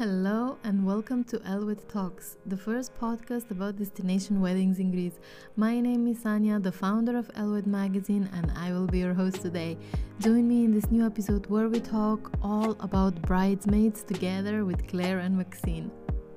Hello 0.00 0.56
and 0.64 0.86
welcome 0.86 1.24
to 1.24 1.42
Elwood 1.44 1.86
Talks, 1.90 2.38
the 2.46 2.56
first 2.56 2.98
podcast 2.98 3.50
about 3.50 3.76
destination 3.76 4.40
weddings 4.40 4.78
in 4.78 4.90
Greece. 4.90 5.20
My 5.56 5.78
name 5.78 6.06
is 6.06 6.24
Sanya, 6.24 6.62
the 6.62 6.72
founder 6.72 7.18
of 7.18 7.30
Elwood 7.36 7.66
Magazine, 7.66 8.26
and 8.32 8.50
I 8.56 8.72
will 8.72 8.86
be 8.86 9.00
your 9.00 9.12
host 9.12 9.42
today. 9.42 9.76
Join 10.18 10.48
me 10.48 10.64
in 10.64 10.72
this 10.72 10.90
new 10.90 11.04
episode 11.04 11.44
where 11.48 11.68
we 11.68 11.80
talk 11.80 12.32
all 12.42 12.78
about 12.80 13.20
bridesmaids 13.20 14.02
together 14.02 14.64
with 14.64 14.88
Claire 14.88 15.18
and 15.18 15.36
Maxine. 15.36 15.90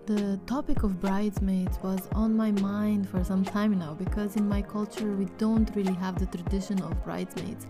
The 0.05 0.37
topic 0.47 0.83
of 0.83 0.99
bridesmaids 0.99 1.79
was 1.81 2.09
on 2.11 2.35
my 2.35 2.51
mind 2.51 3.07
for 3.07 3.23
some 3.23 3.45
time 3.45 3.79
now 3.79 3.93
because 3.93 4.35
in 4.35 4.49
my 4.49 4.61
culture 4.61 5.13
we 5.13 5.25
don't 5.37 5.73
really 5.77 5.93
have 5.93 6.19
the 6.19 6.25
tradition 6.25 6.81
of 6.81 7.01
bridesmaids 7.05 7.67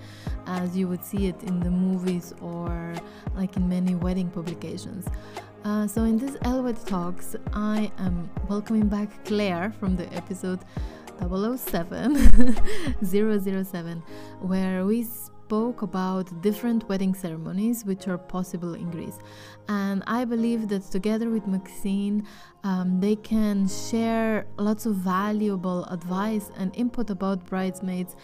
as 0.48 0.76
you 0.76 0.88
would 0.88 1.06
see 1.06 1.28
it 1.28 1.44
in 1.44 1.60
the 1.60 1.70
movies 1.70 2.34
or 2.42 2.96
like 3.36 3.56
in 3.56 3.70
many 3.70 3.94
wedding 3.94 4.32
publications. 4.32 5.06
Uh, 5.64 5.86
so, 5.86 6.06
in 6.06 6.18
this 6.18 6.36
Elwood 6.42 6.84
Talks, 6.88 7.36
I 7.54 7.92
am 8.00 8.28
welcoming 8.50 8.88
back 8.88 9.10
Claire 9.26 9.72
from 9.80 9.96
the 9.96 10.12
episode 10.16 10.62
007, 11.20 12.58
007 13.04 14.04
where 14.42 14.86
we 14.86 15.06
spoke 15.46 15.82
about 15.82 16.26
different 16.42 16.88
wedding 16.90 17.14
ceremonies 17.14 17.84
which 17.84 18.08
are 18.08 18.18
possible 18.18 18.74
in 18.76 18.90
Greece. 18.90 19.20
And 19.68 20.04
I 20.08 20.26
believe 20.26 20.70
that 20.70 20.84
together 20.98 21.30
with 21.30 21.46
Maxine, 21.48 22.26
um, 22.64 23.00
they 23.00 23.18
can 23.18 23.68
share 23.68 24.46
lots 24.58 24.86
of 24.86 24.96
valuable 24.96 25.84
advice 25.86 26.50
and 26.58 26.74
input 26.76 27.10
about 27.10 27.46
bridesmaids, 27.46 28.16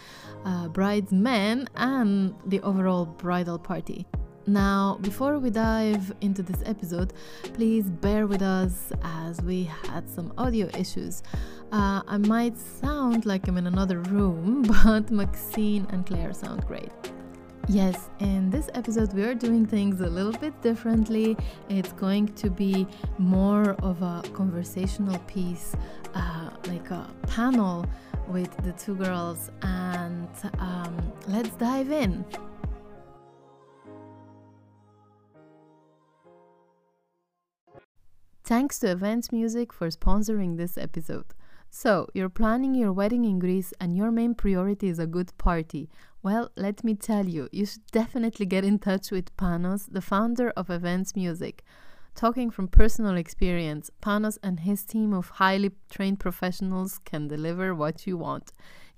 uh, 0.44 0.68
bridesmen, 0.68 1.68
and 1.76 2.34
the 2.46 2.60
overall 2.62 3.04
bridal 3.04 3.58
party. 3.58 4.06
Now, 4.50 4.98
before 5.00 5.38
we 5.38 5.50
dive 5.50 6.12
into 6.22 6.42
this 6.42 6.60
episode, 6.66 7.12
please 7.54 7.88
bear 7.88 8.26
with 8.26 8.42
us 8.42 8.90
as 9.00 9.40
we 9.42 9.62
had 9.62 10.10
some 10.10 10.32
audio 10.36 10.68
issues. 10.76 11.22
Uh, 11.70 12.02
I 12.04 12.16
might 12.16 12.58
sound 12.58 13.26
like 13.26 13.46
I'm 13.46 13.58
in 13.58 13.68
another 13.68 14.00
room, 14.00 14.62
but 14.84 15.08
Maxine 15.12 15.86
and 15.90 16.04
Claire 16.04 16.32
sound 16.32 16.66
great. 16.66 16.90
Yes, 17.68 18.10
in 18.18 18.50
this 18.50 18.68
episode, 18.74 19.12
we 19.12 19.22
are 19.22 19.34
doing 19.34 19.66
things 19.66 20.00
a 20.00 20.08
little 20.08 20.32
bit 20.32 20.60
differently. 20.62 21.36
It's 21.68 21.92
going 21.92 22.34
to 22.34 22.50
be 22.50 22.88
more 23.18 23.74
of 23.84 24.02
a 24.02 24.24
conversational 24.32 25.20
piece, 25.28 25.76
uh, 26.16 26.50
like 26.66 26.90
a 26.90 27.08
panel 27.28 27.86
with 28.26 28.50
the 28.64 28.72
two 28.72 28.96
girls, 28.96 29.52
and 29.62 30.28
um, 30.58 30.96
let's 31.28 31.50
dive 31.50 31.92
in. 31.92 32.24
Thanks 38.50 38.80
to 38.80 38.90
Events 38.90 39.30
Music 39.30 39.72
for 39.72 39.86
sponsoring 39.90 40.56
this 40.56 40.76
episode. 40.76 41.34
So, 41.70 42.08
you're 42.14 42.28
planning 42.28 42.74
your 42.74 42.92
wedding 42.92 43.24
in 43.24 43.38
Greece 43.38 43.72
and 43.80 43.96
your 43.96 44.10
main 44.10 44.34
priority 44.34 44.88
is 44.88 44.98
a 44.98 45.06
good 45.06 45.30
party. 45.38 45.88
Well, 46.20 46.50
let 46.56 46.82
me 46.82 46.96
tell 46.96 47.28
you, 47.28 47.48
you 47.52 47.64
should 47.64 47.86
definitely 47.92 48.46
get 48.46 48.64
in 48.64 48.80
touch 48.80 49.12
with 49.12 49.36
Panos, 49.36 49.86
the 49.88 50.00
founder 50.00 50.50
of 50.56 50.68
Events 50.68 51.14
Music. 51.14 51.62
Talking 52.16 52.50
from 52.50 52.66
personal 52.66 53.16
experience, 53.16 53.88
Panos 54.02 54.36
and 54.42 54.58
his 54.58 54.84
team 54.84 55.12
of 55.14 55.28
highly 55.28 55.70
trained 55.88 56.18
professionals 56.18 56.98
can 57.04 57.28
deliver 57.28 57.72
what 57.72 58.04
you 58.04 58.16
want. 58.16 58.50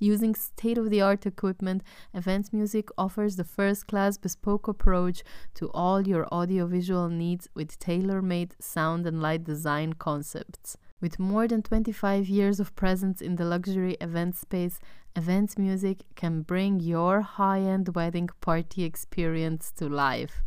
Using 0.03 0.34
state 0.34 0.78
of 0.78 0.91
the 0.91 1.00
art 1.00 1.27
equipment, 1.27 1.84
Events 2.12 2.53
Music 2.53 2.89
offers 2.98 3.36
the 3.36 3.45
first 3.45 3.86
class 3.86 4.19
bespoke 4.19 4.67
approach 4.67 5.22
to 5.55 5.70
all 5.70 6.08
your 6.08 6.27
audiovisual 6.34 7.08
needs 7.08 7.48
with 7.55 7.78
tailor 7.78 8.20
made 8.20 8.56
sound 8.58 9.06
and 9.06 9.23
light 9.23 9.45
design 9.45 9.92
concepts. 9.92 10.77
With 11.00 11.20
more 11.20 11.47
than 11.47 11.62
25 11.62 12.28
years 12.28 12.58
of 12.58 12.75
presence 12.75 13.20
in 13.20 13.36
the 13.36 13.45
luxury 13.45 13.97
event 14.00 14.34
space, 14.34 14.80
Events 15.14 15.57
Music 15.57 15.98
can 16.17 16.42
bring 16.42 16.80
your 16.80 17.20
high 17.20 17.61
end 17.61 17.95
wedding 17.95 18.29
party 18.40 18.83
experience 18.83 19.70
to 19.77 19.89
life. 19.89 20.42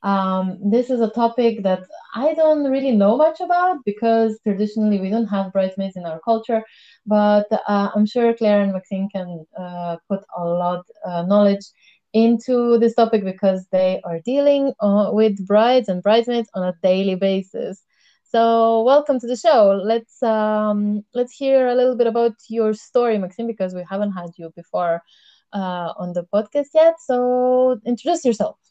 Um, 0.04 0.58
this 0.72 0.90
is 0.90 1.02
a 1.02 1.10
topic 1.10 1.64
that 1.64 1.84
I 2.16 2.34
don't 2.34 2.64
really 2.70 2.92
know 2.92 3.18
much 3.18 3.40
about 3.42 3.78
because 3.86 4.40
traditionally 4.44 5.00
we 5.00 5.10
don't 5.10 5.28
have 5.28 5.52
bridesmaids 5.54 5.96
in 5.96 6.06
our 6.06 6.20
culture, 6.24 6.64
but 7.06 7.48
uh, 7.68 7.90
I'm 7.96 8.06
sure 8.06 8.34
Claire 8.34 8.62
and 8.62 8.74
Maxine 8.74 9.10
can 9.14 9.46
uh, 9.60 9.98
put 10.10 10.22
a 10.38 10.44
lot 10.46 10.84
uh, 11.06 11.24
knowledge 11.24 11.66
into 12.14 12.78
this 12.80 12.96
topic 12.96 13.24
because 13.24 13.68
they 13.72 14.02
are 14.04 14.20
dealing 14.26 14.74
uh, 14.80 15.10
with 15.12 15.46
brides 15.48 15.88
and 15.90 16.02
bridesmaids 16.02 16.50
on 16.56 16.64
a 16.64 16.74
daily 16.82 17.16
basis. 17.16 17.84
So 18.24 18.82
welcome 18.84 19.20
to 19.20 19.28
the 19.28 19.36
show. 19.36 19.80
Let's 19.84 20.22
um, 20.24 21.04
let's 21.14 21.34
hear 21.34 21.68
a 21.68 21.76
little 21.76 21.96
bit 21.98 22.08
about 22.08 22.34
your 22.50 22.74
story, 22.74 23.18
Maxine, 23.18 23.48
because 23.48 23.74
we 23.76 23.86
haven't 23.90 24.14
had 24.14 24.32
you 24.38 24.52
before 24.56 25.02
uh, 25.54 25.94
on 25.98 26.14
the 26.14 26.26
podcast 26.34 26.70
yet. 26.74 26.96
So 27.00 27.80
introduce 27.86 28.26
yourself. 28.26 28.71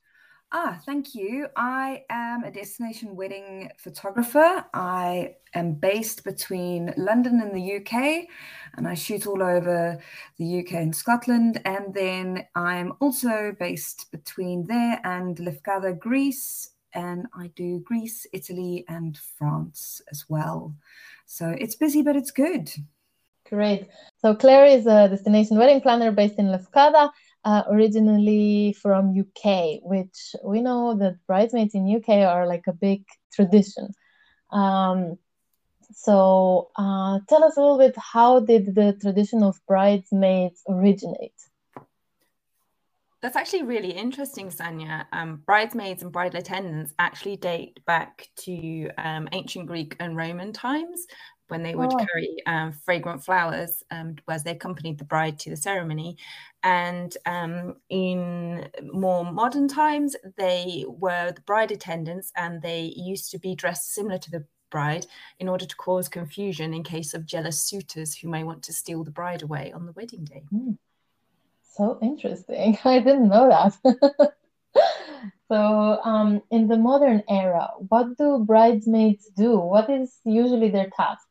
Ah, 0.52 0.80
thank 0.84 1.14
you. 1.14 1.46
I 1.54 2.02
am 2.10 2.42
a 2.42 2.50
destination 2.50 3.14
wedding 3.14 3.70
photographer. 3.78 4.64
I 4.74 5.36
am 5.54 5.74
based 5.74 6.24
between 6.24 6.92
London 6.96 7.40
and 7.40 7.54
the 7.54 7.76
UK, 7.76 8.26
and 8.76 8.88
I 8.88 8.94
shoot 8.94 9.28
all 9.28 9.44
over 9.44 10.00
the 10.38 10.58
UK 10.58 10.72
and 10.72 10.96
Scotland. 10.96 11.60
And 11.64 11.94
then 11.94 12.46
I'm 12.56 12.94
also 12.98 13.54
based 13.60 14.10
between 14.10 14.66
there 14.66 15.00
and 15.04 15.36
Lefkada, 15.36 15.96
Greece, 15.96 16.70
and 16.94 17.26
I 17.32 17.52
do 17.54 17.78
Greece, 17.84 18.26
Italy, 18.32 18.84
and 18.88 19.16
France 19.38 20.02
as 20.10 20.24
well. 20.28 20.74
So 21.26 21.50
it's 21.50 21.76
busy, 21.76 22.02
but 22.02 22.16
it's 22.16 22.32
good. 22.32 22.72
Great. 23.48 23.88
So 24.18 24.34
Claire 24.34 24.66
is 24.66 24.86
a 24.86 25.08
destination 25.08 25.58
wedding 25.58 25.80
planner 25.80 26.10
based 26.10 26.40
in 26.40 26.46
Lefkada 26.46 27.10
uh, 27.44 27.62
originally 27.70 28.76
from 28.80 29.18
UK, 29.18 29.80
which 29.82 30.34
we 30.44 30.60
know 30.60 30.94
that 30.94 31.16
bridesmaids 31.26 31.74
in 31.74 31.96
UK 31.96 32.26
are 32.28 32.46
like 32.46 32.66
a 32.66 32.72
big 32.72 33.04
tradition. 33.32 33.88
Um, 34.50 35.18
so 35.94 36.70
uh, 36.76 37.20
tell 37.28 37.44
us 37.44 37.56
a 37.56 37.60
little 37.60 37.78
bit 37.78 37.94
how 37.96 38.40
did 38.40 38.74
the 38.74 38.96
tradition 39.00 39.42
of 39.42 39.58
bridesmaids 39.66 40.62
originate? 40.68 41.34
That's 43.22 43.36
actually 43.36 43.64
really 43.64 43.90
interesting, 43.90 44.48
Sanya. 44.48 45.04
Um, 45.12 45.42
bridesmaids 45.44 46.02
and 46.02 46.10
bridal 46.10 46.40
attendants 46.40 46.94
actually 46.98 47.36
date 47.36 47.80
back 47.84 48.28
to 48.44 48.88
um, 48.96 49.28
ancient 49.32 49.66
Greek 49.66 49.94
and 50.00 50.16
Roman 50.16 50.52
times 50.54 51.06
when 51.50 51.62
they 51.62 51.74
would 51.74 51.92
oh. 51.92 51.96
carry 51.96 52.36
um, 52.46 52.72
fragrant 52.72 53.24
flowers 53.24 53.82
um, 53.90 54.16
as 54.28 54.44
they 54.44 54.52
accompanied 54.52 54.98
the 54.98 55.04
bride 55.04 55.38
to 55.40 55.50
the 55.50 55.56
ceremony. 55.56 56.16
And 56.62 57.16
um, 57.26 57.76
in 57.88 58.68
more 58.92 59.30
modern 59.30 59.68
times, 59.68 60.16
they 60.36 60.84
were 60.86 61.32
the 61.32 61.40
bride 61.42 61.70
attendants 61.70 62.32
and 62.36 62.62
they 62.62 62.92
used 62.96 63.30
to 63.32 63.38
be 63.38 63.54
dressed 63.54 63.94
similar 63.94 64.18
to 64.18 64.30
the 64.30 64.44
bride 64.70 65.06
in 65.38 65.48
order 65.48 65.66
to 65.66 65.76
cause 65.76 66.08
confusion 66.08 66.72
in 66.72 66.82
case 66.82 67.12
of 67.12 67.26
jealous 67.26 67.60
suitors 67.60 68.16
who 68.16 68.28
may 68.28 68.44
want 68.44 68.62
to 68.62 68.72
steal 68.72 69.04
the 69.04 69.10
bride 69.10 69.42
away 69.42 69.72
on 69.72 69.86
the 69.86 69.92
wedding 69.92 70.24
day. 70.24 70.44
Mm. 70.52 70.78
So 71.76 71.98
interesting. 72.02 72.78
I 72.84 72.98
didn't 73.00 73.28
know 73.28 73.48
that. 73.48 74.34
so, 75.48 76.00
um, 76.04 76.42
in 76.50 76.68
the 76.68 76.76
modern 76.76 77.22
era, 77.28 77.70
what 77.88 78.16
do 78.16 78.44
bridesmaids 78.46 79.30
do? 79.36 79.58
What 79.58 79.90
is 79.90 80.18
usually 80.24 80.70
their 80.70 80.90
task? 80.96 81.26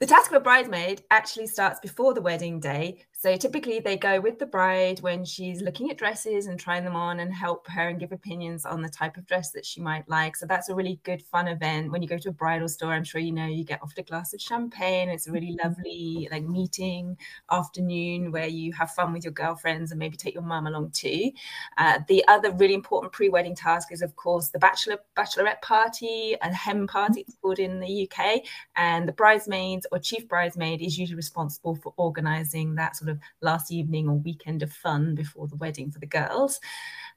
The 0.00 0.06
task 0.06 0.30
of 0.30 0.36
a 0.36 0.40
bridesmaid 0.40 1.04
actually 1.10 1.46
starts 1.46 1.80
before 1.80 2.14
the 2.14 2.20
wedding 2.20 2.60
day. 2.60 3.04
So 3.24 3.34
typically 3.36 3.80
they 3.80 3.96
go 3.96 4.20
with 4.20 4.38
the 4.38 4.44
bride 4.44 5.00
when 5.00 5.24
she's 5.24 5.62
looking 5.62 5.90
at 5.90 5.96
dresses 5.96 6.46
and 6.46 6.60
trying 6.60 6.84
them 6.84 6.94
on 6.94 7.20
and 7.20 7.32
help 7.32 7.66
her 7.68 7.88
and 7.88 7.98
give 7.98 8.12
opinions 8.12 8.66
on 8.66 8.82
the 8.82 8.88
type 8.90 9.16
of 9.16 9.26
dress 9.26 9.50
that 9.52 9.64
she 9.64 9.80
might 9.80 10.06
like. 10.10 10.36
So 10.36 10.44
that's 10.44 10.68
a 10.68 10.74
really 10.74 11.00
good 11.04 11.22
fun 11.22 11.48
event. 11.48 11.90
When 11.90 12.02
you 12.02 12.08
go 12.08 12.18
to 12.18 12.28
a 12.28 12.32
bridal 12.32 12.68
store, 12.68 12.92
I'm 12.92 13.02
sure 13.02 13.22
you 13.22 13.32
know 13.32 13.46
you 13.46 13.64
get 13.64 13.82
offered 13.82 14.00
a 14.00 14.02
glass 14.02 14.34
of 14.34 14.42
champagne. 14.42 15.08
It's 15.08 15.26
a 15.26 15.32
really 15.32 15.56
mm-hmm. 15.56 15.66
lovely 15.66 16.28
like 16.30 16.42
meeting 16.44 17.16
afternoon 17.50 18.30
where 18.30 18.46
you 18.46 18.74
have 18.74 18.90
fun 18.90 19.14
with 19.14 19.24
your 19.24 19.32
girlfriends 19.32 19.90
and 19.90 19.98
maybe 19.98 20.18
take 20.18 20.34
your 20.34 20.42
mum 20.42 20.66
along 20.66 20.90
too. 20.90 21.30
Uh, 21.78 22.00
the 22.08 22.22
other 22.28 22.52
really 22.52 22.74
important 22.74 23.14
pre-wedding 23.14 23.54
task 23.54 23.90
is 23.90 24.02
of 24.02 24.14
course 24.16 24.50
the 24.50 24.58
bachelor 24.58 24.98
bachelorette 25.16 25.62
party, 25.62 26.36
a 26.42 26.52
hen 26.52 26.86
party 26.86 27.22
it's 27.22 27.38
called 27.40 27.58
in 27.58 27.80
the 27.80 28.06
UK, 28.06 28.42
and 28.76 29.08
the 29.08 29.12
bridesmaids 29.12 29.86
or 29.90 29.98
chief 29.98 30.28
bridesmaid 30.28 30.82
is 30.82 30.98
usually 30.98 31.16
responsible 31.16 31.74
for 31.76 31.94
organising 31.96 32.74
that 32.74 32.94
sort 32.96 33.08
of 33.08 33.13
last 33.40 33.72
evening 33.72 34.08
or 34.08 34.14
weekend 34.14 34.62
of 34.62 34.72
fun 34.72 35.14
before 35.14 35.48
the 35.48 35.56
wedding 35.56 35.90
for 35.90 35.98
the 35.98 36.06
girls. 36.06 36.60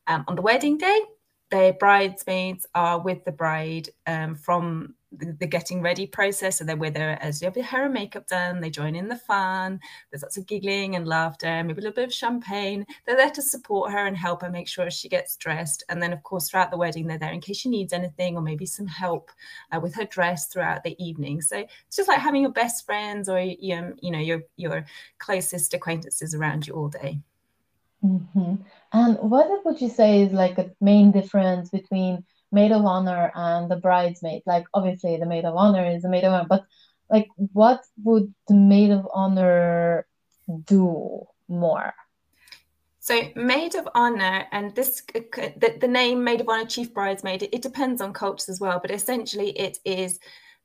Um, 0.07 0.23
on 0.27 0.35
the 0.35 0.41
wedding 0.41 0.77
day, 0.77 1.01
the 1.49 1.75
bridesmaids 1.79 2.65
are 2.75 2.99
with 2.99 3.23
the 3.23 3.31
bride 3.31 3.89
um, 4.05 4.35
from 4.35 4.95
the, 5.11 5.47
getting 5.47 5.81
ready 5.81 6.05
process. 6.05 6.57
So 6.57 6.63
they're 6.63 6.75
with 6.75 6.97
her 6.97 7.17
as 7.21 7.41
you 7.41 7.45
have 7.45 7.55
your 7.55 7.65
hair 7.65 7.85
and 7.85 7.93
makeup 7.93 8.27
done. 8.27 8.59
They 8.59 8.69
join 8.69 8.95
in 8.95 9.07
the 9.07 9.15
fun. 9.15 9.79
There's 10.11 10.21
lots 10.21 10.37
of 10.37 10.45
giggling 10.45 10.95
and 10.95 11.07
laughter, 11.07 11.63
maybe 11.63 11.79
a 11.79 11.83
little 11.83 11.91
bit 11.91 12.05
of 12.05 12.13
champagne. 12.13 12.85
They're 13.05 13.15
there 13.15 13.31
to 13.31 13.41
support 13.41 13.91
her 13.91 14.05
and 14.05 14.17
help 14.17 14.41
her 14.41 14.49
make 14.49 14.67
sure 14.67 14.89
she 14.91 15.09
gets 15.09 15.37
dressed. 15.37 15.83
And 15.89 16.01
then, 16.01 16.13
of 16.13 16.23
course, 16.23 16.49
throughout 16.49 16.71
the 16.71 16.77
wedding, 16.77 17.07
they're 17.07 17.17
there 17.17 17.31
in 17.31 17.41
case 17.41 17.57
she 17.57 17.69
needs 17.69 17.93
anything 17.93 18.35
or 18.35 18.41
maybe 18.41 18.65
some 18.65 18.87
help 18.87 19.31
uh, 19.71 19.79
with 19.79 19.95
her 19.95 20.05
dress 20.05 20.47
throughout 20.47 20.83
the 20.83 21.01
evening. 21.03 21.41
So 21.41 21.57
it's 21.57 21.95
just 21.95 22.09
like 22.09 22.19
having 22.19 22.41
your 22.41 22.51
best 22.51 22.85
friends 22.85 23.29
or 23.29 23.39
you 23.39 23.93
know 24.03 24.19
your 24.19 24.41
your 24.57 24.85
closest 25.19 25.73
acquaintances 25.73 26.35
around 26.35 26.67
you 26.67 26.73
all 26.73 26.89
day. 26.89 27.19
Mm-hmm. 28.03 28.55
And 28.93 29.17
what 29.17 29.65
would 29.65 29.81
you 29.81 29.89
say 29.89 30.21
is 30.21 30.31
like 30.31 30.57
a 30.57 30.71
main 30.79 31.11
difference 31.11 31.69
between 31.69 32.23
maid 32.51 32.71
of 32.71 32.85
honor 32.85 33.31
and 33.35 33.69
the 33.69 33.75
bridesmaid? 33.75 34.43
Like 34.45 34.65
obviously 34.73 35.17
the 35.17 35.25
maid 35.25 35.45
of 35.45 35.55
honor 35.55 35.85
is 35.85 36.03
the 36.03 36.09
maid 36.09 36.23
of 36.23 36.33
honor, 36.33 36.47
but 36.49 36.65
like 37.09 37.27
what 37.35 37.81
would 38.03 38.33
the 38.47 38.55
maid 38.55 38.91
of 38.91 39.07
honor 39.13 40.05
do 40.65 41.25
more? 41.47 41.93
So 42.99 43.21
maid 43.37 43.75
of 43.75 43.87
honor, 43.95 44.47
and 44.51 44.75
this 44.75 45.01
the, 45.13 45.77
the 45.79 45.87
name 45.87 46.25
maid 46.25 46.41
of 46.41 46.49
honor, 46.49 46.65
chief 46.65 46.93
bridesmaid, 46.93 47.41
it, 47.43 47.55
it 47.55 47.61
depends 47.61 48.01
on 48.01 48.11
cultures 48.11 48.49
as 48.49 48.59
well, 48.59 48.79
but 48.81 48.91
essentially 48.91 49.51
it 49.51 49.79
is 49.85 50.19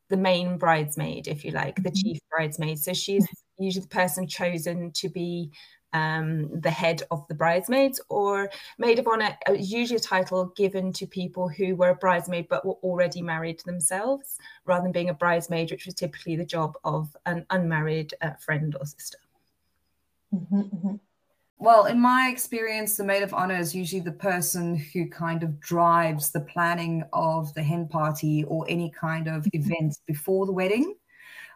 the 0.09 0.17
main 0.17 0.59
bridesmaid, 0.59 1.29
if 1.29 1.45
you 1.45 1.53
like, 1.53 1.77
the 1.77 1.83
mm-hmm. 1.83 1.95
chief 1.95 2.19
bridesmaid. 2.31 2.81
So 2.81 2.93
she's 2.93 3.27
usually 3.59 3.83
the 3.83 3.89
person 3.89 4.27
chosen 4.27 4.91
to 4.97 5.09
be 5.09 5.53
um, 5.93 6.61
the 6.61 6.71
head 6.71 7.03
of 7.11 7.27
the 7.29 7.35
bridesmaids, 7.35 8.01
or 8.09 8.51
maid 8.79 8.99
of 8.99 9.07
honor, 9.07 9.37
uh, 9.49 9.53
usually 9.53 9.97
a 9.97 10.01
title 10.01 10.47
given 10.57 10.93
to 10.95 11.07
people 11.07 11.49
who 11.49 11.77
were 11.77 11.91
a 11.91 11.95
bridesmaid 11.95 12.49
but 12.49 12.65
were 12.65 12.79
already 12.83 13.23
married 13.23 13.61
themselves, 13.61 14.39
rather 14.65 14.83
than 14.83 14.93
being 14.93 15.11
a 15.11 15.15
bridesmaid, 15.15 15.71
which 15.71 15.87
was 15.87 15.95
typically 15.95 16.37
the 16.37 16.45
job 16.45 16.77
of 16.85 17.17
an 17.27 17.47
unmarried 17.51 18.15
uh, 18.23 18.33
friend 18.35 18.77
or 18.79 18.87
sister. 18.87 19.19
Mm-hmm, 20.35 20.61
mm-hmm. 20.61 20.95
Well, 21.59 21.85
in 21.85 22.01
my 22.01 22.29
experience, 22.33 22.97
the 22.97 23.05
maid 23.05 23.23
of 23.23 23.33
honor 23.33 23.57
is 23.57 23.73
usually 23.73 24.01
the 24.01 24.11
person 24.11 24.75
who 24.75 25.09
kind 25.09 25.45
of 25.45 25.61
drives 25.61 26.33
the 26.33 26.41
planning 26.41 27.05
of 27.13 27.55
the 27.55 27.63
hen 27.63 27.87
party 27.87 28.43
or 28.49 28.67
any 28.69 28.91
kind 28.91 29.29
of 29.29 29.45
mm-hmm. 29.45 29.61
events 29.61 30.01
before 30.05 30.45
the 30.45 30.53
wedding. 30.53 30.97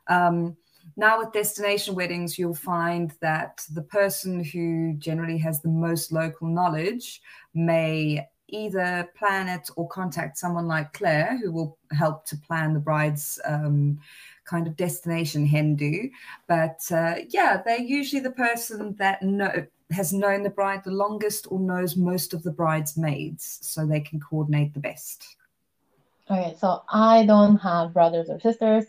Um, 0.07 0.57
now, 0.97 1.19
with 1.19 1.33
destination 1.33 1.95
weddings, 1.95 2.39
you'll 2.39 2.55
find 2.55 3.13
that 3.21 3.63
the 3.75 3.83
person 3.83 4.43
who 4.43 4.95
generally 4.95 5.37
has 5.39 5.61
the 5.61 5.69
most 5.69 6.11
local 6.11 6.49
knowledge 6.49 7.21
may 7.53 8.27
either 8.49 9.09
plan 9.15 9.49
it 9.49 9.69
or 9.77 9.89
contact 9.89 10.39
someone 10.39 10.67
like 10.67 10.95
Claire, 10.95 11.39
who 11.43 11.53
will 11.53 11.77
help 11.93 12.25
to 12.27 12.37
plan 12.37 12.73
the 12.73 12.81
bride's 12.81 13.39
um, 13.45 13.99
kind 14.47 14.67
of 14.67 14.77
destination 14.77 15.45
hen 15.45 15.75
do. 15.75 16.09
But 16.47 16.81
uh, 16.91 17.17
yeah, 17.29 17.61
they're 17.63 17.81
usually 17.81 18.23
the 18.23 18.31
person 18.31 18.95
that 18.99 19.23
know, 19.23 19.67
has 19.91 20.15
known 20.15 20.45
the 20.45 20.51
bride 20.51 20.83
the 20.83 20.93
longest 20.93 21.47
or 21.51 21.61
knows 21.61 21.97
most 21.97 22.33
of 22.33 22.43
the 22.43 22.53
bridesmaids, 22.53 23.59
so 23.61 23.85
they 23.85 24.01
can 24.01 24.19
coordinate 24.19 24.73
the 24.73 24.81
best. 24.81 25.37
Okay, 26.31 26.57
so 26.59 26.83
I 26.89 27.27
don't 27.27 27.59
have 27.59 27.93
brothers 27.93 28.31
or 28.31 28.41
sisters. 28.41 28.87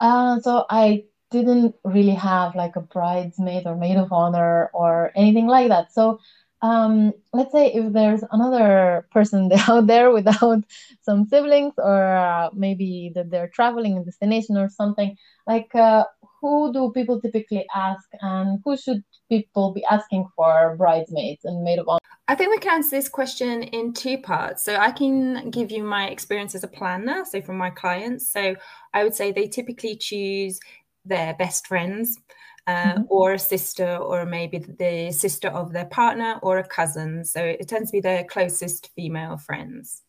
Uh, 0.00 0.40
so 0.40 0.64
I 0.70 1.04
didn't 1.30 1.74
really 1.84 2.14
have 2.14 2.54
like 2.54 2.76
a 2.76 2.80
bridesmaid 2.80 3.66
or 3.66 3.76
maid 3.76 3.96
of 3.96 4.12
honor 4.12 4.70
or 4.72 5.12
anything 5.14 5.46
like 5.46 5.68
that. 5.68 5.92
So 5.92 6.18
um, 6.62 7.12
let's 7.32 7.52
say 7.52 7.72
if 7.72 7.92
there's 7.92 8.22
another 8.32 9.06
person 9.12 9.50
out 9.68 9.86
there 9.86 10.10
without 10.10 10.64
some 11.02 11.26
siblings 11.26 11.74
or 11.78 12.16
uh, 12.16 12.50
maybe 12.52 13.12
that 13.14 13.30
they're 13.30 13.48
traveling 13.48 13.96
in 13.96 14.04
destination 14.04 14.56
or 14.56 14.68
something, 14.68 15.16
like 15.46 15.74
uh, 15.74 16.04
who 16.40 16.72
do 16.72 16.92
people 16.92 17.20
typically 17.20 17.66
ask 17.74 18.08
and 18.20 18.60
who 18.64 18.76
should 18.76 19.02
people 19.28 19.72
be 19.72 19.84
asking 19.90 20.26
for 20.36 20.74
bridesmaids 20.76 21.44
and 21.44 21.62
maid 21.62 21.78
of 21.78 21.88
honor? 21.88 22.00
I 22.28 22.34
think 22.34 22.50
we 22.50 22.58
can 22.58 22.76
answer 22.76 22.96
this 22.96 23.08
question 23.08 23.64
in 23.64 23.92
two 23.92 24.18
parts. 24.18 24.62
So 24.62 24.76
I 24.76 24.92
can 24.92 25.50
give 25.50 25.72
you 25.72 25.82
my 25.82 26.06
experience 26.06 26.54
as 26.54 26.62
a 26.62 26.68
planner, 26.68 27.24
so 27.24 27.42
from 27.42 27.56
my 27.58 27.70
clients. 27.70 28.30
So 28.30 28.54
I 28.94 29.02
would 29.02 29.14
say 29.14 29.32
they 29.32 29.48
typically 29.48 29.96
choose 29.96 30.60
their 31.04 31.34
best 31.34 31.66
friends 31.66 32.18
uh, 32.66 32.92
mm-hmm. 32.92 33.02
or 33.08 33.34
a 33.34 33.38
sister 33.38 33.96
or 33.96 34.26
maybe 34.26 34.58
the 34.58 35.10
sister 35.12 35.48
of 35.48 35.72
their 35.72 35.86
partner 35.86 36.38
or 36.42 36.58
a 36.58 36.66
cousin 36.66 37.24
so 37.24 37.42
it 37.42 37.68
tends 37.68 37.90
to 37.90 37.96
be 37.96 38.00
their 38.00 38.24
closest 38.24 38.90
female 38.94 39.36
friends 39.36 40.02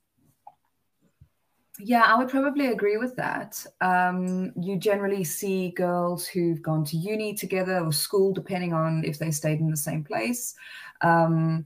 yeah, 1.83 2.03
I 2.03 2.15
would 2.17 2.29
probably 2.29 2.67
agree 2.67 2.97
with 2.97 3.15
that. 3.15 3.65
Um, 3.79 4.51
you 4.59 4.77
generally 4.77 5.23
see 5.23 5.71
girls 5.71 6.27
who've 6.27 6.61
gone 6.61 6.85
to 6.85 6.97
uni 6.97 7.33
together 7.33 7.79
or 7.79 7.91
school, 7.91 8.33
depending 8.33 8.73
on 8.73 9.03
if 9.03 9.17
they 9.17 9.31
stayed 9.31 9.59
in 9.59 9.71
the 9.71 9.77
same 9.77 10.03
place. 10.03 10.53
Um, 11.01 11.65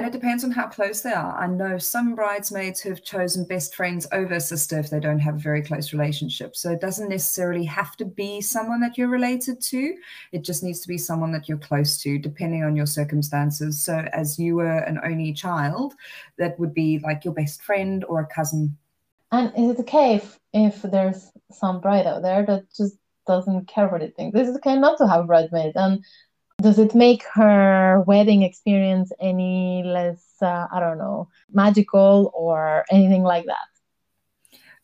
and 0.00 0.06
it 0.06 0.18
depends 0.18 0.44
on 0.44 0.50
how 0.50 0.66
close 0.66 1.02
they 1.02 1.12
are. 1.12 1.36
I 1.36 1.46
know 1.46 1.76
some 1.76 2.14
bridesmaids 2.14 2.80
who 2.80 2.88
have 2.88 3.04
chosen 3.04 3.44
best 3.44 3.74
friends 3.74 4.06
over 4.12 4.40
sister 4.40 4.78
if 4.78 4.88
they 4.88 4.98
don't 4.98 5.18
have 5.18 5.34
a 5.34 5.38
very 5.38 5.60
close 5.60 5.92
relationship. 5.92 6.56
So 6.56 6.70
it 6.70 6.80
doesn't 6.80 7.10
necessarily 7.10 7.64
have 7.64 7.98
to 7.98 8.06
be 8.06 8.40
someone 8.40 8.80
that 8.80 8.96
you're 8.96 9.08
related 9.08 9.60
to. 9.60 9.94
It 10.32 10.40
just 10.40 10.62
needs 10.62 10.80
to 10.80 10.88
be 10.88 10.96
someone 10.96 11.32
that 11.32 11.50
you're 11.50 11.58
close 11.58 12.00
to, 12.00 12.18
depending 12.18 12.64
on 12.64 12.76
your 12.76 12.86
circumstances. 12.86 13.78
So 13.78 14.08
as 14.14 14.38
you 14.38 14.54
were 14.54 14.78
an 14.78 14.98
only 15.04 15.34
child, 15.34 15.92
that 16.38 16.58
would 16.58 16.72
be 16.72 16.98
like 17.00 17.26
your 17.26 17.34
best 17.34 17.60
friend 17.60 18.02
or 18.04 18.20
a 18.20 18.26
cousin. 18.26 18.78
And 19.32 19.52
is 19.54 19.72
it 19.72 19.80
okay 19.80 20.14
if, 20.14 20.40
if 20.54 20.80
there's 20.80 21.30
some 21.52 21.78
bride 21.78 22.06
out 22.06 22.22
there 22.22 22.46
that 22.46 22.72
just 22.74 22.96
doesn't 23.26 23.68
care 23.68 23.88
what 23.88 24.00
it 24.00 24.16
thinks? 24.16 24.34
This 24.34 24.48
is 24.48 24.56
okay 24.56 24.78
not 24.78 24.96
to 24.96 25.06
have 25.06 25.20
a 25.20 25.24
bridesmaids 25.24 25.76
and 25.76 26.02
does 26.60 26.78
it 26.78 26.94
make 26.94 27.24
her 27.34 28.02
wedding 28.06 28.42
experience 28.42 29.12
any 29.20 29.82
less 29.84 30.22
uh, 30.42 30.66
i 30.72 30.80
don't 30.80 30.98
know 30.98 31.28
magical 31.52 32.30
or 32.34 32.84
anything 32.90 33.22
like 33.22 33.46
that 33.46 33.69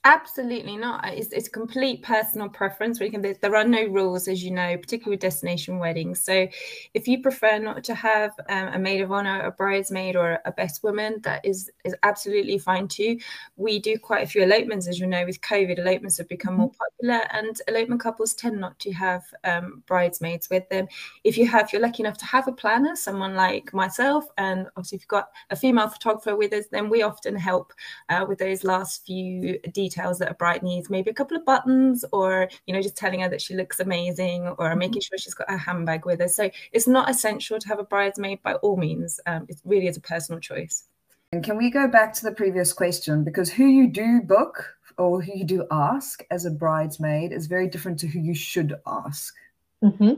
Absolutely 0.09 0.77
not. 0.77 1.05
It's, 1.09 1.33
it's 1.33 1.49
complete 1.49 2.01
personal 2.05 2.49
preference. 2.49 3.01
We 3.01 3.11
can, 3.11 3.23
there 3.23 3.57
are 3.57 3.65
no 3.65 3.87
rules, 3.87 4.29
as 4.29 4.41
you 4.45 4.53
know, 4.53 4.77
particularly 4.77 5.15
with 5.17 5.21
destination 5.21 5.81
weddings. 5.81 6.23
So, 6.23 6.47
if 6.95 7.09
you 7.09 7.21
prefer 7.21 7.59
not 7.59 7.83
to 7.83 7.95
have 7.97 8.31
um, 8.49 8.69
a 8.69 8.79
maid 8.79 9.01
of 9.01 9.11
honor, 9.11 9.41
a 9.41 9.51
bridesmaid, 9.51 10.15
or 10.15 10.39
a 10.45 10.53
best 10.53 10.85
woman, 10.85 11.19
that 11.25 11.45
is 11.45 11.73
is 11.85 11.97
absolutely 12.05 12.57
fine 12.57 12.87
too. 12.87 13.19
We 13.57 13.81
do 13.81 13.99
quite 13.99 14.23
a 14.23 14.29
few 14.29 14.45
elopements, 14.45 14.87
as 14.87 15.01
you 15.01 15.09
know, 15.09 15.25
with 15.25 15.41
COVID. 15.41 15.81
Elopements 15.81 16.19
have 16.19 16.29
become 16.29 16.55
more 16.55 16.71
popular, 16.71 17.23
and 17.33 17.61
elopement 17.67 18.01
couples 18.01 18.33
tend 18.33 18.61
not 18.61 18.79
to 18.79 18.93
have 18.93 19.25
um, 19.43 19.83
bridesmaids 19.89 20.49
with 20.49 20.69
them. 20.69 20.87
If 21.25 21.37
you 21.37 21.49
have, 21.49 21.73
you're 21.73 21.83
lucky 21.83 22.05
enough 22.05 22.19
to 22.19 22.27
have 22.27 22.47
a 22.47 22.53
planner, 22.53 22.95
someone 22.95 23.35
like 23.35 23.75
myself, 23.75 24.27
and 24.39 24.69
obviously 24.77 24.97
if 24.97 25.03
you've 25.03 25.09
got 25.09 25.31
a 25.51 25.57
female 25.57 25.89
photographer 25.89 26.37
with 26.37 26.53
us, 26.53 26.67
then 26.71 26.89
we 26.91 27.03
often 27.03 27.35
help 27.35 27.73
uh, 28.09 28.25
with 28.29 28.39
those 28.39 28.63
last 28.63 29.05
few 29.05 29.59
details 29.73 29.96
details 29.97 30.19
that 30.19 30.31
a 30.31 30.35
bride 30.35 30.63
needs, 30.63 30.91
maybe 30.91 31.11
a 31.11 31.15
couple 31.15 31.37
of 31.37 31.45
buttons, 31.45 32.05
or 32.13 32.49
you 32.67 32.75
know, 32.75 32.83
just 32.83 32.97
telling 32.97 33.21
her 33.21 33.29
that 33.29 33.41
she 33.41 33.55
looks 33.55 33.81
amazing, 33.81 34.47
or 34.47 34.71
mm-hmm. 34.71 34.79
making 34.79 35.03
sure 35.03 35.19
she's 35.19 35.35
got 35.35 35.51
her 35.51 35.57
handbag 35.57 36.05
with 36.07 36.21
her. 36.21 36.29
So 36.29 36.51
it's 36.73 36.87
not 36.87 37.11
essential 37.11 37.59
to 37.59 37.69
have 37.69 37.79
a 37.79 37.85
bridesmaid 37.85 38.43
by 38.43 38.55
all 38.55 38.77
means. 38.77 39.21
Um, 39.27 39.47
it 39.49 39.57
really 39.65 39.89
is 39.89 39.97
a 39.97 40.01
personal 40.01 40.41
choice. 40.41 40.85
And 41.33 41.43
can 41.43 41.57
we 41.57 41.71
go 41.71 41.89
back 41.89 42.13
to 42.15 42.25
the 42.25 42.33
previous 42.33 42.73
question? 42.73 43.25
Because 43.25 43.51
who 43.51 43.67
you 43.67 43.89
do 43.89 44.23
book 44.23 44.75
or 44.97 45.21
who 45.21 45.33
you 45.37 45.45
do 45.45 45.67
ask 45.71 46.25
as 46.31 46.45
a 46.45 46.51
bridesmaid 46.51 47.33
is 47.33 47.47
very 47.47 47.69
different 47.69 47.99
to 48.01 48.07
who 48.07 48.21
you 48.21 48.35
should 48.35 48.75
ask. 48.87 49.35
Mm-hmm. 49.83 50.15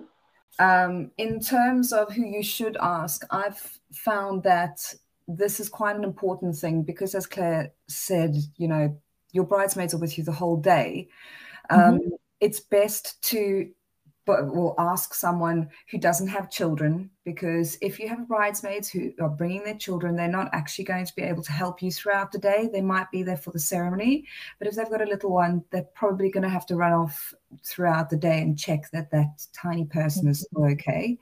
Um, 0.61 1.11
in 1.17 1.41
terms 1.41 1.93
of 1.93 2.13
who 2.13 2.23
you 2.23 2.43
should 2.43 2.77
ask, 2.81 3.25
I've 3.31 3.81
found 3.93 4.43
that 4.43 4.95
this 5.27 5.61
is 5.61 5.69
quite 5.69 5.97
an 5.97 6.05
important 6.05 6.57
thing 6.57 6.83
because, 6.83 7.15
as 7.15 7.27
Claire 7.27 7.73
said, 7.87 8.37
you 8.57 8.69
know, 8.69 8.97
your 9.39 9.47
bridesmaids 9.47 9.95
are 9.95 9.99
with 9.99 10.19
you 10.19 10.25
the 10.25 10.33
whole 10.33 10.57
day. 10.57 11.09
Um, 11.71 11.79
mm-hmm. 11.79 12.09
It's 12.41 12.59
best 12.59 13.23
to 13.31 13.71
but 14.27 14.55
we'll 14.55 14.75
ask 14.77 15.15
someone 15.15 15.71
who 15.91 15.97
doesn't 15.97 16.29
have 16.29 16.51
children 16.51 17.09
because 17.25 17.79
if 17.81 17.99
you 17.99 18.07
have 18.11 18.29
bridesmaids 18.29 18.87
who 18.91 19.11
are 19.23 19.31
bringing 19.31 19.65
their 19.65 19.79
children 19.79 20.15
they're 20.15 20.29
not 20.29 20.51
actually 20.53 20.85
going 20.85 21.07
to 21.07 21.15
be 21.17 21.23
able 21.23 21.43
to 21.43 21.51
help 21.51 21.81
you 21.81 21.91
throughout 21.91 22.31
the 22.31 22.39
day 22.39 22.69
they 22.71 22.83
might 22.83 23.11
be 23.11 23.23
there 23.23 23.39
for 23.39 23.53
the 23.53 23.59
ceremony 23.59 24.27
but 24.59 24.69
if 24.69 24.75
they've 24.75 24.91
got 24.91 25.01
a 25.01 25.07
little 25.09 25.31
one 25.31 25.65
they're 25.71 25.95
probably 25.95 26.31
going 26.31 26.43
to 26.43 26.49
have 26.51 26.67
to 26.67 26.77
run 26.77 26.93
off 26.93 27.33
throughout 27.65 28.11
the 28.11 28.19
day 28.19 28.43
and 28.43 28.59
check 28.59 28.91
that 28.91 29.11
that 29.11 29.47
tiny 29.55 29.87
person 29.87 30.29
is 30.29 30.41
still 30.41 30.67
okay 30.67 31.17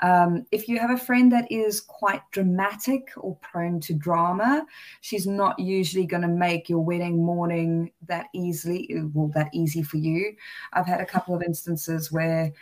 um, 0.00 0.46
if 0.52 0.68
you 0.68 0.78
have 0.78 0.90
a 0.90 0.96
friend 0.96 1.32
that 1.32 1.50
is 1.50 1.80
quite 1.80 2.22
dramatic 2.30 3.10
or 3.16 3.36
prone 3.36 3.80
to 3.80 3.94
drama, 3.94 4.64
she's 5.00 5.26
not 5.26 5.58
usually 5.58 6.06
going 6.06 6.22
to 6.22 6.28
make 6.28 6.68
your 6.68 6.84
wedding 6.84 7.24
morning 7.24 7.90
that 8.06 8.26
easily, 8.34 8.88
well, 9.12 9.30
that 9.34 9.50
easy 9.52 9.82
for 9.82 9.96
you. 9.96 10.34
I've 10.72 10.86
had 10.86 11.00
a 11.00 11.06
couple 11.06 11.34
of 11.34 11.42
instances 11.42 12.12
where 12.12 12.52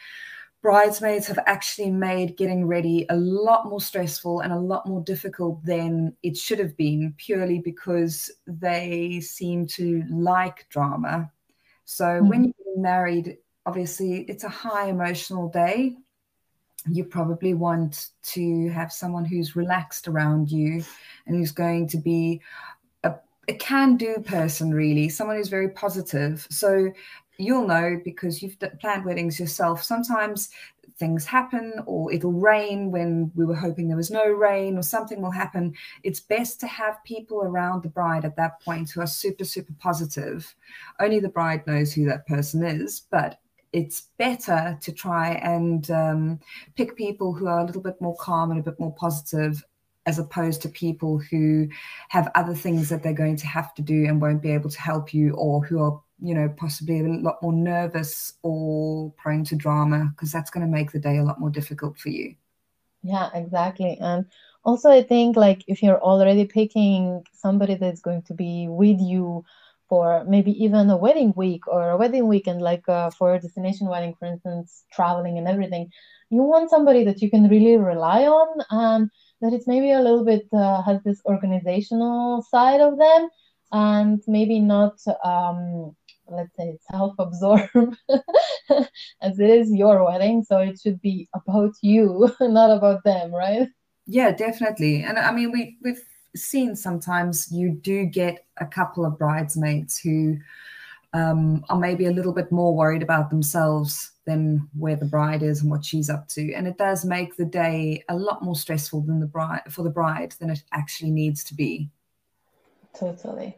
bridesmaids 0.63 1.27
have 1.27 1.39
actually 1.47 1.91
made 1.91 2.37
getting 2.39 2.67
ready 2.67 3.05
a 3.11 3.17
lot 3.17 3.69
more 3.69 3.81
stressful 3.81 4.41
and 4.41 4.53
a 4.53 4.59
lot 4.59 4.87
more 4.87 5.03
difficult 5.03 5.63
than 5.65 6.17
it 6.23 6.37
should 6.37 6.59
have 6.59 6.77
been, 6.77 7.15
purely 7.19 7.59
because 7.59 8.31
they 8.47 9.21
seem 9.21 9.67
to 9.67 10.03
like 10.11 10.67
drama. 10.71 11.31
So 11.85 12.05
mm-hmm. 12.05 12.29
when 12.29 12.45
you're 12.45 12.79
married, 12.79 13.37
obviously 13.67 14.23
it's 14.23 14.45
a 14.45 14.49
high 14.49 14.89
emotional 14.89 15.49
day 15.51 15.97
you 16.91 17.05
probably 17.05 17.55
want 17.55 18.09
to 18.23 18.69
have 18.71 18.93
someone 18.93 19.25
who's 19.25 19.57
relaxed 19.57 20.09
around 20.09 20.51
you 20.51 20.85
and 21.27 21.37
who's 21.37 21.53
going 21.53 21.89
to 21.89 21.99
be 21.99 22.41
a, 23.05 23.15
a 23.49 23.55
can 23.55 23.97
do 23.97 24.17
person, 24.25 24.73
really, 24.73 25.09
someone 25.09 25.37
who's 25.37 25.49
very 25.49 25.71
positive. 25.71 26.47
So 26.51 26.93
you'll 27.39 27.67
know 27.67 28.01
because 28.05 28.43
you've 28.43 28.59
planned 28.81 29.05
weddings 29.05 29.39
yourself. 29.39 29.83
Sometimes 29.83 30.51
things 30.99 31.27
happen 31.27 31.75
or 31.85 32.11
it'll 32.13 32.33
rain 32.33 32.91
when 32.91 33.31
we 33.35 33.45
were 33.45 33.55
hoping 33.55 33.87
there 33.87 33.97
was 33.97 34.11
no 34.11 34.27
rain 34.27 34.79
or 34.79 34.83
something 34.83 35.21
will 35.21 35.31
happen 35.31 35.75
it's 36.03 36.21
best 36.21 36.59
to 36.59 36.67
have 36.67 37.03
people 37.05 37.43
around 37.43 37.83
the 37.83 37.89
bride 37.89 38.25
at 38.25 38.37
that 38.37 38.61
point 38.63 38.91
who 38.91 39.01
are 39.03 39.07
super 39.07 39.45
super 39.45 39.75
positive 39.79 40.55
only 41.01 41.21
the 41.21 41.29
bride 41.29 41.67
knows 41.67 41.93
who 41.93 42.07
that 42.07 42.27
person 42.27 42.65
is 42.65 43.03
but 43.11 43.41
it's 43.77 44.09
better 44.17 44.79
to 44.81 44.91
try 44.91 45.33
and 45.33 45.91
um, 45.91 46.41
pick 46.77 46.97
people 46.97 47.35
who 47.35 47.47
are 47.47 47.61
a 47.61 47.67
little 47.67 47.83
bit 47.83 48.01
more 48.01 48.17
calm 48.17 48.51
and 48.51 48.59
a 48.59 48.63
bit 48.63 48.81
more 48.81 48.95
positive 48.95 49.63
as 50.07 50.19
opposed 50.19 50.63
to 50.63 50.69
people 50.71 51.19
who 51.19 51.69
have 52.09 52.33
other 52.35 52.55
things 52.55 52.89
that 52.89 53.03
they're 53.03 53.13
going 53.13 53.37
to 53.37 53.47
have 53.47 53.75
to 53.75 53.83
do 53.83 54.07
and 54.07 54.23
won't 54.23 54.41
be 54.41 54.51
able 54.51 54.71
to 54.71 54.81
help 54.81 55.13
you 55.13 55.35
or 55.35 55.63
who 55.63 55.83
are 55.83 56.01
you 56.23 56.35
know 56.35 56.49
possibly 56.57 57.01
a 57.01 57.03
lot 57.03 57.43
more 57.43 57.53
nervous 57.53 58.33
or 58.43 59.13
prone 59.19 59.45
to 59.45 59.55
drama 59.55 60.11
because 60.17 60.33
that's 60.33 60.51
going 60.51 60.65
to 60.65 60.73
make 60.73 60.91
the 60.91 60.99
day 60.99 61.19
a 61.19 61.23
lot 61.23 61.39
more 61.39 61.51
difficult 61.51 61.99
for 61.99 62.09
you. 62.09 62.35
Yeah 63.03 63.29
exactly. 63.35 63.99
And 64.01 64.25
also 64.67 64.91
i 64.91 65.03
think 65.03 65.37
like 65.37 65.63
if 65.69 65.83
you're 65.83 66.03
already 66.03 66.45
picking 66.45 67.25
somebody 67.33 67.77
that's 67.77 68.01
going 68.01 68.23
to 68.23 68.35
be 68.35 68.67
with 68.69 69.01
you 69.01 69.45
for 69.89 70.25
maybe 70.29 70.53
even 70.65 70.91
a 70.91 70.97
wedding 70.97 71.33
week 71.37 71.67
or 71.69 71.91
a 71.91 71.97
wedding 71.97 72.27
weekend, 72.27 72.61
like 72.63 72.89
uh, 72.89 73.11
for 73.11 73.35
a 73.35 73.41
destination 73.41 73.89
wedding, 73.89 74.15
for 74.19 74.27
instance, 74.27 74.85
traveling 74.93 75.39
and 75.39 75.49
everything. 75.49 75.91
You 76.31 76.43
want 76.43 76.71
somebody 76.71 77.05
that 77.05 77.23
you 77.23 77.31
can 77.31 77.49
really 77.49 77.77
rely 77.77 78.25
on 78.25 78.49
and 78.71 79.11
that 79.41 79.53
it's 79.53 79.67
maybe 79.67 79.93
a 79.93 80.01
little 80.01 80.25
bit 80.25 80.47
uh, 80.53 80.83
has 80.83 81.03
this 81.05 81.21
organizational 81.25 82.43
side 82.43 82.81
of 82.81 82.99
them 82.99 83.29
and 83.73 84.23
maybe 84.27 84.61
not, 84.61 84.99
um, 85.25 85.95
let's 86.29 86.57
say, 86.57 86.79
self 86.91 87.15
absorbed 87.19 87.97
as 89.23 89.39
it 89.39 89.51
is 89.51 89.73
your 89.73 90.05
wedding. 90.05 90.43
So 90.43 90.59
it 90.59 90.81
should 90.81 91.01
be 91.01 91.29
about 91.35 91.75
you, 91.83 92.31
not 92.41 92.77
about 92.77 93.05
them, 93.05 93.33
right? 93.33 93.69
Yeah, 94.07 94.33
definitely. 94.33 95.03
And 95.03 95.19
I 95.19 95.33
mean, 95.33 95.51
we, 95.53 95.77
we've 95.83 96.03
seen 96.37 96.77
sometimes 96.77 97.51
you 97.51 97.71
do 97.71 98.05
get 98.07 98.45
a 98.59 98.67
couple 98.67 99.05
of 99.05 99.19
bridesmaids 99.19 99.99
who 99.99 100.39
um, 101.13 101.65
are 101.69 101.79
maybe 101.79 102.07
a 102.07 102.13
little 102.13 102.33
bit 102.33 102.53
more 102.53 102.75
worried 102.75 103.03
about 103.03 103.31
themselves 103.31 104.13
than 104.27 104.69
where 104.77 104.97
the 104.97 105.05
bride 105.05 105.43
is 105.43 105.63
and 105.63 105.71
what 105.71 105.85
she's 105.85 106.11
up 106.11 106.29
to. 106.29 106.53
And 106.53 106.67
it 106.67 106.79
does 106.79 107.05
make 107.05 107.37
the 107.37 107.45
day 107.45 108.05
a 108.09 108.17
lot 108.17 108.43
more 108.43 108.57
stressful 108.57 109.03
than 109.03 109.21
the 109.21 109.27
bride 109.27 109.63
for 109.71 109.83
the 109.83 109.91
bride 109.91 110.35
than 110.41 110.51
it 110.51 110.63
actually 110.73 111.11
needs 111.11 111.45
to 111.45 111.55
be. 111.55 111.89
Totally. 112.99 113.57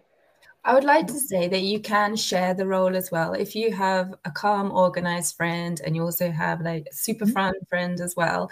I 0.65 0.75
would 0.75 0.85
like 0.85 1.07
to 1.07 1.19
say 1.19 1.49
that 1.49 1.63
you 1.63 1.81
can 1.81 2.15
share 2.15 2.53
the 2.53 2.67
role 2.67 2.95
as 2.95 3.11
well. 3.11 3.33
If 3.33 3.57
you 3.57 3.73
have 3.73 4.15
a 4.25 4.31
calm, 4.31 4.71
organized 4.71 5.37
friend 5.37 5.81
and 5.85 5.97
you 5.97 6.03
also 6.03 6.31
have 6.31 6.61
like 6.61 6.87
a 6.91 6.95
super 6.95 7.25
mm-hmm. 7.25 7.35
fun 7.35 7.55
friend 7.69 8.01
as 8.01 8.15
well, 8.15 8.51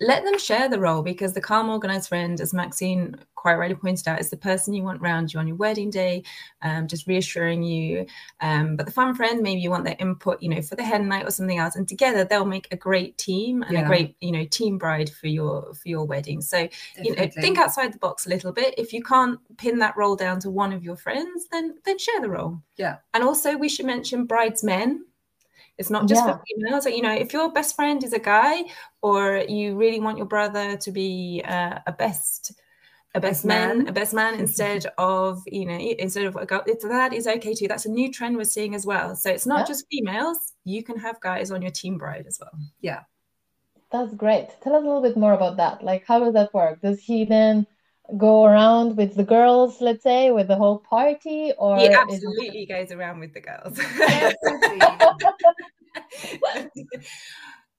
let 0.00 0.24
them 0.24 0.38
share 0.38 0.68
the 0.68 0.80
role 0.80 1.02
because 1.02 1.32
the 1.32 1.40
calm 1.40 1.68
organized 1.68 2.08
friend 2.08 2.40
as 2.40 2.52
maxine 2.52 3.14
quite 3.34 3.56
rightly 3.56 3.74
pointed 3.74 4.06
out 4.06 4.20
is 4.20 4.30
the 4.30 4.36
person 4.36 4.72
you 4.72 4.84
want 4.84 5.02
around 5.02 5.32
you 5.32 5.40
on 5.40 5.48
your 5.48 5.56
wedding 5.56 5.90
day 5.90 6.22
um, 6.62 6.86
just 6.86 7.08
reassuring 7.08 7.62
you. 7.62 8.06
Um, 8.40 8.76
but 8.76 8.86
the 8.86 8.92
fun 8.92 9.14
friend 9.14 9.42
maybe 9.42 9.60
you 9.60 9.70
want 9.70 9.84
their 9.84 9.96
input 9.98 10.40
you 10.42 10.48
know 10.48 10.62
for 10.62 10.76
the 10.76 10.84
hen 10.84 11.08
night 11.08 11.26
or 11.26 11.30
something 11.30 11.58
else. 11.58 11.76
And 11.76 11.86
together 11.86 12.24
they'll 12.24 12.44
make 12.44 12.68
a 12.70 12.76
great 12.76 13.18
team 13.18 13.62
and 13.62 13.72
yeah. 13.72 13.84
a 13.84 13.86
great 13.86 14.16
you 14.20 14.32
know 14.32 14.44
team 14.44 14.78
bride 14.78 15.10
for 15.10 15.26
your 15.26 15.74
for 15.74 15.88
your 15.88 16.04
wedding. 16.04 16.40
So 16.40 16.68
Definitely. 16.96 17.04
you 17.04 17.16
know 17.16 17.42
think 17.42 17.58
outside 17.58 17.92
the 17.92 17.98
box 17.98 18.26
a 18.26 18.30
little 18.30 18.52
bit. 18.52 18.74
If 18.78 18.92
you 18.92 19.02
can't 19.02 19.38
pin 19.56 19.78
that 19.80 19.96
role 19.96 20.16
down 20.16 20.40
to 20.40 20.50
one 20.50 20.72
of 20.72 20.84
your 20.84 20.96
friends 20.96 21.48
then 21.50 21.74
then 21.84 21.98
share 21.98 22.20
the 22.20 22.30
role. 22.30 22.62
Yeah. 22.76 22.96
And 23.12 23.24
also 23.24 23.56
we 23.56 23.68
should 23.68 23.86
mention 23.86 24.24
bridesmen 24.26 25.04
it's 25.78 25.90
not 25.90 26.08
just 26.08 26.24
yeah. 26.24 26.34
for 26.34 26.42
females. 26.46 26.86
you 26.86 27.02
know, 27.02 27.14
if 27.14 27.32
your 27.32 27.50
best 27.50 27.74
friend 27.74 28.02
is 28.04 28.12
a 28.12 28.18
guy, 28.18 28.64
or 29.00 29.44
you 29.48 29.76
really 29.76 30.00
want 30.00 30.18
your 30.18 30.26
brother 30.26 30.76
to 30.76 30.92
be 30.92 31.42
uh, 31.44 31.78
a 31.86 31.92
best, 31.92 32.52
a 33.14 33.20
best, 33.20 33.44
man, 33.44 33.78
man, 33.78 33.88
a 33.88 33.92
best 33.92 34.14
man 34.14 34.34
instead 34.38 34.86
of 34.98 35.42
you 35.46 35.66
know 35.66 35.78
instead 35.78 36.24
of 36.26 36.36
a 36.36 36.46
girl, 36.46 36.62
that 36.66 37.12
is 37.12 37.26
okay 37.26 37.54
too. 37.54 37.68
That's 37.68 37.86
a 37.86 37.90
new 37.90 38.12
trend 38.12 38.36
we're 38.36 38.44
seeing 38.44 38.74
as 38.74 38.86
well. 38.86 39.16
So 39.16 39.30
it's 39.30 39.46
not 39.46 39.60
yeah. 39.60 39.66
just 39.66 39.86
females. 39.90 40.52
You 40.64 40.82
can 40.82 40.98
have 40.98 41.20
guys 41.20 41.50
on 41.50 41.62
your 41.62 41.72
team 41.72 41.98
bride 41.98 42.26
as 42.26 42.38
well. 42.40 42.52
Yeah, 42.80 43.00
that's 43.90 44.14
great. 44.14 44.48
Tell 44.62 44.74
us 44.74 44.82
a 44.82 44.86
little 44.86 45.02
bit 45.02 45.16
more 45.16 45.32
about 45.32 45.56
that. 45.56 45.82
Like, 45.82 46.04
how 46.06 46.18
does 46.18 46.34
that 46.34 46.52
work? 46.52 46.80
Does 46.80 47.00
he 47.00 47.24
then? 47.24 47.66
Go 48.16 48.44
around 48.44 48.96
with 48.96 49.14
the 49.14 49.24
girls, 49.24 49.80
let's 49.80 50.02
say, 50.02 50.30
with 50.30 50.48
the 50.48 50.56
whole 50.56 50.78
party, 50.78 51.52
or 51.58 51.78
he 51.78 51.88
absolutely 51.88 52.62
it... 52.62 52.68
goes 52.68 52.92
around 52.92 53.20
with 53.20 53.32
the 53.32 53.40
girls. 53.40 53.78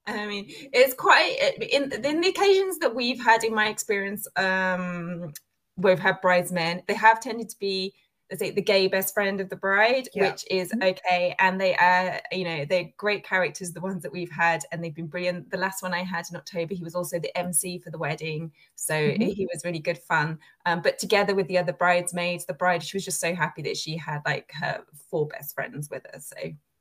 I 0.06 0.26
mean, 0.26 0.46
it's 0.48 0.94
quite 0.94 1.36
in, 1.60 1.92
in 2.04 2.20
the 2.20 2.28
occasions 2.28 2.78
that 2.78 2.94
we've 2.94 3.22
had 3.22 3.42
in 3.42 3.54
my 3.54 3.68
experience, 3.68 4.28
um, 4.36 5.32
we've 5.76 5.98
had 5.98 6.20
bridesmen, 6.20 6.82
they 6.86 6.94
have 6.94 7.20
tended 7.20 7.48
to 7.50 7.58
be 7.58 7.94
say 8.36 8.50
the 8.50 8.62
gay 8.62 8.88
best 8.88 9.14
friend 9.14 9.40
of 9.40 9.48
the 9.48 9.56
bride, 9.56 10.08
yeah. 10.14 10.30
which 10.30 10.44
is 10.50 10.70
mm-hmm. 10.70 10.88
okay. 10.88 11.34
And 11.38 11.60
they 11.60 11.74
are, 11.76 12.20
you 12.32 12.44
know, 12.44 12.64
they're 12.64 12.90
great 12.96 13.24
characters, 13.24 13.72
the 13.72 13.80
ones 13.80 14.02
that 14.02 14.12
we've 14.12 14.30
had, 14.30 14.62
and 14.70 14.82
they've 14.82 14.94
been 14.94 15.06
brilliant. 15.06 15.50
The 15.50 15.56
last 15.56 15.82
one 15.82 15.94
I 15.94 16.02
had 16.02 16.26
in 16.30 16.36
October, 16.36 16.74
he 16.74 16.84
was 16.84 16.94
also 16.94 17.18
the 17.18 17.36
MC 17.36 17.78
for 17.78 17.90
the 17.90 17.98
wedding. 17.98 18.52
So 18.74 18.94
mm-hmm. 18.94 19.22
he 19.22 19.48
was 19.52 19.64
really 19.64 19.78
good 19.78 19.98
fun. 19.98 20.38
Um, 20.66 20.82
but 20.82 20.98
together 20.98 21.34
with 21.34 21.48
the 21.48 21.58
other 21.58 21.72
bridesmaids, 21.72 22.46
the 22.46 22.54
bride, 22.54 22.82
she 22.82 22.96
was 22.96 23.04
just 23.04 23.20
so 23.20 23.34
happy 23.34 23.62
that 23.62 23.76
she 23.76 23.96
had 23.96 24.20
like 24.24 24.50
her 24.52 24.82
four 25.10 25.26
best 25.28 25.54
friends 25.54 25.88
with 25.90 26.04
her. 26.12 26.20
So 26.20 26.36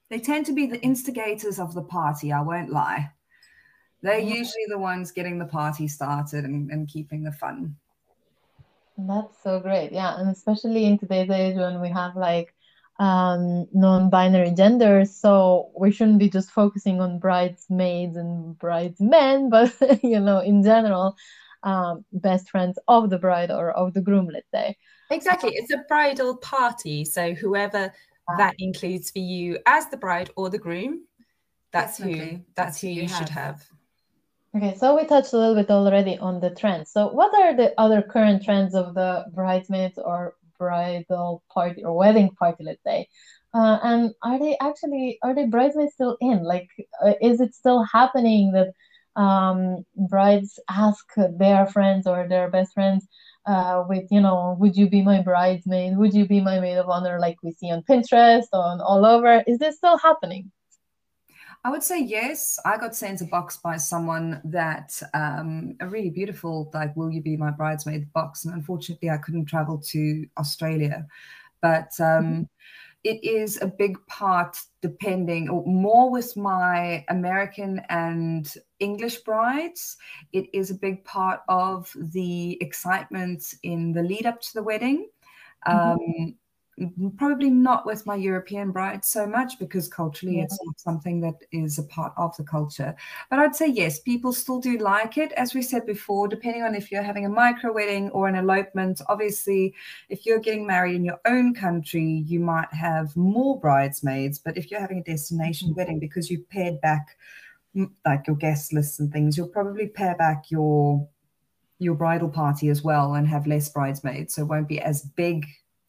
they 0.10 0.20
tend 0.20 0.46
to 0.48 0.54
be 0.54 0.68
the 0.68 0.82
instigators 0.82 1.60
of 1.60 1.74
the 1.74 1.82
party, 1.82 2.32
I 2.32 2.42
won't 2.42 2.72
lie. 2.72 3.12
They're 4.02 4.20
usually 4.20 4.66
the 4.68 4.78
ones 4.78 5.12
getting 5.12 5.40
the 5.40 5.46
party 5.46 5.88
started 5.88 6.44
and, 6.44 6.70
and 6.70 6.90
keeping 6.90 7.24
the 7.24 7.32
fun. 7.32 7.78
That's 8.98 9.42
so 9.42 9.60
great. 9.60 9.92
Yeah. 9.92 10.20
And 10.20 10.30
especially 10.30 10.86
in 10.86 10.98
today's 10.98 11.30
age 11.30 11.56
when 11.56 11.82
we 11.82 11.90
have 11.90 12.16
like 12.16 12.54
um, 13.00 13.68
non 13.74 14.10
binary 14.10 14.52
genders. 14.52 15.16
So 15.16 15.72
we 15.78 15.92
shouldn't 15.92 16.20
be 16.20 16.30
just 16.30 16.52
focusing 16.52 17.02
on 17.02 17.20
bridesmaids 17.20 18.18
and 18.18 18.58
bridesmen, 18.58 19.50
but, 19.52 19.74
you 20.04 20.20
know, 20.20 20.40
in 20.40 20.64
general, 20.64 21.16
um, 21.64 22.06
best 22.12 22.50
friends 22.50 22.78
of 22.88 23.10
the 23.10 23.18
bride 23.18 23.52
or 23.52 23.72
of 23.72 23.94
the 23.94 24.02
groom, 24.02 24.30
let's 24.32 24.52
say. 24.52 24.78
Exactly. 25.10 25.52
It's 25.54 25.72
a 25.72 25.84
bridal 25.88 26.38
party. 26.38 27.06
So 27.06 27.34
whoever 27.34 27.94
that 28.38 28.56
includes 28.60 29.12
for 29.12 29.20
you 29.20 29.60
as 29.66 29.90
the 29.90 29.98
bride 29.98 30.30
or 30.36 30.50
the 30.50 30.58
groom, 30.58 31.06
that's 31.72 31.98
who 31.98 32.40
that's 32.56 32.80
who 32.82 32.88
you, 32.88 33.04
you 33.04 33.08
should 33.08 33.30
have. 33.30 33.64
Okay, 34.56 34.76
so 34.78 34.96
we 34.96 35.06
touched 35.06 35.34
a 35.34 35.38
little 35.38 35.56
bit 35.56 35.72
already 35.72 36.18
on 36.20 36.40
the 36.40 36.52
trends. 36.52 36.92
So, 36.92 37.08
what 37.08 37.34
are 37.34 37.56
the 37.56 37.74
other 37.80 38.02
current 38.04 38.44
trends 38.44 38.76
of 38.76 38.94
the 38.94 39.26
bridesmaids 39.34 39.98
or 39.98 40.36
bridal 40.60 41.44
party 41.52 41.84
or 41.84 41.96
wedding 41.98 42.30
party, 42.32 42.64
let's 42.64 42.84
say? 42.84 43.08
Uh, 43.54 43.80
and 43.84 44.12
are 44.22 44.38
they 44.40 44.56
actually 44.62 45.18
are 45.24 45.34
they 45.34 45.46
bridesmaids 45.48 45.94
still 45.94 46.18
in? 46.22 46.44
Like, 46.44 46.68
uh, 47.04 47.14
is 47.22 47.42
it 47.42 47.56
still 47.56 47.84
happening 47.84 48.52
that 48.52 48.74
um, 49.20 49.86
brides 50.10 50.60
ask 50.70 51.04
their 51.38 51.66
friends 51.66 52.06
or 52.06 52.28
their 52.28 52.50
best 52.52 52.74
friends 52.74 53.08
uh, 53.48 53.84
with, 53.88 54.06
you 54.12 54.22
know, 54.22 54.56
would 54.60 54.76
you 54.76 54.88
be 54.90 55.02
my 55.04 55.22
bridesmaid? 55.22 55.98
Would 55.98 56.14
you 56.14 56.28
be 56.28 56.42
my 56.42 56.60
maid 56.60 56.78
of 56.78 56.90
honor? 56.90 57.20
Like 57.20 57.38
we 57.44 57.52
see 57.54 57.72
on 57.72 57.82
Pinterest, 57.84 58.48
on 58.54 58.82
all 58.82 59.04
over. 59.06 59.44
Is 59.48 59.58
this 59.60 59.78
still 59.78 59.98
happening? 59.98 60.52
I 61.66 61.70
would 61.70 61.84
say 61.84 62.02
yes. 62.02 62.60
I 62.66 62.78
got 62.78 62.96
sent 62.96 63.22
a 63.22 63.26
box 63.26 63.58
by 63.58 63.78
someone 63.78 64.42
that 64.44 65.02
um, 65.14 65.78
a 65.80 65.88
really 65.88 66.10
beautiful, 66.10 66.70
like, 66.74 66.96
"Will 66.98 67.10
you 67.10 67.22
be 67.22 67.38
my 67.38 67.52
bridesmaid?" 67.52 68.12
box, 68.12 68.44
and 68.44 68.54
unfortunately, 68.54 69.10
I 69.10 69.18
couldn't 69.18 69.46
travel 69.46 69.78
to 69.78 70.26
Australia. 70.38 71.08
But 71.62 71.94
um, 72.00 72.26
mm-hmm. 72.26 72.44
it 73.06 73.24
is 73.24 73.62
a 73.62 73.68
big 73.68 73.96
part, 74.08 74.58
depending, 74.82 75.50
or 75.50 75.66
more 75.66 76.12
with 76.12 76.36
my 76.36 77.06
American 77.08 77.82
and 77.88 78.54
English 78.80 79.20
brides. 79.20 79.96
It 80.34 80.50
is 80.52 80.70
a 80.70 80.76
big 80.76 81.06
part 81.06 81.44
of 81.48 81.96
the 81.98 82.62
excitement 82.62 83.54
in 83.64 83.94
the 83.94 84.04
lead 84.04 84.26
up 84.26 84.42
to 84.42 84.54
the 84.54 84.64
wedding. 84.64 85.08
Mm-hmm. 85.66 86.26
Um, 86.26 86.36
probably 87.18 87.50
not 87.50 87.86
with 87.86 88.06
my 88.06 88.16
European 88.16 88.72
brides 88.72 89.08
so 89.08 89.28
much 89.28 89.60
because 89.60 89.88
culturally 89.88 90.38
yeah. 90.38 90.44
it's 90.44 90.58
not 90.64 90.80
something 90.80 91.22
that 91.22 91.36
is 91.52 91.78
a 91.78 91.84
part 91.84 92.14
of 92.18 92.36
the 92.38 92.44
culture. 92.44 92.96
But 93.30 93.40
I'd 93.40 93.56
say 93.56 93.68
yes, 93.68 94.00
people 94.00 94.34
still 94.34 94.60
do 94.60 94.78
like 94.78 95.18
it. 95.18 95.32
As 95.34 95.54
we 95.54 95.62
said 95.62 95.86
before, 95.86 96.28
depending 96.28 96.64
on 96.64 96.74
if 96.74 96.92
you're 96.92 97.04
having 97.04 97.26
a 97.26 97.30
micro 97.30 97.72
wedding 97.72 98.10
or 98.10 98.28
an 98.28 98.36
elopement, 98.36 99.02
obviously, 99.08 99.74
if 100.10 100.26
you're 100.26 100.40
getting 100.40 100.66
married 100.66 100.96
in 100.96 101.06
your 101.06 101.20
own 101.26 101.54
country, 101.54 102.24
you 102.26 102.40
might 102.40 102.74
have 102.74 103.16
more 103.16 103.60
bridesmaids. 103.60 104.40
But 104.40 104.58
if 104.58 104.72
you're 104.72 104.82
having 104.82 105.00
a 105.00 105.04
destination 105.04 105.70
mm-hmm. 105.70 105.78
wedding 105.78 106.00
because 106.00 106.32
you 106.32 106.44
pared 106.50 106.82
back 106.82 107.18
like 108.06 108.28
your 108.28 108.36
guest 108.36 108.74
lists 108.74 109.00
and 109.00 109.12
things, 109.12 109.38
you'll 109.38 109.48
probably 109.48 109.88
pare 109.88 110.16
back 110.16 110.50
your 110.50 111.08
your 111.80 111.96
bridal 111.96 112.30
party 112.30 112.70
as 112.70 112.82
well 112.82 113.16
and 113.16 113.28
have 113.28 113.46
less 113.46 113.70
bridesmaids. 113.70 114.36
So 114.36 114.44
it 114.44 114.46
won't 114.46 114.68
be 114.68 114.80
as 114.80 115.02
big 115.02 115.46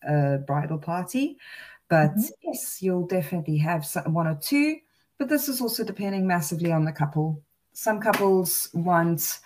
a 0.06 0.38
bridal 0.38 0.78
party. 0.78 1.38
But 1.88 2.12
mm-hmm. 2.12 2.28
yes, 2.42 2.82
you'll 2.82 3.06
definitely 3.06 3.58
have 3.58 3.84
some, 3.84 4.12
one 4.12 4.26
or 4.26 4.36
two. 4.36 4.78
But 5.18 5.28
this 5.28 5.48
is 5.48 5.60
also 5.60 5.84
depending 5.84 6.26
massively 6.26 6.72
on 6.72 6.84
the 6.84 6.92
couple. 6.92 7.42
Some 7.72 8.00
couples 8.00 8.68
want 8.72 9.40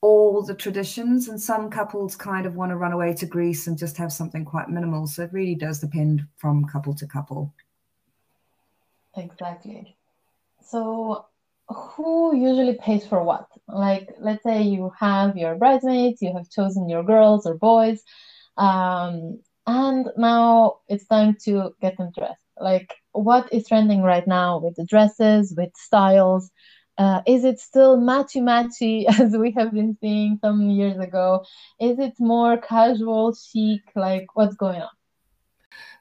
all 0.00 0.42
the 0.42 0.54
traditions, 0.54 1.28
and 1.28 1.40
some 1.40 1.70
couples 1.70 2.14
kind 2.14 2.46
of 2.46 2.54
want 2.54 2.70
to 2.70 2.76
run 2.76 2.92
away 2.92 3.14
to 3.14 3.26
Greece 3.26 3.66
and 3.66 3.76
just 3.76 3.96
have 3.96 4.12
something 4.12 4.44
quite 4.44 4.68
minimal. 4.68 5.06
So 5.06 5.24
it 5.24 5.32
really 5.32 5.56
does 5.56 5.80
depend 5.80 6.26
from 6.36 6.64
couple 6.66 6.94
to 6.94 7.06
couple. 7.06 7.52
Exactly. 9.16 9.96
So, 10.62 11.26
who 11.68 12.36
usually 12.36 12.74
pays 12.74 13.06
for 13.06 13.22
what? 13.22 13.48
Like, 13.66 14.14
let's 14.20 14.42
say 14.42 14.62
you 14.62 14.92
have 14.98 15.36
your 15.36 15.56
bridesmaids, 15.56 16.22
you 16.22 16.32
have 16.34 16.48
chosen 16.50 16.88
your 16.88 17.02
girls 17.02 17.46
or 17.46 17.54
boys. 17.54 18.02
Um, 18.56 19.40
and 19.68 20.08
now 20.16 20.78
it's 20.88 21.06
time 21.06 21.36
to 21.44 21.74
get 21.82 21.98
them 21.98 22.10
dressed. 22.16 22.42
Like 22.58 22.94
what 23.12 23.52
is 23.52 23.68
trending 23.68 24.02
right 24.02 24.26
now 24.26 24.58
with 24.58 24.74
the 24.76 24.86
dresses 24.86 25.54
with 25.56 25.70
styles? 25.76 26.50
Uh, 26.96 27.20
is 27.26 27.44
it 27.44 27.60
still 27.60 27.98
matchy 27.98 28.42
matchy 28.42 29.04
as 29.20 29.36
we 29.36 29.52
have 29.52 29.72
been 29.72 29.96
seeing 30.00 30.38
some 30.42 30.70
years 30.70 30.96
ago? 30.96 31.44
Is 31.78 31.98
it 31.98 32.14
more 32.18 32.56
casual 32.56 33.34
chic? 33.34 33.82
Like 33.94 34.26
what's 34.34 34.56
going 34.56 34.80
on? 34.80 34.88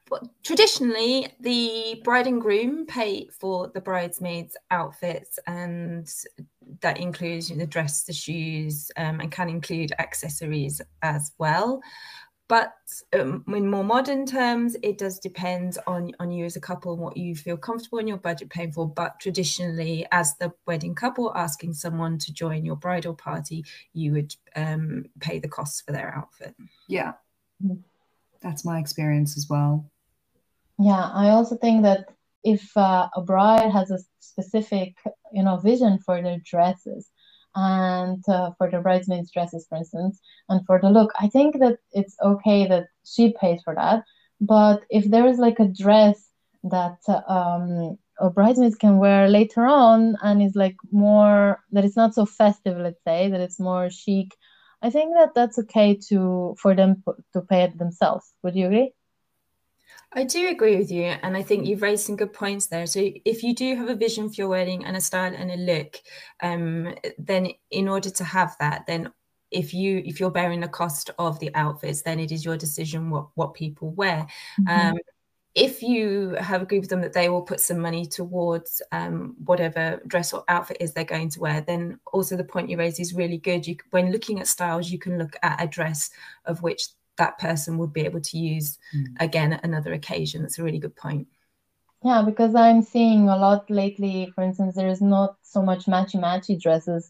Well, 0.09 0.31
traditionally, 0.41 1.27
the 1.41 1.99
bride 2.05 2.27
and 2.27 2.39
groom 2.41 2.85
pay 2.85 3.27
for 3.27 3.69
the 3.73 3.81
bridesmaids' 3.81 4.55
outfits, 4.71 5.37
and 5.45 6.09
that 6.79 6.97
includes 6.97 7.49
the 7.49 7.67
dress, 7.67 8.03
the 8.03 8.13
shoes, 8.13 8.89
um, 8.95 9.19
and 9.19 9.29
can 9.29 9.49
include 9.49 9.91
accessories 9.99 10.79
as 11.01 11.33
well. 11.37 11.81
But 12.49 12.73
um, 13.13 13.43
in 13.47 13.69
more 13.69 13.83
modern 13.83 14.25
terms, 14.25 14.77
it 14.81 14.97
does 14.97 15.19
depend 15.19 15.77
on, 15.85 16.13
on 16.19 16.31
you 16.31 16.45
as 16.45 16.55
a 16.55 16.61
couple 16.61 16.93
and 16.93 17.01
what 17.01 17.17
you 17.17 17.35
feel 17.35 17.57
comfortable 17.57 17.97
in 17.97 18.07
your 18.07 18.17
budget 18.17 18.49
paying 18.49 18.71
for. 18.71 18.87
But 18.87 19.19
traditionally, 19.19 20.07
as 20.11 20.35
the 20.37 20.53
wedding 20.65 20.95
couple 20.95 21.35
asking 21.35 21.73
someone 21.73 22.17
to 22.19 22.33
join 22.33 22.63
your 22.63 22.77
bridal 22.77 23.13
party, 23.13 23.65
you 23.93 24.13
would 24.13 24.33
um, 24.55 25.05
pay 25.19 25.39
the 25.39 25.49
costs 25.49 25.81
for 25.81 25.91
their 25.91 26.15
outfit. 26.15 26.55
Yeah, 26.87 27.13
that's 28.41 28.63
my 28.63 28.79
experience 28.79 29.35
as 29.35 29.47
well. 29.49 29.89
Yeah, 30.79 31.09
I 31.13 31.29
also 31.29 31.57
think 31.57 31.83
that 31.83 32.05
if 32.43 32.75
uh, 32.77 33.09
a 33.13 33.21
bride 33.21 33.71
has 33.71 33.91
a 33.91 33.99
specific, 34.19 34.95
you 35.33 35.43
know, 35.43 35.57
vision 35.57 35.99
for 35.99 36.21
their 36.21 36.39
dresses, 36.45 37.09
and 37.57 38.23
uh, 38.29 38.51
for 38.57 38.69
the 38.69 38.79
bridesmaids 38.79 39.31
dresses 39.31 39.65
for 39.67 39.77
instance 39.79 40.19
and 40.49 40.65
for 40.67 40.79
the 40.79 40.89
look 40.89 41.11
i 41.19 41.27
think 41.27 41.59
that 41.59 41.77
it's 41.91 42.15
okay 42.23 42.67
that 42.67 42.87
she 43.05 43.33
pays 43.41 43.61
for 43.63 43.73
that. 43.75 44.03
But 44.39 44.83
if 44.89 45.09
there 45.09 45.27
is 45.27 45.39
like 45.39 45.59
a 45.59 45.67
dress 45.67 46.29
that 46.63 46.99
um, 47.27 47.97
a 48.19 48.29
bridesmaid 48.29 48.79
can 48.79 48.97
wear 48.99 49.27
later 49.27 49.65
on 49.65 50.15
and 50.21 50.41
is 50.43 50.55
like 50.55 50.75
more 50.91 51.63
that 51.71 51.85
it's 51.85 51.95
not 51.97 52.13
so 52.13 52.25
festive 52.25 52.77
let's 52.77 53.03
say 53.03 53.29
that 53.29 53.41
it's 53.41 53.59
more 53.59 53.89
chic 53.89 54.35
i 54.83 54.89
think 54.89 55.13
that 55.15 55.33
that's 55.35 55.57
okay 55.59 55.95
to 56.09 56.55
for 56.61 56.75
them 56.75 57.03
to 57.33 57.41
pay 57.41 57.63
it 57.63 57.77
themselves. 57.77 58.33
Would 58.43 58.55
you 58.55 58.67
agree 58.67 58.93
I 60.13 60.23
do 60.23 60.47
agree 60.47 60.77
with 60.77 60.89
you, 60.89 61.03
and 61.03 61.35
I 61.35 61.43
think 61.43 61.67
you've 61.67 61.81
raised 61.81 62.05
some 62.05 62.15
good 62.15 62.33
points 62.33 62.67
there. 62.67 62.85
So, 62.85 63.11
if 63.25 63.43
you 63.43 63.53
do 63.53 63.75
have 63.75 63.89
a 63.89 63.95
vision 63.95 64.29
for 64.29 64.35
your 64.35 64.47
wedding 64.47 64.85
and 64.85 64.95
a 64.95 65.01
style 65.01 65.33
and 65.35 65.51
a 65.51 65.57
look, 65.57 65.97
um, 66.41 66.95
then 67.17 67.49
in 67.71 67.87
order 67.89 68.09
to 68.09 68.23
have 68.23 68.55
that, 68.59 68.85
then 68.87 69.11
if 69.51 69.73
you 69.73 70.01
if 70.05 70.19
you're 70.19 70.31
bearing 70.31 70.61
the 70.61 70.67
cost 70.67 71.09
of 71.19 71.39
the 71.39 71.53
outfits, 71.55 72.01
then 72.01 72.19
it 72.19 72.31
is 72.31 72.45
your 72.45 72.57
decision 72.57 73.09
what 73.09 73.27
what 73.35 73.53
people 73.53 73.91
wear. 73.91 74.27
Mm-hmm. 74.59 74.89
Um, 74.89 74.97
if 75.57 75.81
you 75.81 76.35
have 76.39 76.61
agreed 76.61 76.81
with 76.81 76.89
them 76.89 77.01
that 77.01 77.13
they 77.13 77.29
will 77.29 77.41
put 77.41 77.59
some 77.59 77.79
money 77.79 78.05
towards 78.05 78.79
um, 78.91 79.35
whatever 79.43 79.99
dress 80.05 80.31
or 80.31 80.43
outfit 80.49 80.77
is 80.79 80.93
they're 80.93 81.03
going 81.03 81.29
to 81.31 81.39
wear, 81.39 81.61
then 81.61 81.99
also 82.13 82.37
the 82.37 82.43
point 82.43 82.69
you 82.69 82.77
raise 82.77 82.99
is 82.99 83.15
really 83.15 83.39
good. 83.39 83.65
You, 83.65 83.75
when 83.89 84.11
looking 84.11 84.39
at 84.39 84.47
styles, 84.47 84.91
you 84.91 84.99
can 84.99 85.17
look 85.17 85.35
at 85.41 85.61
a 85.61 85.65
dress 85.65 86.11
of 86.45 86.61
which 86.61 86.89
that 87.17 87.37
person 87.39 87.77
would 87.77 87.93
be 87.93 88.01
able 88.01 88.21
to 88.21 88.37
use 88.37 88.77
mm. 88.95 89.05
again 89.19 89.53
at 89.53 89.63
another 89.63 89.93
occasion. 89.93 90.41
That's 90.41 90.59
a 90.59 90.63
really 90.63 90.79
good 90.79 90.95
point. 90.95 91.27
Yeah, 92.03 92.21
because 92.21 92.53
I'm 92.55 92.83
seeing 92.83 93.27
a 93.27 93.37
lot 93.37 93.69
lately. 93.69 94.31
For 94.35 94.43
instance, 94.43 94.75
there 94.75 94.87
is 94.87 95.01
not 95.01 95.35
so 95.41 95.61
much 95.61 95.85
matchy 95.85 96.21
matchy 96.21 96.59
dresses 96.59 97.09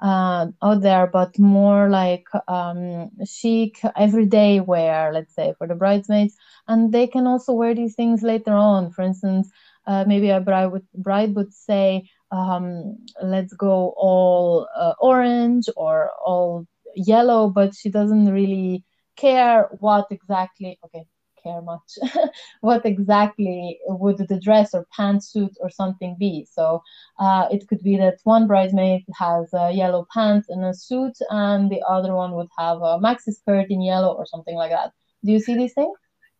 uh, 0.00 0.46
out 0.62 0.82
there, 0.82 1.06
but 1.06 1.38
more 1.38 1.88
like 1.88 2.26
um, 2.48 3.10
chic 3.24 3.80
everyday 3.96 4.60
wear, 4.60 5.10
let's 5.12 5.34
say, 5.34 5.54
for 5.56 5.66
the 5.66 5.74
bridesmaids. 5.74 6.36
And 6.68 6.92
they 6.92 7.06
can 7.06 7.26
also 7.26 7.52
wear 7.54 7.74
these 7.74 7.94
things 7.94 8.22
later 8.22 8.52
on. 8.52 8.92
For 8.92 9.02
instance, 9.02 9.50
uh, 9.86 10.04
maybe 10.06 10.30
a 10.30 10.40
bride 10.40 10.66
would, 10.66 10.86
bride 10.94 11.34
would 11.34 11.54
say, 11.54 12.10
um, 12.30 12.98
let's 13.22 13.54
go 13.54 13.94
all 13.96 14.68
uh, 14.76 14.94
orange 15.00 15.66
or 15.76 16.10
all 16.24 16.66
yellow, 16.94 17.48
but 17.48 17.74
she 17.74 17.88
doesn't 17.88 18.30
really 18.30 18.84
care 19.16 19.68
what 19.80 20.06
exactly 20.10 20.78
okay 20.84 21.04
care 21.46 21.62
much 21.62 21.98
what 22.60 22.84
exactly 22.84 23.78
would 23.86 24.18
the 24.18 24.40
dress 24.40 24.74
or 24.74 24.86
pantsuit 24.98 25.54
or 25.60 25.70
something 25.70 26.16
be? 26.18 26.46
So 26.50 26.82
uh, 27.18 27.46
it 27.50 27.66
could 27.68 27.82
be 27.82 27.96
that 27.96 28.18
one 28.24 28.46
bridesmaid 28.46 29.04
has 29.14 29.52
uh, 29.54 29.68
yellow 29.68 30.06
pants 30.12 30.48
and 30.48 30.64
a 30.64 30.74
suit 30.74 31.16
and 31.30 31.70
the 31.70 31.82
other 31.88 32.14
one 32.14 32.32
would 32.32 32.48
have 32.58 32.78
a 32.78 32.98
maxi 32.98 33.32
skirt 33.32 33.66
in 33.70 33.82
yellow 33.82 34.12
or 34.14 34.26
something 34.26 34.56
like 34.56 34.70
that. 34.70 34.92
Do 35.24 35.32
you 35.32 35.40
see 35.40 35.56
these 35.56 35.74
things? 35.74 35.96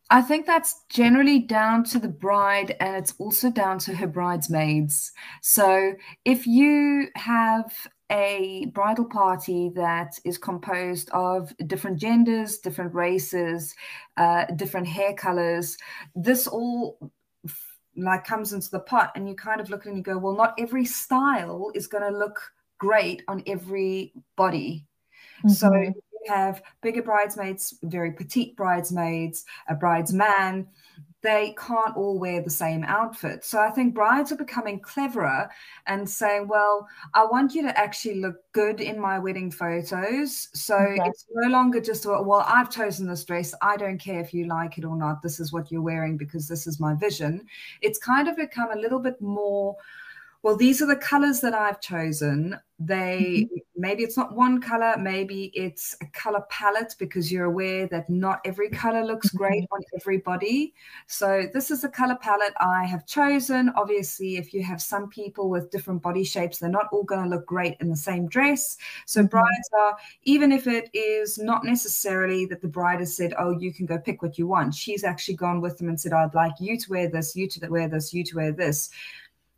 I 0.09 0.21
think 0.21 0.45
that's 0.45 0.85
generally 0.89 1.39
down 1.39 1.83
to 1.85 1.99
the 1.99 2.07
bride 2.07 2.77
and 2.79 2.95
it's 2.95 3.13
also 3.17 3.49
down 3.51 3.79
to 3.79 3.95
her 3.95 4.07
bridesmaids. 4.07 5.11
So 5.41 5.93
if 6.23 6.47
you 6.47 7.09
have 7.15 7.73
a 8.11 8.67
bridal 8.73 9.05
party 9.05 9.69
that 9.75 10.17
is 10.23 10.37
composed 10.37 11.09
of 11.11 11.53
different 11.67 11.97
genders, 11.99 12.57
different 12.59 12.93
races, 12.93 13.75
uh, 14.17 14.45
different 14.55 14.87
hair 14.87 15.13
colors. 15.13 15.77
This 16.15 16.47
all 16.47 17.11
like 17.95 18.25
comes 18.25 18.53
into 18.53 18.69
the 18.69 18.79
pot, 18.79 19.11
and 19.15 19.27
you 19.27 19.35
kind 19.35 19.59
of 19.59 19.69
look 19.69 19.85
and 19.85 19.97
you 19.97 20.03
go, 20.03 20.17
well, 20.17 20.35
not 20.35 20.53
every 20.59 20.85
style 20.85 21.71
is 21.73 21.87
going 21.87 22.03
to 22.03 22.17
look 22.17 22.39
great 22.77 23.23
on 23.27 23.43
every 23.47 24.13
body. 24.35 24.85
Mm-hmm. 25.39 25.49
So 25.49 25.73
you 25.73 25.93
have 26.27 26.61
bigger 26.81 27.01
bridesmaids, 27.01 27.77
very 27.83 28.11
petite 28.11 28.55
bridesmaids, 28.55 29.45
a 29.67 29.75
bridesman 29.75 30.67
they 31.27 31.53
can't 31.59 31.97
all 31.97 32.17
wear 32.17 32.41
the 32.41 32.49
same 32.49 32.85
outfit. 32.85 33.43
So 33.43 33.59
I 33.59 33.69
think 33.69 33.93
brides 33.93 34.31
are 34.31 34.37
becoming 34.37 34.79
cleverer 34.79 35.49
and 35.85 36.09
saying, 36.09 36.47
well, 36.47 36.87
I 37.13 37.25
want 37.25 37.53
you 37.53 37.63
to 37.63 37.77
actually 37.77 38.21
look 38.21 38.37
good 38.53 38.79
in 38.79 38.97
my 38.97 39.19
wedding 39.19 39.51
photos. 39.51 40.47
So 40.53 40.75
mm-hmm. 40.75 41.01
it's 41.05 41.25
no 41.33 41.49
longer 41.49 41.81
just, 41.81 42.05
well, 42.05 42.45
I've 42.47 42.71
chosen 42.71 43.09
this 43.09 43.25
dress. 43.25 43.53
I 43.61 43.75
don't 43.75 43.97
care 43.97 44.21
if 44.21 44.33
you 44.33 44.45
like 44.45 44.77
it 44.77 44.85
or 44.85 44.95
not. 44.95 45.21
This 45.21 45.41
is 45.41 45.51
what 45.51 45.69
you're 45.69 45.81
wearing 45.81 46.15
because 46.15 46.47
this 46.47 46.65
is 46.65 46.79
my 46.79 46.95
vision. 46.95 47.45
It's 47.81 47.99
kind 47.99 48.29
of 48.29 48.37
become 48.37 48.71
a 48.71 48.79
little 48.79 48.99
bit 48.99 49.21
more 49.21 49.75
Well, 50.47 50.55
these 50.55 50.81
are 50.81 50.85
the 50.85 50.95
colors 50.95 51.41
that 51.41 51.53
I've 51.53 51.81
chosen. 51.81 52.57
They 52.79 53.49
mm-hmm. 53.51 53.55
maybe 53.75 54.03
it's 54.03 54.15
not 54.15 54.33
one 54.33 54.61
color, 54.61 54.95
maybe 54.97 55.51
it's 55.53 55.93
a 55.99 56.05
color 56.05 56.39
palette 56.49 56.95
because 56.97 57.29
you're 57.29 57.43
aware 57.43 57.85
that 57.87 58.09
not 58.09 58.39
every 58.45 58.69
color 58.69 59.03
looks 59.03 59.27
mm-hmm. 59.27 59.39
great 59.39 59.65
on 59.73 59.81
everybody. 59.99 60.73
So 61.05 61.47
this 61.53 61.69
is 61.69 61.81
the 61.81 61.89
color 61.89 62.15
palette 62.21 62.53
I 62.61 62.85
have 62.85 63.05
chosen. 63.05 63.73
Obviously, 63.75 64.37
if 64.37 64.53
you 64.53 64.63
have 64.63 64.81
some 64.81 65.09
people 65.09 65.49
with 65.49 65.69
different 65.69 66.01
body 66.01 66.23
shapes, 66.23 66.59
they're 66.59 66.69
not 66.69 66.87
all 66.93 67.03
going 67.03 67.25
to 67.25 67.29
look 67.29 67.45
great 67.45 67.75
in 67.81 67.89
the 67.89 67.97
same 67.97 68.29
dress. 68.29 68.77
So 69.05 69.19
mm-hmm. 69.19 69.27
brides 69.27 69.69
are 69.77 69.97
even 70.23 70.53
if 70.53 70.65
it 70.65 70.89
is 70.93 71.37
not 71.37 71.65
necessarily 71.65 72.45
that 72.45 72.61
the 72.61 72.69
bride 72.69 73.01
has 73.01 73.17
said, 73.17 73.33
"Oh, 73.37 73.51
you 73.59 73.73
can 73.73 73.85
go 73.85 73.97
pick 73.97 74.21
what 74.21 74.37
you 74.37 74.47
want." 74.47 74.73
She's 74.73 75.03
actually 75.03 75.35
gone 75.35 75.59
with 75.59 75.77
them 75.77 75.89
and 75.89 75.99
said, 75.99 76.13
"I'd 76.13 76.33
like 76.33 76.53
you 76.61 76.79
to 76.79 76.89
wear 76.89 77.09
this, 77.09 77.35
you 77.35 77.49
to 77.49 77.67
wear 77.67 77.89
this, 77.89 78.13
you 78.13 78.23
to 78.23 78.35
wear 78.37 78.53
this." 78.53 78.89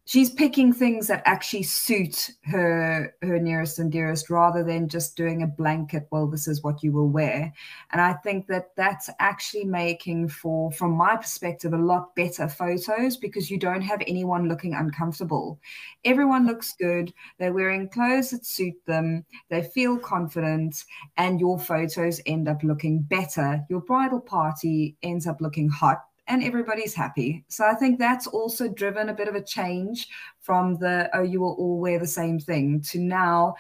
She's 0.10 0.32
picking 0.32 0.74
things 0.74 1.06
that 1.06 1.22
actually 1.26 1.62
suit 1.62 2.32
her 2.44 3.14
her 3.22 3.38
nearest 3.38 3.78
and 3.78 3.92
dearest 3.92 4.32
rather 4.32 4.64
than 4.64 4.90
just 4.90 5.16
doing 5.16 5.44
a 5.44 5.48
blanket 5.48 6.08
well 6.10 6.26
this 6.26 6.48
is 6.48 6.64
what 6.64 6.82
you 6.82 6.92
will 6.92 7.10
wear. 7.10 7.54
And 7.92 8.02
i 8.02 8.14
think 8.14 8.48
that 8.48 8.76
that's 8.76 9.12
actually 9.20 9.66
making 9.66 10.30
for 10.30 10.72
from 10.72 10.94
my 10.94 11.16
perspective 11.16 11.74
a 11.74 11.78
lot 11.78 12.16
better 12.16 12.48
photos 12.48 13.18
because 13.18 13.52
you 13.52 13.60
don't 13.60 13.84
have 13.84 14.02
anyone 14.08 14.50
looking 14.50 14.74
uncomfortable. 14.74 15.60
Everyone 16.06 16.48
looks 16.48 16.74
good. 16.74 17.14
They're 17.38 17.54
wearing 17.54 17.88
clothes 17.90 18.32
that 18.32 18.48
suit 18.48 18.74
them. 18.88 19.26
They 19.50 19.62
feel 19.62 20.00
confident. 20.00 20.86
And 21.18 21.40
your 21.40 21.60
photos 21.60 22.20
end 22.26 22.48
up 22.48 22.64
looking 22.64 23.02
better. 23.02 23.64
Your 23.70 23.82
bridal 23.82 24.22
party 24.22 24.98
ends 25.04 25.28
up 25.28 25.40
looking 25.40 25.70
hot 25.70 26.09
and 26.30 26.44
everybody's 26.44 26.94
happy. 26.94 27.44
So 27.50 27.66
I 27.66 27.74
think 27.74 27.98
that's 28.00 28.28
also 28.28 28.70
driven 28.70 29.10
a 29.10 29.14
bit 29.14 29.28
of 29.28 29.36
a 29.36 29.44
change 29.44 30.08
from 30.40 30.78
the, 30.78 31.10
oh, 31.14 31.24
you 31.24 31.42
will 31.42 31.56
all 31.56 31.80
wear 31.80 32.00
the 32.00 32.08
same 32.08 32.40
thing 32.40 32.82
to 32.90 33.00
now 33.00 33.56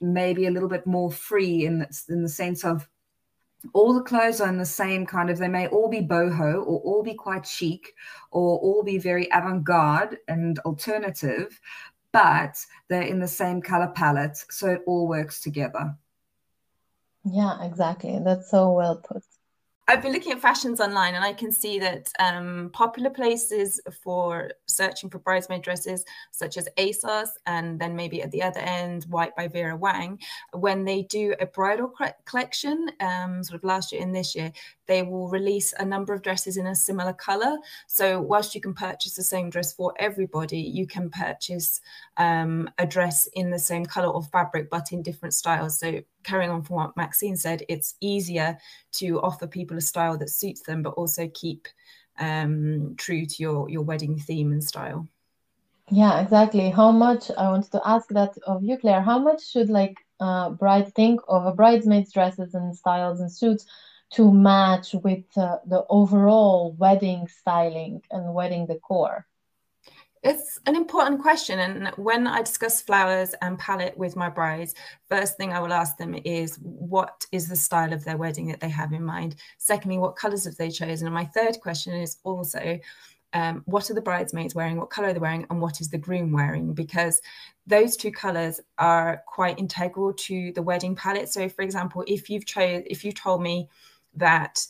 maybe 0.00 0.46
a 0.46 0.50
little 0.50 0.68
bit 0.68 0.86
more 0.86 1.10
free 1.10 1.64
in, 1.64 1.86
in 2.08 2.22
the 2.22 2.28
sense 2.28 2.64
of 2.64 2.86
all 3.72 3.94
the 3.94 4.02
clothes 4.02 4.40
are 4.40 4.48
in 4.48 4.58
the 4.58 4.64
same 4.64 5.04
kind 5.06 5.30
of 5.30 5.38
they 5.38 5.48
may 5.48 5.66
all 5.68 5.88
be 5.88 6.00
boho 6.00 6.54
or 6.54 6.80
all 6.80 7.02
be 7.02 7.14
quite 7.14 7.46
chic 7.46 7.94
or 8.30 8.58
all 8.58 8.82
be 8.84 8.98
very 8.98 9.28
avant-garde 9.32 10.18
and 10.28 10.58
alternative 10.60 11.60
but 12.12 12.56
they're 12.88 13.02
in 13.02 13.18
the 13.18 13.28
same 13.28 13.60
color 13.60 13.92
palette 13.94 14.36
so 14.50 14.68
it 14.68 14.82
all 14.86 15.08
works 15.08 15.40
together. 15.40 15.94
Yeah 17.24 17.64
exactly. 17.64 18.18
That's 18.24 18.50
so 18.50 18.72
well 18.72 18.96
put 18.96 19.22
I've 19.90 20.02
been 20.02 20.12
looking 20.12 20.32
at 20.32 20.40
fashions 20.42 20.82
online 20.82 21.14
and 21.14 21.24
I 21.24 21.32
can 21.32 21.50
see 21.50 21.78
that 21.78 22.12
um, 22.18 22.68
popular 22.74 23.08
places 23.08 23.80
for 24.02 24.50
searching 24.66 25.08
for 25.08 25.18
bridesmaid 25.18 25.62
dresses, 25.62 26.04
such 26.30 26.58
as 26.58 26.68
ASOS, 26.76 27.28
and 27.46 27.80
then 27.80 27.96
maybe 27.96 28.20
at 28.20 28.30
the 28.30 28.42
other 28.42 28.60
end, 28.60 29.04
White 29.04 29.34
by 29.34 29.48
Vera 29.48 29.74
Wang, 29.74 30.20
when 30.52 30.84
they 30.84 31.04
do 31.04 31.34
a 31.40 31.46
bridal 31.46 31.90
collection, 32.26 32.90
um, 33.00 33.42
sort 33.42 33.56
of 33.56 33.64
last 33.64 33.90
year 33.90 34.02
and 34.02 34.14
this 34.14 34.34
year, 34.34 34.52
they 34.88 35.02
will 35.02 35.28
release 35.28 35.72
a 35.78 35.84
number 35.84 36.12
of 36.12 36.22
dresses 36.22 36.56
in 36.56 36.66
a 36.66 36.74
similar 36.74 37.12
color. 37.12 37.58
So 37.86 38.20
whilst 38.20 38.54
you 38.54 38.60
can 38.60 38.74
purchase 38.74 39.14
the 39.14 39.22
same 39.22 39.50
dress 39.50 39.72
for 39.72 39.94
everybody, 39.98 40.58
you 40.58 40.86
can 40.86 41.10
purchase 41.10 41.80
um, 42.16 42.68
a 42.78 42.86
dress 42.86 43.28
in 43.34 43.50
the 43.50 43.58
same 43.58 43.86
color 43.86 44.08
or 44.08 44.22
fabric, 44.22 44.70
but 44.70 44.90
in 44.90 45.02
different 45.02 45.34
styles. 45.34 45.78
So 45.78 46.00
carrying 46.24 46.50
on 46.50 46.62
from 46.62 46.76
what 46.76 46.96
Maxine 46.96 47.36
said, 47.36 47.62
it's 47.68 47.94
easier 48.00 48.58
to 48.92 49.20
offer 49.20 49.46
people 49.46 49.76
a 49.76 49.82
style 49.82 50.16
that 50.18 50.30
suits 50.30 50.62
them, 50.62 50.82
but 50.82 50.94
also 50.94 51.30
keep 51.34 51.68
um, 52.18 52.94
true 52.96 53.26
to 53.26 53.42
your, 53.42 53.68
your 53.68 53.82
wedding 53.82 54.18
theme 54.18 54.52
and 54.52 54.64
style. 54.64 55.06
Yeah, 55.90 56.20
exactly. 56.20 56.70
How 56.70 56.90
much 56.90 57.30
I 57.30 57.48
wanted 57.48 57.72
to 57.72 57.80
ask 57.84 58.08
that 58.10 58.36
of 58.46 58.62
you, 58.62 58.76
Claire. 58.76 59.00
How 59.00 59.18
much 59.18 59.46
should 59.46 59.70
like 59.70 59.96
uh, 60.20 60.50
bride 60.50 60.94
think 60.94 61.20
of 61.28 61.46
a 61.46 61.52
bridesmaid's 61.52 62.12
dresses 62.12 62.54
and 62.54 62.76
styles 62.76 63.20
and 63.20 63.32
suits 63.32 63.64
to 64.10 64.32
match 64.32 64.94
with 64.94 65.24
uh, 65.36 65.58
the 65.66 65.84
overall 65.88 66.72
wedding 66.78 67.28
styling 67.28 68.02
and 68.10 68.34
wedding 68.34 68.66
decor? 68.66 69.26
It's 70.22 70.58
an 70.66 70.74
important 70.74 71.22
question. 71.22 71.60
And 71.60 71.88
when 71.96 72.26
I 72.26 72.42
discuss 72.42 72.82
flowers 72.82 73.34
and 73.40 73.58
palette 73.58 73.96
with 73.96 74.16
my 74.16 74.28
brides, 74.28 74.74
first 75.08 75.36
thing 75.36 75.52
I 75.52 75.60
will 75.60 75.72
ask 75.72 75.96
them 75.96 76.14
is 76.24 76.56
what 76.56 77.24
is 77.30 77.48
the 77.48 77.56
style 77.56 77.92
of 77.92 78.04
their 78.04 78.16
wedding 78.16 78.48
that 78.48 78.60
they 78.60 78.68
have 78.68 78.92
in 78.92 79.04
mind? 79.04 79.36
Secondly, 79.58 79.98
what 79.98 80.16
colors 80.16 80.44
have 80.44 80.56
they 80.56 80.70
chosen? 80.70 81.06
And 81.06 81.14
my 81.14 81.24
third 81.26 81.60
question 81.60 81.94
is 81.94 82.16
also, 82.24 82.80
um, 83.32 83.62
what 83.66 83.90
are 83.90 83.94
the 83.94 84.00
bridesmaids 84.00 84.54
wearing? 84.54 84.78
What 84.78 84.90
color 84.90 85.08
are 85.08 85.12
they 85.12 85.20
wearing? 85.20 85.46
And 85.50 85.60
what 85.60 85.80
is 85.80 85.88
the 85.88 85.98
groom 85.98 86.32
wearing? 86.32 86.72
Because 86.72 87.20
those 87.66 87.96
two 87.96 88.10
colors 88.10 88.60
are 88.78 89.22
quite 89.26 89.58
integral 89.58 90.14
to 90.14 90.52
the 90.52 90.62
wedding 90.62 90.96
palette. 90.96 91.28
So, 91.28 91.48
for 91.48 91.62
example, 91.62 92.02
if 92.08 92.28
you've 92.28 92.46
chose, 92.46 92.82
if 92.86 93.04
you 93.04 93.12
told 93.12 93.42
me 93.42 93.68
that 94.18 94.66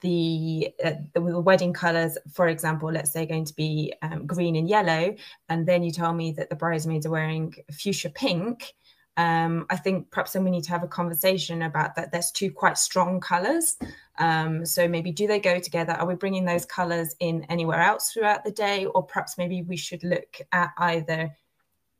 the, 0.00 0.72
uh, 0.84 0.92
the, 1.14 1.20
wedding 1.20 1.72
colors, 1.72 2.18
for 2.32 2.48
example, 2.48 2.92
let's 2.92 3.12
say 3.12 3.26
going 3.26 3.44
to 3.46 3.54
be 3.54 3.94
um, 4.02 4.26
green 4.26 4.56
and 4.56 4.68
yellow, 4.68 5.14
and 5.48 5.66
then 5.66 5.82
you 5.82 5.90
tell 5.90 6.12
me 6.12 6.32
that 6.32 6.50
the 6.50 6.56
bridesmaids 6.56 7.06
are 7.06 7.10
wearing 7.10 7.54
fuchsia 7.72 8.10
pink. 8.10 8.74
Um, 9.16 9.66
I 9.70 9.76
think 9.76 10.10
perhaps 10.10 10.34
then 10.34 10.44
we 10.44 10.50
need 10.50 10.64
to 10.64 10.70
have 10.70 10.82
a 10.82 10.88
conversation 10.88 11.62
about 11.62 11.96
that. 11.96 12.12
There's 12.12 12.30
two 12.30 12.50
quite 12.50 12.76
strong 12.76 13.20
colors. 13.20 13.76
Um, 14.18 14.66
so 14.66 14.86
maybe 14.86 15.10
do 15.10 15.26
they 15.26 15.40
go 15.40 15.58
together? 15.58 15.94
Are 15.94 16.06
we 16.06 16.14
bringing 16.14 16.44
those 16.44 16.66
colors 16.66 17.14
in 17.20 17.44
anywhere 17.44 17.80
else 17.80 18.12
throughout 18.12 18.44
the 18.44 18.50
day? 18.50 18.84
Or 18.84 19.02
perhaps 19.02 19.38
maybe 19.38 19.62
we 19.62 19.76
should 19.76 20.04
look 20.04 20.38
at 20.52 20.70
either 20.76 21.34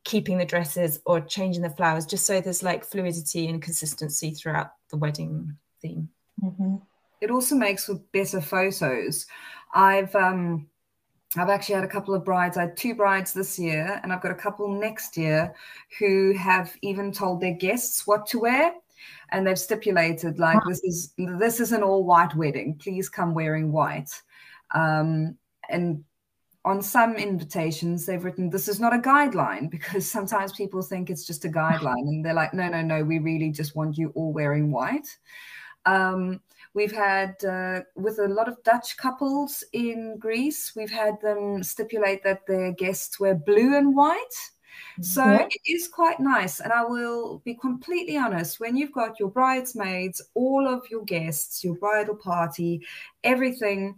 keeping 0.03 0.37
the 0.37 0.45
dresses 0.45 1.01
or 1.05 1.19
changing 1.19 1.63
the 1.63 1.69
flowers 1.69 2.05
just 2.05 2.25
so 2.25 2.39
there's 2.39 2.63
like 2.63 2.85
fluidity 2.85 3.47
and 3.47 3.61
consistency 3.61 4.31
throughout 4.31 4.71
the 4.89 4.97
wedding 4.97 5.57
theme. 5.81 6.09
Mm-hmm. 6.43 6.75
It 7.21 7.31
also 7.31 7.55
makes 7.55 7.85
for 7.85 7.95
better 8.13 8.41
photos. 8.41 9.25
I've 9.73 10.13
um, 10.15 10.67
I've 11.35 11.49
actually 11.49 11.75
had 11.75 11.83
a 11.83 11.89
couple 11.89 12.13
of 12.13 12.23
brides. 12.23 12.57
I 12.57 12.61
had 12.61 12.77
two 12.77 12.95
brides 12.95 13.33
this 13.33 13.59
year, 13.59 13.99
and 14.03 14.13
I've 14.13 14.21
got 14.21 14.31
a 14.31 14.35
couple 14.35 14.67
next 14.69 15.17
year 15.17 15.53
who 15.99 16.33
have 16.33 16.75
even 16.81 17.11
told 17.11 17.41
their 17.41 17.53
guests 17.53 18.05
what 18.05 18.27
to 18.27 18.39
wear, 18.39 18.73
and 19.31 19.45
they've 19.45 19.59
stipulated 19.59 20.39
like 20.39 20.59
this 20.67 20.83
is 20.83 21.13
this 21.17 21.59
is 21.59 21.71
an 21.71 21.83
all 21.83 22.03
white 22.03 22.35
wedding. 22.35 22.75
Please 22.75 23.09
come 23.09 23.33
wearing 23.33 23.71
white. 23.71 24.09
Um, 24.71 25.37
and 25.69 26.03
on 26.65 26.81
some 26.81 27.15
invitations 27.15 28.05
they've 28.05 28.25
written 28.25 28.49
this 28.49 28.67
is 28.67 28.79
not 28.79 28.93
a 28.93 28.99
guideline 28.99 29.69
because 29.71 30.09
sometimes 30.09 30.51
people 30.51 30.81
think 30.81 31.09
it's 31.09 31.25
just 31.25 31.45
a 31.45 31.49
guideline 31.49 32.07
and 32.07 32.25
they're 32.25 32.33
like 32.33 32.53
no 32.53 32.67
no 32.67 32.81
no 32.81 33.03
we 33.03 33.19
really 33.19 33.49
just 33.49 33.75
want 33.75 33.97
you 33.97 34.11
all 34.15 34.33
wearing 34.33 34.69
white 34.69 35.07
um, 35.87 36.41
we've 36.73 36.91
had, 36.91 37.43
uh, 37.43 37.81
with 37.95 38.19
a 38.19 38.27
lot 38.27 38.47
of 38.47 38.61
Dutch 38.63 38.97
couples 38.97 39.63
in 39.73 40.17
Greece, 40.19 40.73
we've 40.75 40.91
had 40.91 41.19
them 41.21 41.63
stipulate 41.63 42.23
that 42.23 42.45
their 42.45 42.71
guests 42.73 43.19
wear 43.19 43.35
blue 43.35 43.75
and 43.75 43.95
white. 43.95 44.37
So 45.01 45.23
yeah. 45.23 45.47
it 45.49 45.61
is 45.65 45.87
quite 45.87 46.19
nice. 46.19 46.59
And 46.59 46.71
I 46.71 46.83
will 46.83 47.39
be 47.45 47.55
completely 47.55 48.17
honest 48.17 48.59
when 48.59 48.75
you've 48.75 48.91
got 48.91 49.19
your 49.19 49.29
bridesmaids, 49.29 50.21
all 50.35 50.67
of 50.67 50.83
your 50.89 51.03
guests, 51.03 51.63
your 51.63 51.75
bridal 51.75 52.15
party, 52.15 52.85
everything 53.23 53.95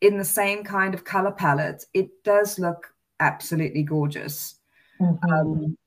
in 0.00 0.18
the 0.18 0.24
same 0.24 0.62
kind 0.62 0.94
of 0.94 1.04
color 1.04 1.32
palette, 1.32 1.84
it 1.94 2.08
does 2.22 2.58
look 2.58 2.94
absolutely 3.20 3.82
gorgeous. 3.82 4.56
Mm-hmm. 5.00 5.32
Um, 5.32 5.78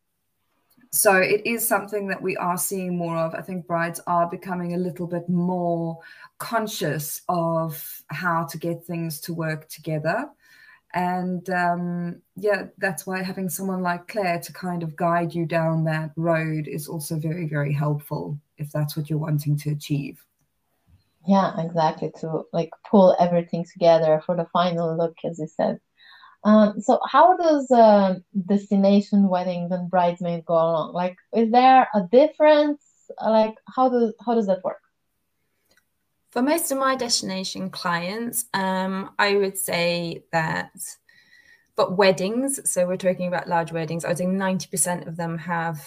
so 0.92 1.16
it 1.18 1.46
is 1.46 1.68
something 1.68 2.08
that 2.08 2.22
we 2.22 2.36
are 2.38 2.58
seeing 2.58 2.98
more 2.98 3.18
of. 3.18 3.36
I 3.36 3.42
think 3.42 3.68
brides 3.68 4.00
are 4.08 4.28
becoming 4.28 4.74
a 4.74 4.78
little 4.78 5.06
bit 5.06 5.30
more 5.30 6.00
conscious 6.40 7.22
of 7.30 8.02
how 8.08 8.46
to 8.46 8.58
get 8.58 8.84
things 8.84 9.20
to 9.22 9.34
work 9.34 9.70
together. 9.70 10.30
And 10.94 11.48
um, 11.52 12.22
yeah, 12.36 12.68
that's 12.80 13.06
why 13.06 13.22
having 13.22 13.50
someone 13.50 13.84
like 13.84 14.08
Claire 14.08 14.40
to 14.40 14.54
kind 14.54 14.82
of 14.82 14.96
guide 14.96 15.36
you 15.36 15.46
down 15.46 15.84
that 15.84 16.12
road 16.16 16.68
is 16.68 16.88
also 16.88 17.18
very, 17.18 17.48
very 17.48 17.72
helpful 17.74 18.40
if 18.58 18.72
that's 18.72 18.98
what 18.98 19.10
you're 19.10 19.20
wanting 19.20 19.58
to 19.58 19.72
achieve. 19.72 20.26
Yeah, 21.28 21.52
exactly. 21.62 22.12
To 22.22 22.46
like 22.52 22.72
pull 22.90 23.16
everything 23.20 23.66
together 23.72 24.24
for 24.26 24.36
the 24.36 24.48
final 24.52 24.98
look, 24.98 25.18
as 25.24 25.38
you 25.38 25.48
said. 25.48 25.80
Um, 26.44 26.80
so 26.80 27.00
how 27.06 27.36
does 27.36 27.70
uh, 27.70 28.20
destination 28.46 29.28
weddings 29.28 29.72
and 29.72 29.90
bridesmaids 29.90 30.44
go 30.46 30.54
along? 30.54 30.94
Like, 30.94 31.18
is 31.36 31.52
there 31.52 31.88
a 31.94 32.02
difference? 32.12 32.82
Like, 33.22 33.56
how 33.76 33.90
does 33.90 34.14
how 34.26 34.36
does 34.36 34.48
that 34.48 34.64
work? 34.64 34.82
For 36.32 36.42
most 36.42 36.72
of 36.72 36.78
my 36.78 36.96
destination 36.96 37.72
clients, 37.72 38.46
um, 38.54 39.12
I 39.18 39.36
would 39.36 39.58
say 39.58 40.24
that 40.32 40.72
but 41.80 41.98
weddings, 41.98 42.60
so 42.70 42.86
we're 42.86 42.98
talking 42.98 43.30
about 43.30 43.48
large 43.48 43.72
weddings, 43.72 44.04
I 44.04 44.10
would 44.10 44.18
say 44.18 44.26
90% 44.26 45.08
of 45.08 45.16
them 45.16 45.38
have 45.38 45.82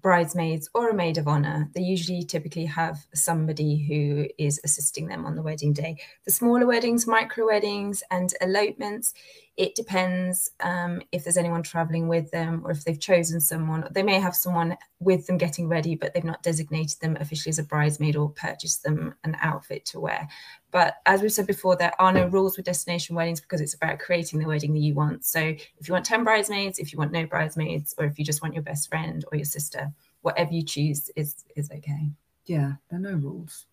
bridesmaids 0.00 0.70
or 0.74 0.88
a 0.88 0.94
maid 0.94 1.18
of 1.18 1.28
honor. 1.28 1.68
They 1.74 1.82
usually 1.82 2.22
typically 2.22 2.64
have 2.64 3.04
somebody 3.14 3.76
who 3.76 4.26
is 4.38 4.58
assisting 4.64 5.06
them 5.06 5.26
on 5.26 5.34
the 5.34 5.42
wedding 5.42 5.74
day. 5.74 5.98
The 6.24 6.30
smaller 6.30 6.66
weddings, 6.66 7.06
micro 7.06 7.46
weddings, 7.46 8.02
and 8.10 8.32
elopements, 8.40 9.12
it 9.56 9.76
depends 9.76 10.50
um, 10.60 11.00
if 11.12 11.22
there's 11.22 11.36
anyone 11.36 11.62
traveling 11.62 12.08
with 12.08 12.30
them 12.32 12.62
or 12.64 12.72
if 12.72 12.84
they've 12.84 12.98
chosen 12.98 13.40
someone. 13.40 13.86
They 13.92 14.02
may 14.02 14.18
have 14.18 14.34
someone 14.34 14.76
with 14.98 15.26
them 15.26 15.38
getting 15.38 15.68
ready, 15.68 15.94
but 15.94 16.12
they've 16.12 16.24
not 16.24 16.42
designated 16.42 16.98
them 17.00 17.16
officially 17.20 17.50
as 17.50 17.60
a 17.60 17.64
bridesmaid 17.64 18.16
or 18.16 18.30
purchased 18.30 18.82
them 18.82 19.14
an 19.22 19.36
outfit 19.40 19.84
to 19.86 20.00
wear. 20.00 20.28
But 20.72 20.96
as 21.06 21.22
we 21.22 21.28
said 21.28 21.46
before, 21.46 21.76
there 21.76 21.94
are 22.00 22.12
no 22.12 22.26
rules 22.26 22.56
with 22.56 22.66
destination 22.66 23.14
weddings 23.14 23.40
because 23.40 23.60
it's 23.60 23.74
about 23.74 24.00
creating 24.00 24.40
the 24.40 24.46
wedding 24.48 24.72
that 24.72 24.80
you 24.80 24.94
want. 24.94 25.24
So 25.24 25.38
if 25.38 25.86
you 25.86 25.92
want 25.92 26.04
10 26.04 26.24
bridesmaids, 26.24 26.80
if 26.80 26.92
you 26.92 26.98
want 26.98 27.12
no 27.12 27.24
bridesmaids, 27.24 27.94
or 27.96 28.06
if 28.06 28.18
you 28.18 28.24
just 28.24 28.42
want 28.42 28.54
your 28.54 28.64
best 28.64 28.88
friend 28.88 29.24
or 29.30 29.36
your 29.36 29.44
sister, 29.44 29.92
whatever 30.22 30.52
you 30.52 30.64
choose 30.64 31.10
is 31.14 31.44
is 31.54 31.70
okay. 31.70 32.10
Yeah, 32.46 32.72
there 32.90 32.98
are 32.98 33.02
no 33.02 33.12
rules. 33.12 33.66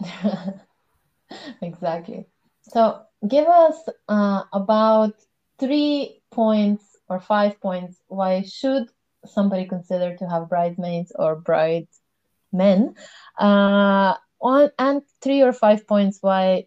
exactly. 1.60 2.26
So 2.68 3.02
give 3.26 3.46
us 3.46 3.76
uh, 4.08 4.42
about 4.52 5.14
three 5.58 6.22
points 6.30 6.84
or 7.08 7.20
five 7.20 7.60
points 7.60 7.98
why 8.08 8.42
should 8.42 8.88
somebody 9.24 9.66
consider 9.66 10.16
to 10.16 10.28
have 10.28 10.48
bridesmaids 10.48 11.12
or 11.14 11.36
bridesmen. 11.36 12.94
Uh, 13.38 14.14
on, 14.40 14.70
and 14.78 15.02
three 15.22 15.42
or 15.42 15.52
five 15.52 15.86
points 15.86 16.18
why 16.20 16.66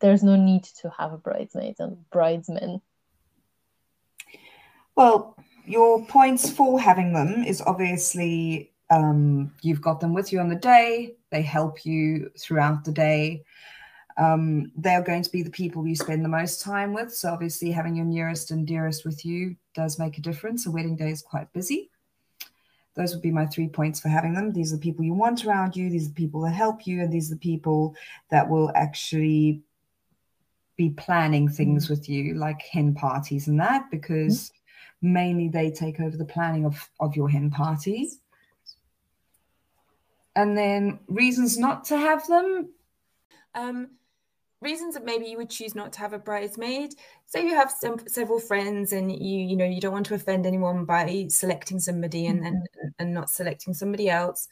there's 0.00 0.22
no 0.22 0.36
need 0.36 0.64
to 0.82 0.90
have 0.98 1.12
a 1.12 1.18
bridesmaid 1.18 1.76
and 1.78 2.08
bridesmen. 2.10 2.80
Well 4.96 5.36
your 5.66 6.04
points 6.06 6.48
for 6.48 6.80
having 6.80 7.12
them 7.12 7.42
is 7.44 7.60
obviously 7.60 8.72
um, 8.88 9.52
you've 9.62 9.82
got 9.82 9.98
them 10.00 10.14
with 10.14 10.32
you 10.32 10.38
on 10.38 10.48
the 10.48 10.54
day 10.54 11.16
they 11.30 11.42
help 11.42 11.84
you 11.84 12.30
throughout 12.38 12.84
the 12.84 12.92
day 12.92 13.42
um, 14.18 14.72
they're 14.76 15.02
going 15.02 15.22
to 15.22 15.30
be 15.30 15.42
the 15.42 15.50
people 15.50 15.86
you 15.86 15.94
spend 15.94 16.24
the 16.24 16.28
most 16.28 16.62
time 16.62 16.94
with. 16.94 17.14
So 17.14 17.30
obviously, 17.30 17.70
having 17.70 17.96
your 17.96 18.06
nearest 18.06 18.50
and 18.50 18.66
dearest 18.66 19.04
with 19.04 19.24
you 19.24 19.56
does 19.74 19.98
make 19.98 20.16
a 20.16 20.22
difference. 20.22 20.66
A 20.66 20.70
wedding 20.70 20.96
day 20.96 21.10
is 21.10 21.22
quite 21.22 21.52
busy. 21.52 21.90
Those 22.94 23.12
would 23.12 23.22
be 23.22 23.30
my 23.30 23.44
three 23.44 23.68
points 23.68 24.00
for 24.00 24.08
having 24.08 24.32
them. 24.32 24.52
These 24.52 24.72
are 24.72 24.76
the 24.76 24.82
people 24.82 25.04
you 25.04 25.12
want 25.12 25.44
around 25.44 25.76
you. 25.76 25.90
These 25.90 26.06
are 26.06 26.08
the 26.08 26.14
people 26.14 26.40
that 26.42 26.54
help 26.54 26.86
you, 26.86 27.02
and 27.02 27.12
these 27.12 27.30
are 27.30 27.34
the 27.34 27.40
people 27.40 27.94
that 28.30 28.48
will 28.48 28.72
actually 28.74 29.60
be 30.76 30.90
planning 30.90 31.48
things 31.48 31.84
mm-hmm. 31.84 31.92
with 31.92 32.08
you, 32.08 32.34
like 32.34 32.62
hen 32.62 32.94
parties 32.94 33.48
and 33.48 33.60
that, 33.60 33.90
because 33.90 34.50
mm-hmm. 34.50 35.12
mainly 35.12 35.48
they 35.48 35.70
take 35.70 36.00
over 36.00 36.16
the 36.16 36.24
planning 36.24 36.64
of 36.64 36.88
of 36.98 37.14
your 37.14 37.28
hen 37.28 37.50
party. 37.50 38.08
And 40.34 40.56
then 40.56 41.00
reasons 41.06 41.58
not 41.58 41.84
to 41.86 41.98
have 41.98 42.26
them. 42.26 42.70
Um, 43.54 43.88
reasons 44.60 44.94
that 44.94 45.04
maybe 45.04 45.26
you 45.26 45.36
would 45.36 45.50
choose 45.50 45.74
not 45.74 45.92
to 45.92 45.98
have 45.98 46.12
a 46.12 46.18
bridesmaid 46.18 46.94
say 47.26 47.44
you 47.44 47.54
have 47.54 47.70
some 47.70 47.96
several 48.08 48.38
friends 48.38 48.92
and 48.92 49.12
you 49.12 49.38
you 49.40 49.56
know 49.56 49.64
you 49.64 49.80
don't 49.80 49.92
want 49.92 50.06
to 50.06 50.14
offend 50.14 50.46
anyone 50.46 50.84
by 50.84 51.26
selecting 51.28 51.78
somebody 51.78 52.26
and 52.26 52.44
and, 52.44 52.66
and 52.98 53.12
not 53.12 53.30
selecting 53.30 53.74
somebody 53.74 54.08
else. 54.08 54.48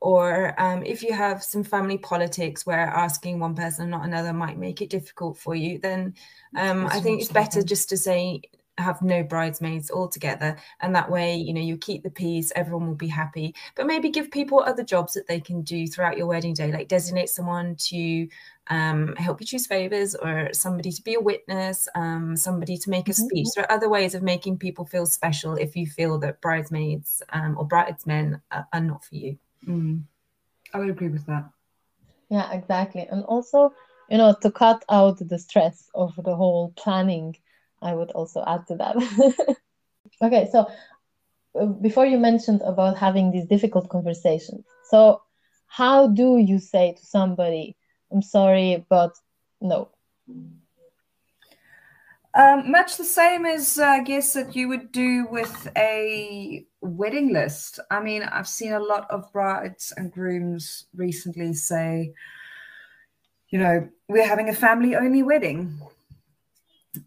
Or 0.00 0.54
um, 0.60 0.84
if 0.84 1.02
you 1.02 1.12
have 1.12 1.42
some 1.42 1.64
family 1.64 1.98
politics 1.98 2.64
where 2.64 2.86
asking 2.86 3.40
one 3.40 3.56
person 3.56 3.82
and 3.82 3.90
not 3.90 4.04
another 4.04 4.32
might 4.32 4.56
make 4.56 4.80
it 4.80 4.90
difficult 4.90 5.36
for 5.38 5.56
you 5.56 5.80
then 5.80 6.14
um, 6.56 6.86
i 6.86 7.00
think 7.00 7.20
it's 7.20 7.32
better. 7.32 7.64
just 7.64 7.88
to 7.88 7.96
say 7.96 8.40
have 8.78 9.02
no 9.02 9.22
bridesmaids 9.22 9.90
altogether 9.90 10.56
and 10.80 10.94
that 10.94 11.10
way 11.10 11.34
you 11.36 11.52
know 11.52 11.60
you 11.60 11.76
keep 11.76 12.02
the 12.02 12.10
peace 12.10 12.52
everyone 12.54 12.86
will 12.86 12.94
be 12.94 13.08
happy. 13.08 13.54
But 13.74 13.86
maybe 13.86 14.10
give 14.10 14.30
people 14.30 14.60
other 14.60 14.84
jobs 14.84 15.14
that 15.14 15.26
they 15.26 15.40
can 15.40 15.62
do 15.62 15.86
throughout 15.86 16.16
your 16.16 16.26
wedding 16.26 16.54
day 16.54 16.72
like 16.72 16.88
designate 16.88 17.28
someone 17.28 17.76
to 17.76 18.28
um, 18.70 19.16
help 19.16 19.40
you 19.40 19.46
choose 19.46 19.66
favors 19.66 20.14
or 20.14 20.50
somebody 20.52 20.92
to 20.92 21.02
be 21.02 21.14
a 21.14 21.20
witness 21.20 21.88
um, 21.94 22.36
somebody 22.36 22.76
to 22.76 22.90
make 22.90 23.08
a 23.08 23.12
mm-hmm. 23.12 23.24
speech. 23.24 23.48
There 23.54 23.64
are 23.64 23.72
other 23.72 23.88
ways 23.88 24.14
of 24.14 24.22
making 24.22 24.58
people 24.58 24.84
feel 24.84 25.06
special 25.06 25.54
if 25.54 25.74
you 25.76 25.86
feel 25.86 26.18
that 26.18 26.40
bridesmaids 26.40 27.22
um, 27.32 27.56
or 27.58 27.66
bridesmen 27.66 28.40
are, 28.50 28.66
are, 28.72 28.80
not 28.80 29.04
for 29.04 29.14
you. 29.16 29.38
Mm. 29.66 30.02
i 30.72 30.78
would 30.78 30.90
agree 30.90 31.08
with 31.08 31.26
that. 31.26 31.48
Yeah 32.30 32.52
exactly. 32.52 33.06
And 33.10 33.24
also 33.24 33.72
you 34.10 34.18
know 34.18 34.34
to 34.42 34.50
cut 34.50 34.84
out 34.90 35.18
the 35.18 35.38
stress 35.38 35.88
of 35.94 36.14
the 36.16 36.34
whole 36.34 36.72
planning 36.76 37.36
I 37.82 37.94
would 37.94 38.10
also 38.12 38.44
add 38.46 38.66
to 38.68 38.76
that. 38.76 39.56
okay, 40.22 40.48
so 40.50 40.66
uh, 41.58 41.66
before 41.66 42.06
you 42.06 42.18
mentioned 42.18 42.62
about 42.62 42.96
having 42.96 43.30
these 43.30 43.46
difficult 43.46 43.88
conversations, 43.88 44.64
so 44.90 45.22
how 45.66 46.08
do 46.08 46.38
you 46.38 46.58
say 46.58 46.92
to 46.92 47.06
somebody, 47.06 47.76
"I'm 48.10 48.22
sorry, 48.22 48.84
but 48.88 49.14
no"? 49.60 49.90
Um, 52.34 52.70
much 52.70 52.96
the 52.96 53.04
same 53.04 53.46
as 53.46 53.78
uh, 53.78 53.84
I 53.84 54.02
guess 54.02 54.34
that 54.34 54.54
you 54.54 54.68
would 54.68 54.92
do 54.92 55.26
with 55.30 55.68
a 55.76 56.64
wedding 56.80 57.32
list. 57.32 57.80
I 57.90 58.00
mean, 58.00 58.22
I've 58.22 58.48
seen 58.48 58.72
a 58.72 58.80
lot 58.80 59.10
of 59.10 59.32
brides 59.32 59.92
and 59.96 60.12
grooms 60.12 60.86
recently 60.94 61.54
say, 61.54 62.12
you 63.48 63.58
know, 63.58 63.88
we're 64.08 64.28
having 64.28 64.48
a 64.48 64.54
family 64.54 64.94
only 64.94 65.22
wedding 65.22 65.80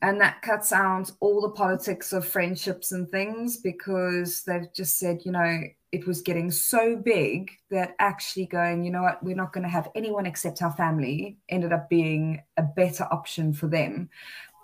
and 0.02 0.20
that 0.22 0.42
cuts 0.42 0.72
out 0.72 1.12
all 1.20 1.42
the 1.42 1.50
politics 1.50 2.14
of 2.14 2.26
friendships 2.26 2.92
and 2.92 3.10
things 3.10 3.58
because 3.58 4.44
they've 4.44 4.72
just 4.74 4.98
said, 4.98 5.22
you 5.26 5.32
know, 5.32 5.62
it 5.92 6.08
was 6.08 6.22
getting 6.22 6.52
so 6.52 6.96
big 6.96 7.52
that 7.70 7.96
actually 8.00 8.46
going, 8.46 8.84
you 8.84 8.92
know 8.92 9.02
what, 9.02 9.22
we're 9.24 9.36
not 9.36 9.54
going 9.54 9.64
to 9.64 9.70
have 9.70 9.90
anyone 9.96 10.26
except 10.26 10.62
our 10.62 10.72
family 10.72 11.38
ended 11.50 11.74
up 11.74 11.90
being 11.90 12.42
a 12.58 12.64
better 12.64 13.08
option 13.12 13.54
for 13.54 13.68
them. 13.68 14.10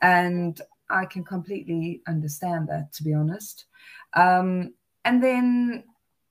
And 0.01 0.59
I 0.89 1.05
can 1.05 1.23
completely 1.23 2.01
understand 2.07 2.69
that, 2.69 2.93
to 2.93 3.03
be 3.03 3.13
honest. 3.13 3.65
Um, 4.13 4.73
and 5.03 5.21
then, 5.21 5.83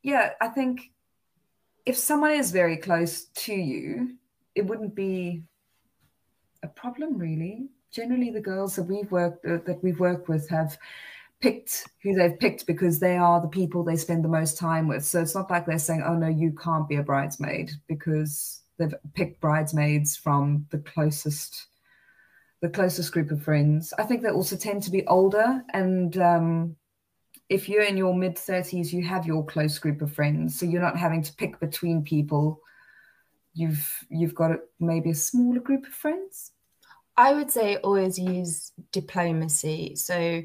yeah, 0.03 0.31
I 0.41 0.49
think 0.49 0.91
if 1.85 1.97
someone 1.97 2.33
is 2.33 2.53
very 2.53 2.79
close 2.79 3.27
to 3.27 3.55
you, 3.55 4.17
it 4.55 4.67
wouldn't 4.67 4.95
be 4.95 5.43
a 6.63 6.69
problem, 6.69 7.19
really 7.19 7.69
generally 7.97 8.31
the 8.31 8.41
girls 8.41 8.77
that 8.77 8.83
we've 8.83 9.11
worked 9.11 9.45
uh, 9.47 9.59
that 9.65 9.83
we've 9.83 9.99
worked 9.99 10.29
with 10.29 10.47
have 10.51 10.79
picked 11.41 11.87
who 12.03 12.15
they've 12.15 12.39
picked 12.39 12.67
because 12.67 12.99
they 12.99 13.17
are 13.17 13.41
the 13.41 13.49
people 13.49 13.83
they 13.83 13.97
spend 13.97 14.23
the 14.23 14.29
most 14.29 14.59
time 14.59 14.87
with. 14.87 15.05
So 15.05 15.23
it's 15.23 15.35
not 15.35 15.51
like 15.51 15.65
they're 15.65 15.79
saying, 15.79 16.05
"Oh 16.07 16.15
no, 16.15 16.29
you 16.29 16.53
can't 16.53 16.89
be 16.89 16.97
a 16.97 17.03
bridesmaid," 17.03 17.73
because 17.89 18.63
they've 18.79 18.95
picked 19.15 19.41
bridesmaids 19.41 20.17
from 20.17 20.67
the 20.71 20.79
closest 20.79 21.69
the 22.61 22.69
closest 22.69 23.13
group 23.13 23.31
of 23.31 23.43
friends. 23.43 23.93
I 23.99 24.05
think 24.05 24.23
they 24.23 24.31
also 24.31 24.57
tend 24.57 24.83
to 24.85 24.91
be 24.91 25.07
older 25.07 25.63
and 25.73 26.17
um, 26.19 26.77
if 27.49 27.69
you're 27.69 27.83
in 27.83 27.97
your 27.97 28.15
mid 28.15 28.37
30s 28.37 28.93
you 28.93 29.05
have 29.05 29.27
your 29.27 29.45
close 29.45 29.79
group 29.79 30.03
of 30.03 30.13
friends 30.13 30.59
so 30.59 30.67
you're 30.67 30.83
not 30.83 30.97
having 30.97 31.23
to 31.23 31.33
pick 31.35 31.61
between 31.61 32.03
people 32.03 32.61
you've 33.55 33.89
you've 34.09 34.35
got 34.35 34.59
maybe 34.81 35.11
a 35.11 35.15
smaller 35.15 35.61
group 35.61 35.87
of 35.87 35.93
friends 35.93 36.53
I 37.17 37.33
would 37.33 37.51
say 37.51 37.77
always 37.77 38.19
use 38.19 38.73
diplomacy. 38.93 39.97
So 39.97 40.43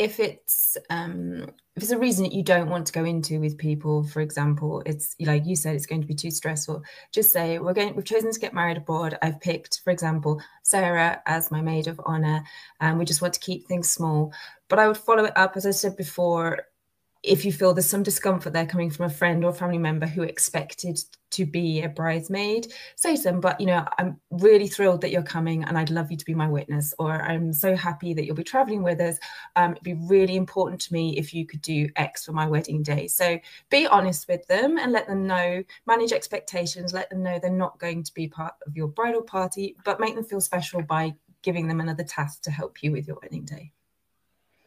if 0.00 0.18
it's 0.18 0.78
um, 0.88 1.46
if 1.76 1.82
it's 1.82 1.92
a 1.92 1.98
reason 1.98 2.24
that 2.24 2.32
you 2.32 2.42
don't 2.42 2.68
want 2.68 2.86
to 2.86 2.92
go 2.92 3.04
into 3.04 3.38
with 3.38 3.58
people, 3.58 4.02
for 4.02 4.20
example, 4.20 4.82
it's 4.86 5.14
like 5.20 5.46
you 5.46 5.54
said, 5.54 5.76
it's 5.76 5.86
going 5.86 6.00
to 6.00 6.06
be 6.06 6.14
too 6.14 6.30
stressful. 6.30 6.82
Just 7.12 7.32
say 7.32 7.58
we're 7.58 7.74
going. 7.74 7.94
We've 7.94 8.04
chosen 8.04 8.32
to 8.32 8.40
get 8.40 8.54
married 8.54 8.78
abroad. 8.78 9.18
I've 9.22 9.40
picked, 9.40 9.80
for 9.84 9.90
example, 9.90 10.40
Sarah 10.62 11.22
as 11.26 11.50
my 11.50 11.60
maid 11.60 11.86
of 11.86 12.00
honor, 12.04 12.42
and 12.80 12.98
we 12.98 13.04
just 13.04 13.22
want 13.22 13.34
to 13.34 13.40
keep 13.40 13.66
things 13.66 13.90
small. 13.90 14.32
But 14.68 14.78
I 14.78 14.88
would 14.88 14.96
follow 14.96 15.24
it 15.24 15.36
up, 15.36 15.56
as 15.56 15.66
I 15.66 15.70
said 15.70 15.96
before, 15.96 16.60
if 17.22 17.44
you 17.44 17.52
feel 17.52 17.74
there's 17.74 17.86
some 17.86 18.02
discomfort 18.02 18.52
there 18.52 18.66
coming 18.66 18.90
from 18.90 19.06
a 19.06 19.10
friend 19.10 19.44
or 19.44 19.52
family 19.52 19.78
member 19.78 20.06
who 20.06 20.22
expected 20.22 20.98
to 21.30 21.44
be 21.44 21.82
a 21.82 21.88
bridesmaid, 21.88 22.72
say 22.96 23.14
to 23.14 23.22
them, 23.22 23.40
but 23.40 23.60
you 23.60 23.66
know, 23.66 23.86
I'm 23.98 24.18
really 24.30 24.66
thrilled 24.66 25.02
that 25.02 25.10
you're 25.10 25.22
coming 25.22 25.62
and 25.64 25.76
I'd 25.76 25.90
love 25.90 26.10
you 26.10 26.16
to 26.16 26.24
be 26.24 26.34
my 26.34 26.48
witness, 26.48 26.94
or 26.98 27.12
I'm 27.12 27.52
so 27.52 27.76
happy 27.76 28.14
that 28.14 28.24
you'll 28.24 28.34
be 28.34 28.42
traveling 28.42 28.82
with 28.82 29.00
us. 29.00 29.18
Um, 29.54 29.72
it'd 29.72 29.84
be 29.84 29.94
really 29.94 30.36
important 30.36 30.80
to 30.82 30.92
me 30.92 31.16
if 31.18 31.34
you 31.34 31.46
could 31.46 31.62
do 31.62 31.88
X 31.96 32.24
for 32.24 32.32
my 32.32 32.46
wedding 32.46 32.82
day. 32.82 33.06
So 33.06 33.38
be 33.70 33.86
honest 33.86 34.26
with 34.26 34.46
them 34.46 34.78
and 34.78 34.90
let 34.90 35.06
them 35.06 35.26
know, 35.26 35.62
manage 35.86 36.12
expectations, 36.12 36.94
let 36.94 37.10
them 37.10 37.22
know 37.22 37.38
they're 37.38 37.50
not 37.50 37.78
going 37.78 38.02
to 38.02 38.14
be 38.14 38.28
part 38.28 38.54
of 38.66 38.76
your 38.76 38.88
bridal 38.88 39.22
party, 39.22 39.76
but 39.84 40.00
make 40.00 40.14
them 40.14 40.24
feel 40.24 40.40
special 40.40 40.82
by 40.82 41.14
giving 41.42 41.68
them 41.68 41.80
another 41.80 42.04
task 42.04 42.42
to 42.42 42.50
help 42.50 42.82
you 42.82 42.92
with 42.92 43.06
your 43.06 43.18
wedding 43.22 43.44
day. 43.44 43.72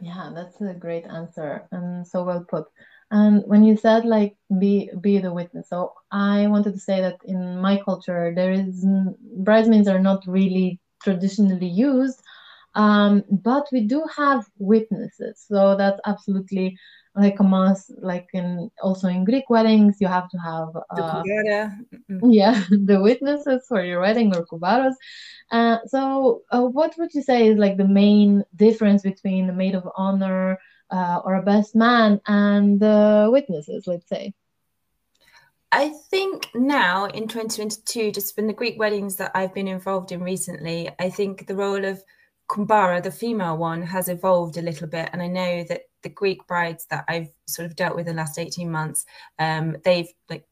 Yeah, 0.03 0.31
that's 0.35 0.59
a 0.61 0.73
great 0.73 1.05
answer 1.05 1.67
and 1.71 2.05
so 2.07 2.23
well 2.23 2.45
put. 2.49 2.65
And 3.11 3.43
when 3.45 3.63
you 3.63 3.77
said 3.77 4.05
like 4.05 4.35
be 4.59 4.89
be 5.01 5.19
the 5.19 5.31
witness, 5.33 5.69
so 5.69 5.93
I 6.11 6.47
wanted 6.47 6.73
to 6.73 6.79
say 6.79 6.99
that 7.01 7.19
in 7.25 7.59
my 7.61 7.79
culture 7.85 8.33
there 8.35 8.51
is 8.51 8.85
bridesmaids 9.37 9.87
are 9.87 9.99
not 9.99 10.23
really 10.27 10.79
traditionally 11.03 11.67
used, 11.67 12.19
um, 12.75 13.23
but 13.29 13.67
we 13.71 13.87
do 13.87 14.03
have 14.17 14.45
witnesses. 14.59 15.45
So 15.47 15.77
that's 15.77 16.01
absolutely 16.05 16.77
like 17.15 17.39
a 17.39 17.43
must, 17.43 17.91
like 17.99 18.29
in 18.33 18.71
also 18.81 19.07
in 19.07 19.23
Greek 19.23 19.49
weddings, 19.49 19.97
you 19.99 20.07
have 20.07 20.29
to 20.29 20.37
have 20.37 20.69
uh, 20.89 21.23
yeah 22.23 22.63
the 22.69 22.99
witnesses 23.01 23.65
for 23.67 23.83
your 23.83 24.01
wedding 24.01 24.35
or 24.35 24.45
koubaros. 24.45 24.95
Uh, 25.51 25.77
so, 25.85 26.41
uh, 26.51 26.61
what 26.61 26.97
would 26.97 27.13
you 27.13 27.21
say 27.21 27.47
is 27.47 27.57
like 27.57 27.77
the 27.77 27.87
main 27.87 28.43
difference 28.55 29.03
between 29.03 29.45
the 29.47 29.53
maid 29.53 29.75
of 29.75 29.87
honor 29.95 30.57
uh, 30.89 31.21
or 31.23 31.35
a 31.35 31.43
best 31.43 31.75
man 31.75 32.19
and 32.27 32.79
the 32.79 33.29
witnesses? 33.31 33.85
Let's 33.85 34.09
say. 34.09 34.33
I 35.71 35.89
think 36.11 36.49
now 36.53 37.05
in 37.05 37.27
2022, 37.27 38.11
just 38.11 38.35
from 38.35 38.45
the 38.45 38.53
Greek 38.53 38.77
weddings 38.77 39.15
that 39.15 39.31
I've 39.33 39.55
been 39.55 39.67
involved 39.67 40.11
in 40.11 40.21
recently, 40.21 40.89
I 40.99 41.09
think 41.09 41.47
the 41.47 41.55
role 41.55 41.83
of 41.83 42.03
Kumbara, 42.47 43.01
the 43.01 43.09
female 43.09 43.57
one, 43.57 43.81
has 43.81 44.07
evolved 44.07 44.57
a 44.57 44.61
little 44.61 44.87
bit. 44.87 45.09
And 45.11 45.21
I 45.21 45.27
know 45.27 45.63
that 45.63 45.81
the 46.03 46.09
Greek 46.09 46.45
brides 46.47 46.85
that 46.89 47.05
I've 47.07 47.29
sort 47.47 47.65
of 47.65 47.75
dealt 47.75 47.95
with 47.95 48.07
in 48.07 48.15
the 48.15 48.21
last 48.21 48.37
18 48.37 48.71
months, 48.71 49.05
um, 49.39 49.77
they've 49.83 50.09
like 50.29 50.45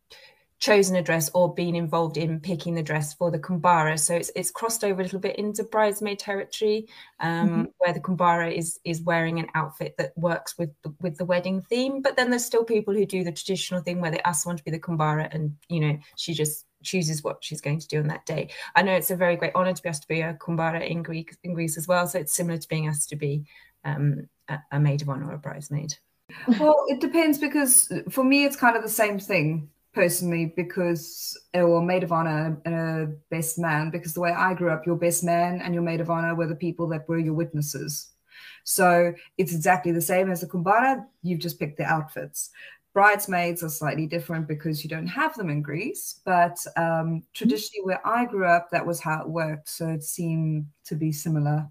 chosen 0.62 0.96
a 0.96 1.02
dress 1.02 1.30
or 1.34 1.54
been 1.54 1.76
involved 1.76 2.18
in 2.18 2.40
picking 2.40 2.76
the 2.76 2.84
dress 2.84 3.16
for 3.16 3.32
the 3.32 3.40
kumbara. 3.40 4.00
So 4.00 4.16
it's 4.16 4.32
it's 4.36 4.52
crossed 4.52 4.84
over 4.84 5.02
a 5.02 5.04
little 5.04 5.20
bit 5.20 5.36
into 5.36 5.64
bridesmaid 5.64 6.20
territory, 6.20 6.88
um, 7.20 7.50
mm-hmm. 7.50 7.64
where 7.80 7.94
the 7.94 8.00
kumbara 8.00 8.56
is 8.56 8.80
is 8.86 9.02
wearing 9.02 9.40
an 9.40 9.48
outfit 9.56 9.96
that 9.98 10.14
works 10.16 10.58
with 10.58 10.70
the, 10.84 10.94
with 11.02 11.18
the 11.18 11.26
wedding 11.26 11.62
theme. 11.62 12.02
But 12.02 12.16
then 12.16 12.30
there's 12.30 12.46
still 12.46 12.64
people 12.64 12.94
who 12.94 13.06
do 13.06 13.24
the 13.24 13.32
traditional 13.32 13.82
thing 13.82 14.00
where 14.00 14.12
they 14.12 14.22
ask 14.22 14.44
someone 14.44 14.58
to 14.58 14.64
be 14.64 14.72
the 14.72 14.80
kumbara, 14.80 15.34
and 15.34 15.58
you 15.68 15.80
know 15.80 15.98
she 16.16 16.34
just 16.34 16.66
chooses 16.84 17.24
what 17.24 17.44
she's 17.44 17.62
going 17.62 17.80
to 17.80 17.88
do 17.88 18.00
on 18.00 18.08
that 18.08 18.26
day. 18.26 18.50
I 18.76 18.84
know 18.84 18.94
it's 18.94 19.12
a 19.12 19.16
very 19.16 19.36
great 19.36 19.52
honor 19.56 19.74
to 19.74 19.82
be 19.82 19.90
asked 19.90 20.04
to 20.04 20.08
be 20.08 20.22
a 20.22 20.36
kumbara 20.36 20.88
in 20.88 21.02
Greek 21.02 21.36
in 21.44 21.54
Greece 21.54 21.78
as 21.78 21.88
well. 21.88 22.08
So 22.08 22.20
it's 22.20 22.34
similar 22.34 22.60
to 22.60 22.68
being 22.68 22.88
asked 22.88 23.10
to 23.10 23.16
be 23.16 23.46
um, 23.84 24.28
a, 24.72 24.80
maid 24.80 25.02
of 25.02 25.10
honor 25.10 25.30
or 25.30 25.36
a 25.36 25.40
bridesmaid. 25.40 25.96
Well, 26.60 26.86
it 26.88 27.00
depends 27.00 27.38
because 27.38 27.92
for 28.10 28.24
me 28.24 28.46
it's 28.46 28.56
kind 28.56 28.76
of 28.76 28.84
the 28.84 28.90
same 28.90 29.20
thing 29.20 29.70
personally 29.94 30.54
because 30.56 31.38
or 31.54 31.82
maid 31.82 32.04
of 32.04 32.12
honor 32.12 32.58
and 32.64 32.76
a 32.76 33.14
best 33.30 33.60
man 33.60 33.90
because 33.90 34.14
the 34.14 34.22
way 34.22 34.32
I 34.32 34.54
grew 34.54 34.70
up, 34.70 34.86
your 34.86 34.96
best 34.96 35.24
man 35.24 35.62
and 35.62 35.74
your 35.74 35.84
maid 35.84 36.02
of 36.02 36.10
honor 36.10 36.36
were 36.36 36.48
the 36.48 36.56
people 36.56 36.88
that 36.90 37.08
were 37.08 37.20
your 37.20 37.34
witnesses. 37.34 38.12
So 38.64 39.14
it's 39.38 39.54
exactly 39.54 39.92
the 39.92 40.02
same 40.02 40.32
as 40.32 40.44
a 40.44 40.48
kumbara. 40.48 41.06
You've 41.24 41.40
just 41.40 41.60
picked 41.60 41.78
the 41.78 41.84
outfits. 41.84 42.52
Bridesmaids 42.94 43.64
are 43.64 43.70
slightly 43.70 44.06
different 44.06 44.48
because 44.48 44.84
you 44.84 44.90
don't 44.90 45.08
have 45.08 45.36
them 45.36 45.50
in 45.50 45.62
Greece, 45.62 46.20
but 46.26 46.58
um, 46.76 47.24
traditionally 47.34 47.84
where 47.84 48.06
I 48.06 48.26
grew 48.26 48.46
up, 48.46 48.70
that 48.72 48.86
was 48.86 49.00
how 49.00 49.22
it 49.22 49.30
worked. 49.30 49.70
So 49.70 49.88
it 49.88 50.04
seemed 50.04 50.68
to 50.86 50.96
be 50.96 51.12
similar. 51.12 51.70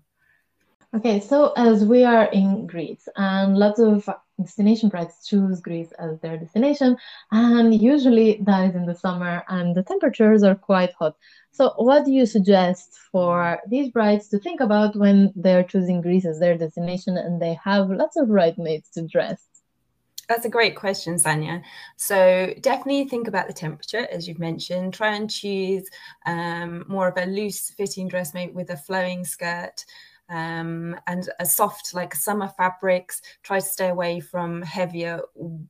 Okay, 0.93 1.21
so 1.21 1.53
as 1.57 1.85
we 1.85 2.03
are 2.03 2.25
in 2.33 2.67
Greece 2.67 3.07
and 3.15 3.57
lots 3.57 3.79
of 3.79 4.09
destination 4.41 4.89
brides 4.89 5.25
choose 5.25 5.61
Greece 5.61 5.93
as 6.01 6.19
their 6.19 6.37
destination, 6.37 6.97
and 7.31 7.81
usually 7.81 8.43
that 8.45 8.71
is 8.71 8.75
in 8.75 8.87
the 8.87 8.95
summer 8.97 9.45
and 9.49 9.77
the 9.77 9.85
temperatures 9.85 10.43
are 10.43 10.57
quite 10.57 10.93
hot. 10.95 11.15
So, 11.53 11.75
what 11.77 12.05
do 12.05 12.11
you 12.11 12.27
suggest 12.27 12.99
for 13.13 13.61
these 13.69 13.93
brides 13.93 14.27
to 14.31 14.41
think 14.41 14.61
about 14.61 14.97
when 14.97 15.33
they're 15.37 15.63
choosing 15.63 16.01
Greece 16.01 16.27
as 16.27 16.41
their 16.41 16.59
destination 16.59 17.17
and 17.17 17.41
they 17.41 17.57
have 17.63 17.89
lots 17.89 18.17
of 18.17 18.27
bridesmaids 18.27 18.91
to 18.95 19.03
dress? 19.03 19.47
That's 20.29 20.45
a 20.45 20.49
great 20.49 20.75
question, 20.75 21.17
Sanya. 21.17 21.63
So 21.97 22.53
definitely 22.61 23.05
think 23.05 23.29
about 23.29 23.47
the 23.47 23.53
temperature, 23.53 24.09
as 24.11 24.27
you've 24.27 24.39
mentioned. 24.41 24.95
Try 24.95 25.15
and 25.15 25.31
choose 25.31 25.89
um, 26.27 26.85
more 26.89 27.09
of 27.09 27.17
a 27.17 27.27
loose 27.27 27.71
fitting 27.71 28.09
dress 28.09 28.35
made 28.35 28.55
with 28.55 28.71
a 28.71 28.77
flowing 28.77 29.25
skirt 29.25 29.85
um, 30.31 30.97
and 31.07 31.29
a 31.41 31.47
soft 31.47 31.93
like 31.95 32.15
summer 32.15 32.49
fabrics. 32.57 33.21
Try 33.43 33.61
to 33.61 33.67
stay 33.67 33.89
away 33.89 34.21
from 34.21 34.63
heavier 34.63 35.21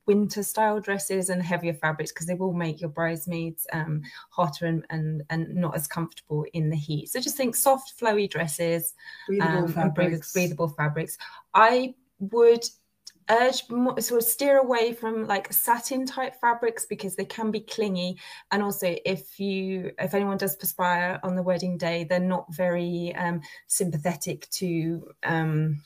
winter 0.05 0.43
style 0.43 0.79
dresses 0.79 1.29
and 1.29 1.41
heavier 1.41 1.73
fabrics 1.73 2.11
because 2.11 2.27
they 2.27 2.35
will 2.35 2.53
make 2.53 2.79
your 2.79 2.89
bridesmaids 2.89 3.67
um, 3.73 4.01
hotter 4.29 4.67
and, 4.67 4.85
and 4.89 5.23
and 5.29 5.53
not 5.55 5.75
as 5.75 5.87
comfortable 5.87 6.45
in 6.53 6.69
the 6.69 6.75
heat. 6.75 7.09
So 7.09 7.19
just 7.19 7.37
think 7.37 7.55
soft, 7.55 7.99
flowy 7.99 8.29
dresses, 8.29 8.93
breathable, 9.27 9.65
um, 9.65 9.73
fabrics. 9.73 10.31
breathable 10.31 10.69
fabrics. 10.69 11.17
I 11.53 11.95
would 12.19 12.63
urge 13.29 13.63
sort 13.67 14.11
of 14.11 14.23
steer 14.23 14.57
away 14.57 14.93
from 14.93 15.27
like 15.27 15.51
satin 15.51 16.05
type 16.05 16.35
fabrics 16.39 16.85
because 16.85 17.15
they 17.15 17.25
can 17.25 17.51
be 17.51 17.61
clingy. 17.61 18.17
And 18.51 18.63
also 18.63 18.95
if 19.05 19.39
you 19.39 19.91
if 19.99 20.13
anyone 20.13 20.37
does 20.37 20.55
perspire 20.55 21.19
on 21.23 21.35
the 21.35 21.43
wedding 21.43 21.77
day 21.77 22.03
they're 22.03 22.19
not 22.19 22.53
very 22.53 23.13
um, 23.15 23.41
sympathetic 23.67 24.49
to 24.51 25.07
um, 25.23 25.81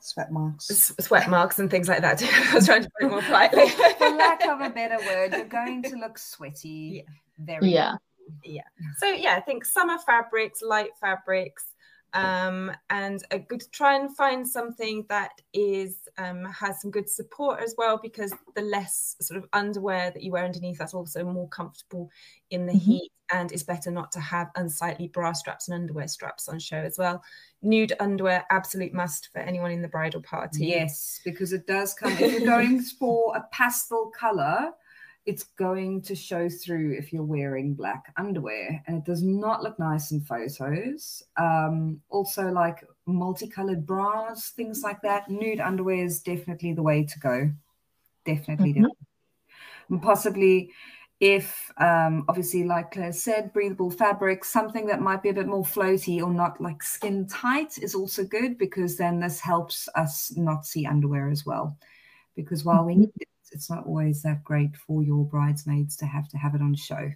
sweat 0.00 0.32
marks. 0.32 0.92
sweat 1.00 1.30
marks 1.30 1.58
and 1.58 1.70
things 1.70 1.88
like 1.88 2.02
that. 2.02 2.22
I 2.50 2.54
was 2.54 2.66
trying 2.66 2.82
to 2.82 2.90
put 2.98 3.06
it 3.06 3.10
more 3.10 3.22
politely. 3.22 3.68
For 3.68 4.10
lack 4.10 4.44
of 4.46 4.60
a 4.60 4.70
better 4.70 4.98
word 5.06 5.32
you're 5.32 5.44
going 5.44 5.82
to 5.84 5.96
look 5.96 6.18
sweaty. 6.18 7.04
Yeah. 7.04 7.44
very 7.44 7.72
yeah. 7.72 7.96
yeah. 8.44 8.62
So 8.98 9.06
yeah 9.06 9.34
i 9.36 9.40
think 9.40 9.64
summer 9.64 9.98
fabrics 9.98 10.62
light 10.62 10.90
fabrics 11.00 11.66
um, 12.14 12.70
and 12.90 13.22
a 13.30 13.38
good 13.38 13.62
try 13.72 13.96
and 13.96 14.14
find 14.16 14.46
something 14.46 15.04
that 15.08 15.32
is 15.52 15.96
um, 16.18 16.44
has 16.44 16.80
some 16.82 16.90
good 16.90 17.08
support 17.08 17.60
as 17.60 17.74
well 17.78 17.98
because 18.02 18.34
the 18.54 18.62
less 18.62 19.16
sort 19.20 19.38
of 19.38 19.48
underwear 19.52 20.10
that 20.10 20.22
you 20.22 20.32
wear 20.32 20.44
underneath 20.44 20.78
that's 20.78 20.94
also 20.94 21.24
more 21.24 21.48
comfortable 21.48 22.10
in 22.50 22.66
the 22.66 22.72
mm-hmm. 22.72 22.90
heat 22.92 23.12
and 23.32 23.50
it's 23.50 23.62
better 23.62 23.90
not 23.90 24.12
to 24.12 24.20
have 24.20 24.50
unsightly 24.56 25.08
bra 25.08 25.32
straps 25.32 25.68
and 25.68 25.74
underwear 25.74 26.06
straps 26.06 26.48
on 26.48 26.58
show 26.58 26.76
as 26.76 26.98
well 26.98 27.22
nude 27.62 27.94
underwear 27.98 28.44
absolute 28.50 28.92
must 28.92 29.30
for 29.32 29.38
anyone 29.38 29.70
in 29.70 29.80
the 29.80 29.88
bridal 29.88 30.22
party 30.22 30.66
yes 30.66 31.20
because 31.24 31.52
it 31.52 31.66
does 31.66 31.94
come 31.94 32.12
if 32.12 32.32
you're 32.32 32.40
going 32.40 32.80
for 32.98 33.34
a 33.36 33.44
pastel 33.52 34.10
color 34.14 34.70
it's 35.24 35.44
going 35.44 36.02
to 36.02 36.14
show 36.14 36.48
through 36.48 36.94
if 36.98 37.12
you're 37.12 37.22
wearing 37.22 37.74
black 37.74 38.12
underwear 38.16 38.82
and 38.86 38.98
it 38.98 39.04
does 39.04 39.22
not 39.22 39.62
look 39.62 39.78
nice 39.78 40.10
in 40.10 40.20
photos 40.20 41.22
um, 41.36 42.00
also 42.10 42.50
like 42.50 42.84
multicolored 43.06 43.86
bras 43.86 44.50
things 44.50 44.82
like 44.82 45.00
that 45.02 45.28
nude 45.30 45.60
underwear 45.60 46.04
is 46.04 46.20
definitely 46.20 46.72
the 46.72 46.82
way 46.82 47.04
to 47.04 47.18
go 47.20 47.50
definitely, 48.24 48.72
mm-hmm. 48.72 48.86
definitely. 49.88 50.06
possibly 50.06 50.70
if 51.20 51.70
um, 51.78 52.24
obviously 52.28 52.64
like 52.64 52.90
Claire 52.90 53.12
said 53.12 53.52
breathable 53.52 53.92
fabric 53.92 54.44
something 54.44 54.86
that 54.86 55.00
might 55.00 55.22
be 55.22 55.28
a 55.28 55.34
bit 55.34 55.46
more 55.46 55.64
floaty 55.64 56.20
or 56.20 56.32
not 56.32 56.60
like 56.60 56.82
skin 56.82 57.28
tight 57.28 57.78
is 57.78 57.94
also 57.94 58.24
good 58.24 58.58
because 58.58 58.96
then 58.96 59.20
this 59.20 59.38
helps 59.38 59.88
us 59.94 60.32
not 60.36 60.66
see 60.66 60.84
underwear 60.84 61.30
as 61.30 61.46
well 61.46 61.76
because 62.34 62.64
while 62.64 62.84
we 62.84 62.94
mm-hmm. 62.94 63.02
need 63.02 63.26
it's 63.52 63.70
not 63.70 63.86
always 63.86 64.22
that 64.22 64.44
great 64.44 64.76
for 64.76 65.02
your 65.02 65.24
bridesmaids 65.24 65.96
to 65.98 66.06
have 66.06 66.28
to 66.28 66.38
have 66.38 66.54
it 66.54 66.62
on 66.62 66.74
show. 66.74 67.10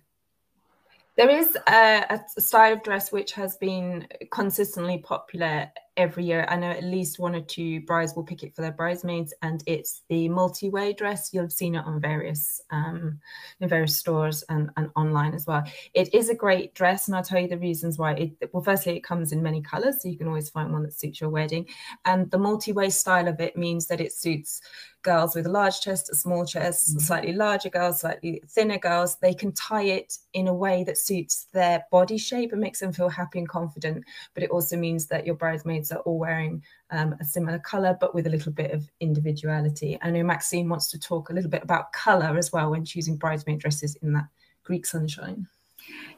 There 1.17 1.31
is 1.31 1.57
a, 1.67 2.05
a, 2.11 2.41
style 2.41 2.75
of 2.75 2.83
dress 2.83 3.11
which 3.11 3.33
has 3.33 3.57
been 3.57 4.07
consistently 4.31 4.99
popular 4.99 5.71
every 5.97 6.25
year. 6.25 6.45
I 6.47 6.57
know 6.57 6.71
at 6.71 6.85
least 6.85 7.19
one 7.19 7.35
or 7.35 7.41
two 7.41 7.81
brides 7.81 8.15
will 8.15 8.23
pick 8.23 8.43
it 8.43 8.55
for 8.55 8.61
their 8.61 8.73
bridesmaids, 8.73 9.33
and 9.41 9.63
it's 9.67 10.03
the 10.11 10.29
multi-way 10.29 10.93
dress. 10.93 11.31
You'll 11.33 11.45
have 11.45 11.53
seen 11.53 11.75
it 11.75 11.87
on 11.87 12.03
various 12.03 12.61
um, 12.71 13.19
in 13.61 13.69
various 13.71 13.97
stores 13.97 14.45
and, 14.51 14.69
and 14.77 14.91
online 14.95 15.33
as 15.33 15.47
well. 15.47 15.65
It 15.95 16.13
is 16.13 16.29
a 16.29 16.35
great 16.35 16.75
dress, 16.75 17.09
and 17.09 17.17
I'll 17.17 17.23
tell 17.23 17.41
you 17.41 17.49
the 17.49 17.57
reasons 17.57 17.97
why. 17.97 18.13
It, 18.13 18.51
well, 18.53 18.63
firstly, 18.63 18.95
it 18.95 19.05
comes 19.05 19.33
in 19.33 19.43
many 19.43 19.63
colors, 19.63 20.03
so 20.03 20.09
you 20.09 20.19
can 20.19 20.29
always 20.29 20.51
find 20.51 20.71
one 20.71 20.83
that 20.83 20.93
suits 20.93 21.23
your 21.23 21.31
wedding. 21.31 21.67
And 22.05 22.31
the 22.31 22.39
multi-way 22.39 22.91
style 22.91 23.27
of 23.27 23.41
it 23.41 23.57
means 23.57 23.87
that 23.87 24.03
it 24.03 24.13
suits 24.13 24.61
girls 25.07 25.37
with 25.37 25.47
a 25.47 25.51
large 25.61 25.81
chest, 25.81 26.11
a 26.11 26.17
small 26.17 26.45
chest, 26.45 26.91
mm-hmm. 26.91 26.99
slightly 26.99 27.33
larger 27.33 27.71
girls, 27.71 28.01
slightly 28.01 28.43
thinner 28.49 28.79
girls, 28.79 29.17
they 29.17 29.33
can 29.33 29.53
tie 29.53 29.85
it 29.85 30.19
in 30.33 30.49
a 30.49 30.55
way 30.55 30.83
that 30.85 30.99
suits 30.99 31.47
their 31.53 31.85
body 31.93 32.19
shape 32.19 32.51
and 32.51 32.61
makes 32.61 32.81
them 32.81 32.93
feel 32.93 33.09
happy 33.09 33.39
and 33.39 33.49
confident. 33.49 34.05
But 34.35 34.43
it 34.43 34.51
also 34.51 34.77
means 34.77 35.07
that 35.07 35.25
your 35.25 35.37
bridesmaids 35.37 35.93
are 35.93 36.01
all 36.01 36.19
wearing 36.19 36.63
um, 36.91 37.15
a 37.21 37.25
similar 37.25 37.61
color, 37.61 37.97
but 38.01 38.15
with 38.15 38.27
a 38.27 38.31
little 38.31 38.53
bit 38.53 38.73
of 38.73 38.91
individuality. 39.01 39.97
I 40.03 40.11
know 40.11 40.25
Maxine 40.25 40.69
wants 40.69 40.91
to 40.91 40.99
talk 40.99 41.31
a 41.31 41.33
little 41.33 41.51
bit 41.51 41.63
about 41.63 41.93
color 41.93 42.37
as 42.37 42.53
well 42.53 42.71
when 42.73 42.85
choosing 42.85 43.17
bridesmaid 43.17 43.61
dresses 43.61 43.97
in 44.03 44.13
that 44.15 44.27
Greek 44.65 44.85
sunshine. 44.85 45.47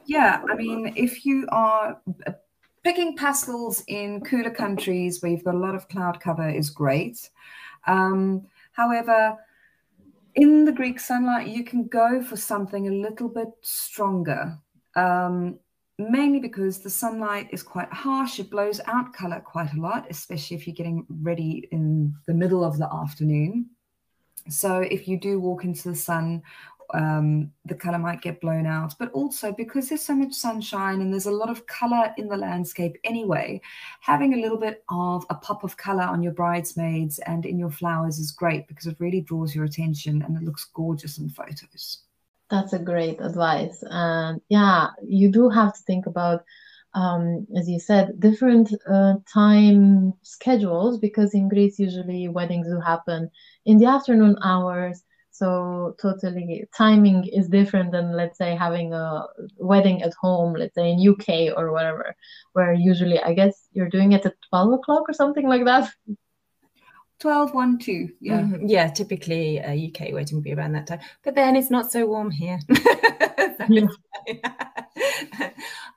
Yeah, 0.06 0.42
I 0.50 0.54
mean, 0.54 0.94
if 0.96 1.26
you 1.26 1.46
are 1.50 2.00
uh, 2.26 2.32
picking 2.82 3.16
pastels 3.16 3.84
in 3.86 4.22
cooler 4.22 4.50
countries 4.50 5.20
where 5.20 5.30
you've 5.30 5.44
got 5.44 5.54
a 5.54 5.58
lot 5.58 5.74
of 5.74 5.88
cloud 5.88 6.20
cover 6.20 6.48
is 6.48 6.70
great. 6.70 7.28
Um, 7.86 8.46
However, 8.78 9.36
in 10.36 10.64
the 10.64 10.70
Greek 10.70 11.00
sunlight, 11.00 11.48
you 11.48 11.64
can 11.64 11.88
go 11.88 12.22
for 12.22 12.36
something 12.36 12.86
a 12.86 12.92
little 12.92 13.28
bit 13.28 13.48
stronger, 13.60 14.56
um, 14.94 15.58
mainly 15.98 16.38
because 16.38 16.78
the 16.78 16.88
sunlight 16.88 17.48
is 17.50 17.60
quite 17.60 17.92
harsh. 17.92 18.38
It 18.38 18.50
blows 18.50 18.80
out 18.86 19.12
color 19.12 19.40
quite 19.40 19.72
a 19.74 19.80
lot, 19.80 20.06
especially 20.10 20.56
if 20.56 20.68
you're 20.68 20.76
getting 20.76 21.04
ready 21.08 21.68
in 21.72 22.14
the 22.28 22.34
middle 22.34 22.64
of 22.64 22.78
the 22.78 22.88
afternoon. 22.94 23.66
So 24.48 24.78
if 24.78 25.08
you 25.08 25.18
do 25.18 25.40
walk 25.40 25.64
into 25.64 25.88
the 25.88 25.96
sun 25.96 26.40
um, 26.94 27.50
the 27.64 27.74
color 27.74 27.98
might 27.98 28.22
get 28.22 28.40
blown 28.40 28.66
out. 28.66 28.94
But 28.98 29.10
also 29.12 29.52
because 29.52 29.88
there's 29.88 30.02
so 30.02 30.14
much 30.14 30.32
sunshine 30.32 31.00
and 31.00 31.12
there's 31.12 31.26
a 31.26 31.30
lot 31.30 31.50
of 31.50 31.66
color 31.66 32.12
in 32.16 32.28
the 32.28 32.36
landscape 32.36 32.96
anyway, 33.04 33.60
having 34.00 34.34
a 34.34 34.40
little 34.40 34.58
bit 34.58 34.84
of 34.88 35.24
a 35.30 35.34
pop 35.34 35.64
of 35.64 35.76
color 35.76 36.02
on 36.02 36.22
your 36.22 36.32
bridesmaids 36.32 37.18
and 37.20 37.44
in 37.46 37.58
your 37.58 37.70
flowers 37.70 38.18
is 38.18 38.32
great 38.32 38.66
because 38.68 38.86
it 38.86 38.96
really 38.98 39.20
draws 39.20 39.54
your 39.54 39.64
attention 39.64 40.22
and 40.22 40.36
it 40.36 40.44
looks 40.44 40.66
gorgeous 40.74 41.18
in 41.18 41.28
photos. 41.28 42.02
That's 42.50 42.72
a 42.72 42.78
great 42.78 43.20
advice. 43.20 43.84
And 43.90 44.40
yeah, 44.48 44.88
you 45.06 45.30
do 45.30 45.50
have 45.50 45.74
to 45.74 45.82
think 45.82 46.06
about 46.06 46.44
um, 46.94 47.46
as 47.56 47.68
you 47.68 47.78
said, 47.78 48.18
different 48.18 48.72
uh, 48.90 49.14
time 49.32 50.14
schedules 50.22 50.98
because 50.98 51.34
in 51.34 51.48
Greece 51.48 51.78
usually 51.78 52.28
weddings 52.28 52.66
do 52.66 52.80
happen 52.80 53.30
in 53.66 53.78
the 53.78 53.86
afternoon 53.86 54.36
hours. 54.42 55.02
So 55.38 55.94
totally 56.02 56.64
timing 56.76 57.24
is 57.28 57.48
different 57.48 57.92
than 57.92 58.16
let's 58.16 58.38
say 58.38 58.56
having 58.56 58.92
a 58.92 59.24
wedding 59.56 60.02
at 60.02 60.12
home, 60.20 60.54
let's 60.54 60.74
say 60.74 60.90
in 60.90 61.08
UK 61.08 61.56
or 61.56 61.70
whatever, 61.70 62.16
where 62.54 62.72
usually 62.72 63.20
I 63.20 63.34
guess 63.34 63.68
you're 63.72 63.88
doing 63.88 64.12
it 64.12 64.26
at 64.26 64.34
12 64.48 64.72
o'clock 64.72 65.08
or 65.08 65.12
something 65.12 65.46
like 65.46 65.64
that. 65.64 65.92
12, 67.20 67.54
1, 67.54 67.78
2. 67.78 68.08
Yeah. 68.20 68.40
Mm-hmm. 68.40 68.66
Yeah, 68.66 68.88
typically 68.88 69.58
a 69.58 69.72
UK 69.88 70.12
wedding 70.12 70.38
would 70.38 70.44
be 70.44 70.54
around 70.54 70.72
that 70.72 70.88
time. 70.88 71.00
But 71.22 71.36
then 71.36 71.54
it's 71.54 71.70
not 71.70 71.92
so 71.92 72.06
warm 72.06 72.32
here. 72.32 72.58
yeah. 73.68 73.86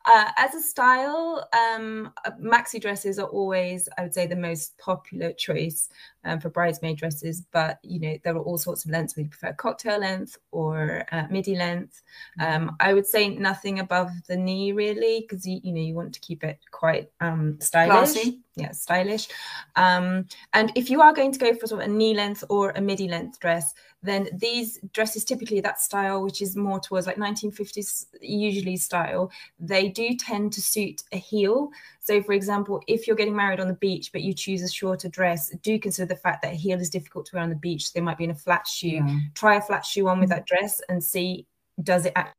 Uh, 0.05 0.31
as 0.37 0.55
a 0.55 0.59
style, 0.59 1.47
um, 1.53 2.11
maxi 2.41 2.81
dresses 2.81 3.19
are 3.19 3.27
always, 3.27 3.87
I 3.97 4.03
would 4.03 4.13
say, 4.13 4.27
the 4.27 4.35
most 4.35 4.77
popular 4.77 5.31
choice 5.33 5.89
um, 6.23 6.39
for 6.39 6.49
bridesmaid 6.49 6.97
dresses. 6.97 7.41
But 7.51 7.79
you 7.83 7.99
know, 7.99 8.17
there 8.23 8.35
are 8.35 8.41
all 8.41 8.57
sorts 8.57 8.85
of 8.85 8.91
lengths. 8.91 9.15
Whether 9.15 9.25
you 9.25 9.29
prefer 9.29 9.53
cocktail 9.53 9.99
length 9.99 10.37
or 10.51 11.05
uh, 11.11 11.27
midi 11.29 11.55
length. 11.55 12.01
Mm-hmm. 12.39 12.63
Um, 12.69 12.75
I 12.79 12.93
would 12.93 13.07
say 13.07 13.29
nothing 13.29 13.79
above 13.79 14.09
the 14.27 14.37
knee, 14.37 14.71
really, 14.71 15.21
because 15.21 15.45
you, 15.45 15.59
you 15.63 15.73
know 15.73 15.81
you 15.81 15.95
want 15.95 16.13
to 16.13 16.19
keep 16.19 16.43
it 16.43 16.59
quite 16.71 17.11
um, 17.19 17.57
stylish. 17.59 18.13
Classy. 18.13 18.39
Yeah, 18.55 18.71
stylish. 18.71 19.29
Um, 19.75 20.25
and 20.53 20.71
if 20.75 20.89
you 20.89 21.01
are 21.01 21.13
going 21.13 21.31
to 21.31 21.39
go 21.39 21.53
for 21.55 21.67
sort 21.67 21.83
of 21.83 21.89
a 21.89 21.91
knee 21.91 22.13
length 22.13 22.43
or 22.49 22.71
a 22.71 22.81
midi 22.81 23.07
length 23.07 23.39
dress, 23.39 23.73
then 24.03 24.29
these 24.33 24.79
dresses 24.93 25.23
typically 25.23 25.61
that 25.61 25.79
style 25.79 26.23
which 26.23 26.41
is 26.41 26.55
more 26.55 26.79
towards 26.79 27.05
like 27.05 27.17
1950s 27.17 28.07
usually 28.19 28.75
style 28.75 29.31
they 29.59 29.89
do 29.89 30.15
tend 30.15 30.51
to 30.53 30.61
suit 30.61 31.03
a 31.11 31.17
heel. 31.17 31.69
So 31.99 32.21
for 32.23 32.33
example 32.33 32.81
if 32.87 33.07
you're 33.07 33.15
getting 33.15 33.35
married 33.35 33.59
on 33.59 33.67
the 33.67 33.75
beach 33.75 34.11
but 34.11 34.21
you 34.21 34.33
choose 34.33 34.61
a 34.63 34.69
shorter 34.69 35.09
dress 35.09 35.49
do 35.61 35.77
consider 35.79 36.07
the 36.07 36.15
fact 36.15 36.41
that 36.41 36.53
a 36.53 36.55
heel 36.55 36.79
is 36.79 36.89
difficult 36.89 37.25
to 37.27 37.35
wear 37.35 37.43
on 37.43 37.49
the 37.49 37.55
beach. 37.55 37.87
So 37.87 37.91
they 37.95 38.01
might 38.01 38.17
be 38.17 38.23
in 38.23 38.31
a 38.31 38.35
flat 38.35 38.67
shoe. 38.67 38.87
Yeah. 38.87 39.19
try 39.35 39.55
a 39.55 39.61
flat 39.61 39.85
shoe 39.85 40.07
on 40.07 40.19
with 40.19 40.29
mm. 40.29 40.33
that 40.35 40.45
dress 40.45 40.81
and 40.89 41.03
see 41.03 41.45
does 41.81 42.05
it 42.05 42.13
actually 42.15 42.35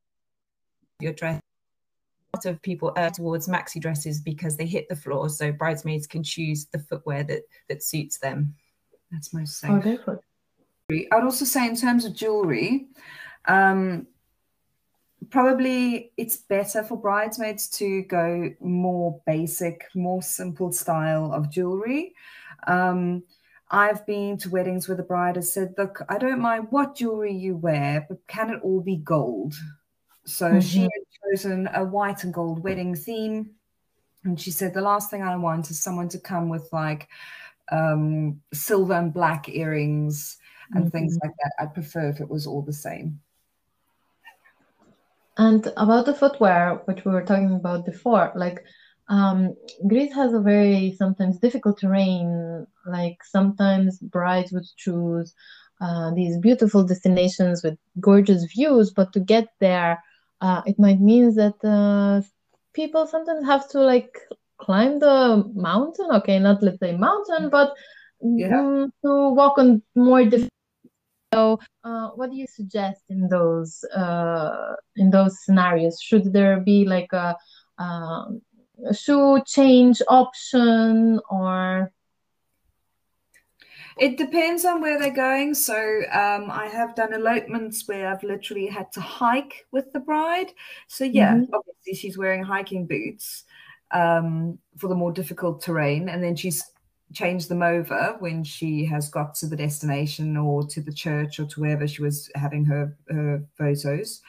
your 1.01 1.13
dress? 1.13 1.41
A 2.35 2.39
lot 2.39 2.47
of 2.47 2.63
people 2.63 2.93
err 2.97 3.11
towards 3.11 3.49
maxi 3.49 3.81
dresses 3.81 4.21
because 4.21 4.57
they 4.57 4.67
hit 4.67 4.89
the 4.89 4.97
floor 4.97 5.29
so 5.29 5.53
bridesmaids 5.53 6.07
can 6.07 6.23
choose 6.23 6.67
the 6.67 6.79
footwear 6.79 7.25
that 7.25 7.43
that 7.69 7.83
suits 7.83 8.19
them. 8.19 8.55
That's 9.11 9.35
most 9.35 9.59
safe 9.59 9.71
oh, 9.71 10.19
I'd 11.13 11.25
also 11.25 11.45
say 11.45 11.67
in 11.67 11.77
terms 11.77 12.05
of 12.05 12.15
jewelry, 12.15 12.89
um, 13.47 14.07
probably 15.31 16.13
it's 16.17 16.37
better 16.37 16.83
for 16.83 16.97
bridesmaids 16.97 17.69
to 17.69 18.03
go 18.03 18.51
more 18.61 19.21
basic, 19.27 19.89
more 19.95 20.23
simple 20.23 20.73
style 20.73 21.33
of 21.33 21.51
jewelry. 21.51 22.15
Um, 22.67 23.23
I've 23.71 24.07
been 24.07 24.37
to 24.39 24.51
weddings 24.51 24.87
where 24.87 24.97
the 24.97 25.03
bride 25.03 25.37
has 25.37 25.53
said, 25.53 25.75
Look, 25.79 26.03
I 26.09 26.19
don't 26.19 26.41
mind 26.41 26.69
what 26.71 26.95
jewelry 26.95 27.33
you 27.33 27.57
wear, 27.57 28.05
but 28.09 28.19
can 28.27 28.51
it 28.51 28.61
all 28.63 28.83
be 28.83 28.97
gold? 28.97 29.55
So 30.25 30.47
mm-hmm. 30.47 30.61
she 30.61 30.81
had 30.83 30.91
chosen 31.25 31.69
a 31.75 31.85
white 31.85 32.23
and 32.25 32.35
gold 32.35 32.63
wedding 32.63 32.95
theme. 32.95 33.51
And 34.25 34.39
she 34.39 34.51
said, 34.51 34.75
The 34.75 34.83
last 34.83 35.11
thing 35.11 35.23
I 35.23 35.37
want 35.37 35.71
is 35.71 35.81
someone 35.81 36.11
to 36.11 36.19
come 36.19 36.51
with 36.51 36.69
like 36.71 37.09
um, 37.71 38.43
silver 38.53 38.93
and 38.93 39.13
black 39.13 39.49
earrings 39.49 40.37
and 40.75 40.85
mm-hmm. 40.85 40.91
things 40.91 41.19
like 41.23 41.33
that. 41.43 41.53
I'd 41.59 41.75
prefer 41.75 42.09
if 42.09 42.21
it 42.21 42.29
was 42.29 42.47
all 42.47 42.63
the 42.63 42.73
same. 42.73 43.21
And 45.39 45.67
about 45.77 46.07
the 46.07 46.15
footwear, 46.15 46.83
which 46.85 47.05
we 47.05 47.13
were 47.13 47.25
talking 47.25 47.55
about 47.55 47.87
before, 47.87 48.33
like 48.35 48.65
um, 49.09 49.55
Greece 49.87 50.15
has 50.15 50.35
a 50.35 50.41
very 50.41 50.95
sometimes 50.99 51.39
difficult 51.39 51.79
terrain. 51.79 52.67
Like 52.87 53.19
sometimes 53.25 53.99
brides 53.99 54.53
would 54.53 54.67
choose 54.77 55.35
uh, 55.81 56.15
these 56.15 56.39
beautiful 56.39 56.85
destinations 56.85 57.63
with 57.63 57.79
gorgeous 57.99 58.45
views, 58.45 58.91
but 58.91 59.13
to 59.13 59.21
get 59.21 59.49
there, 59.59 60.03
uh, 60.41 60.63
it 60.67 60.79
might 60.79 61.01
mean 61.01 61.35
that 61.35 61.55
uh, 61.65 62.23
people 62.75 63.07
sometimes 63.07 63.45
have 63.47 63.69
to 63.71 63.81
like 63.81 64.17
climb 64.59 64.99
the 64.99 65.51
mountain. 65.55 66.07
Okay, 66.13 66.39
not 66.39 66.63
let's 66.63 66.79
say 66.79 66.97
mountain, 66.97 67.49
but 67.49 67.75
yeah. 68.21 68.59
um, 68.59 68.93
to 69.05 69.31
walk 69.31 69.59
on 69.59 69.83
more 69.95 70.25
difficult 70.25 70.51
so, 71.33 71.59
uh, 71.85 72.09
what 72.11 72.31
do 72.31 72.37
you 72.37 72.47
suggest 72.47 73.03
in 73.09 73.29
those 73.29 73.85
uh, 73.95 74.75
in 74.97 75.11
those 75.11 75.45
scenarios? 75.45 76.01
Should 76.01 76.33
there 76.33 76.61
be 76.61 76.85
like 76.85 77.13
a, 77.13 77.37
um, 77.79 78.43
a 78.87 78.95
shoe 78.95 79.43
change 79.47 80.03
option 80.09 81.21
or? 81.31 81.93
It 83.99 84.17
depends 84.17 84.65
on 84.65 84.81
where 84.81 84.99
they're 84.99 85.13
going. 85.13 85.55
So 85.55 85.75
um, 86.13 86.51
I 86.51 86.67
have 86.73 86.95
done 86.95 87.13
elopements 87.13 87.87
where 87.87 88.09
I've 88.09 88.23
literally 88.23 88.67
had 88.67 88.91
to 88.93 89.01
hike 89.01 89.67
with 89.71 89.93
the 89.93 90.01
bride. 90.01 90.53
So 90.89 91.05
yeah, 91.05 91.35
mm-hmm. 91.35 91.55
obviously 91.55 91.95
she's 91.95 92.17
wearing 92.17 92.43
hiking 92.43 92.87
boots 92.87 93.45
um, 93.91 94.59
for 94.79 94.89
the 94.89 94.95
more 94.95 95.13
difficult 95.13 95.61
terrain, 95.61 96.09
and 96.09 96.25
then 96.25 96.37
she's 96.37 96.72
change 97.13 97.49
them 97.49 97.63
over 97.63 98.17
when 98.19 98.45
she 98.45 98.85
has 98.87 99.09
got 99.09 99.35
to 99.37 99.47
the 99.47 99.57
destination 99.57 100.37
or 100.37 100.67
to 100.67 100.81
the 100.81 100.93
church 100.93 101.39
or 101.39 101.47
to 101.47 101.61
wherever 101.61 101.87
she 101.87 102.03
was 102.03 102.31
having 102.35 102.65
her, 102.65 102.97
her 103.09 103.45
photos. 103.57 104.21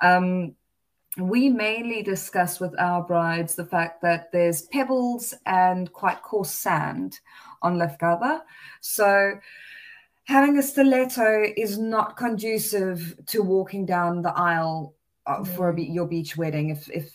Um, 0.00 0.54
we 1.18 1.50
mainly 1.50 2.02
discuss 2.02 2.58
with 2.58 2.74
our 2.78 3.02
brides 3.02 3.54
the 3.54 3.66
fact 3.66 4.00
that 4.02 4.32
there's 4.32 4.62
pebbles 4.62 5.34
and 5.44 5.92
quite 5.92 6.22
coarse 6.22 6.50
sand 6.50 7.20
on 7.60 7.76
Lefkada. 7.76 8.40
So 8.80 9.34
having 10.24 10.58
a 10.58 10.62
stiletto 10.62 11.44
is 11.56 11.78
not 11.78 12.16
conducive 12.16 13.14
to 13.26 13.42
walking 13.42 13.84
down 13.84 14.22
the 14.22 14.32
aisle 14.32 14.94
uh, 15.26 15.44
for 15.44 15.70
a, 15.70 15.80
your 15.80 16.06
beach 16.06 16.36
wedding 16.36 16.70
if, 16.70 16.88
if 16.90 17.12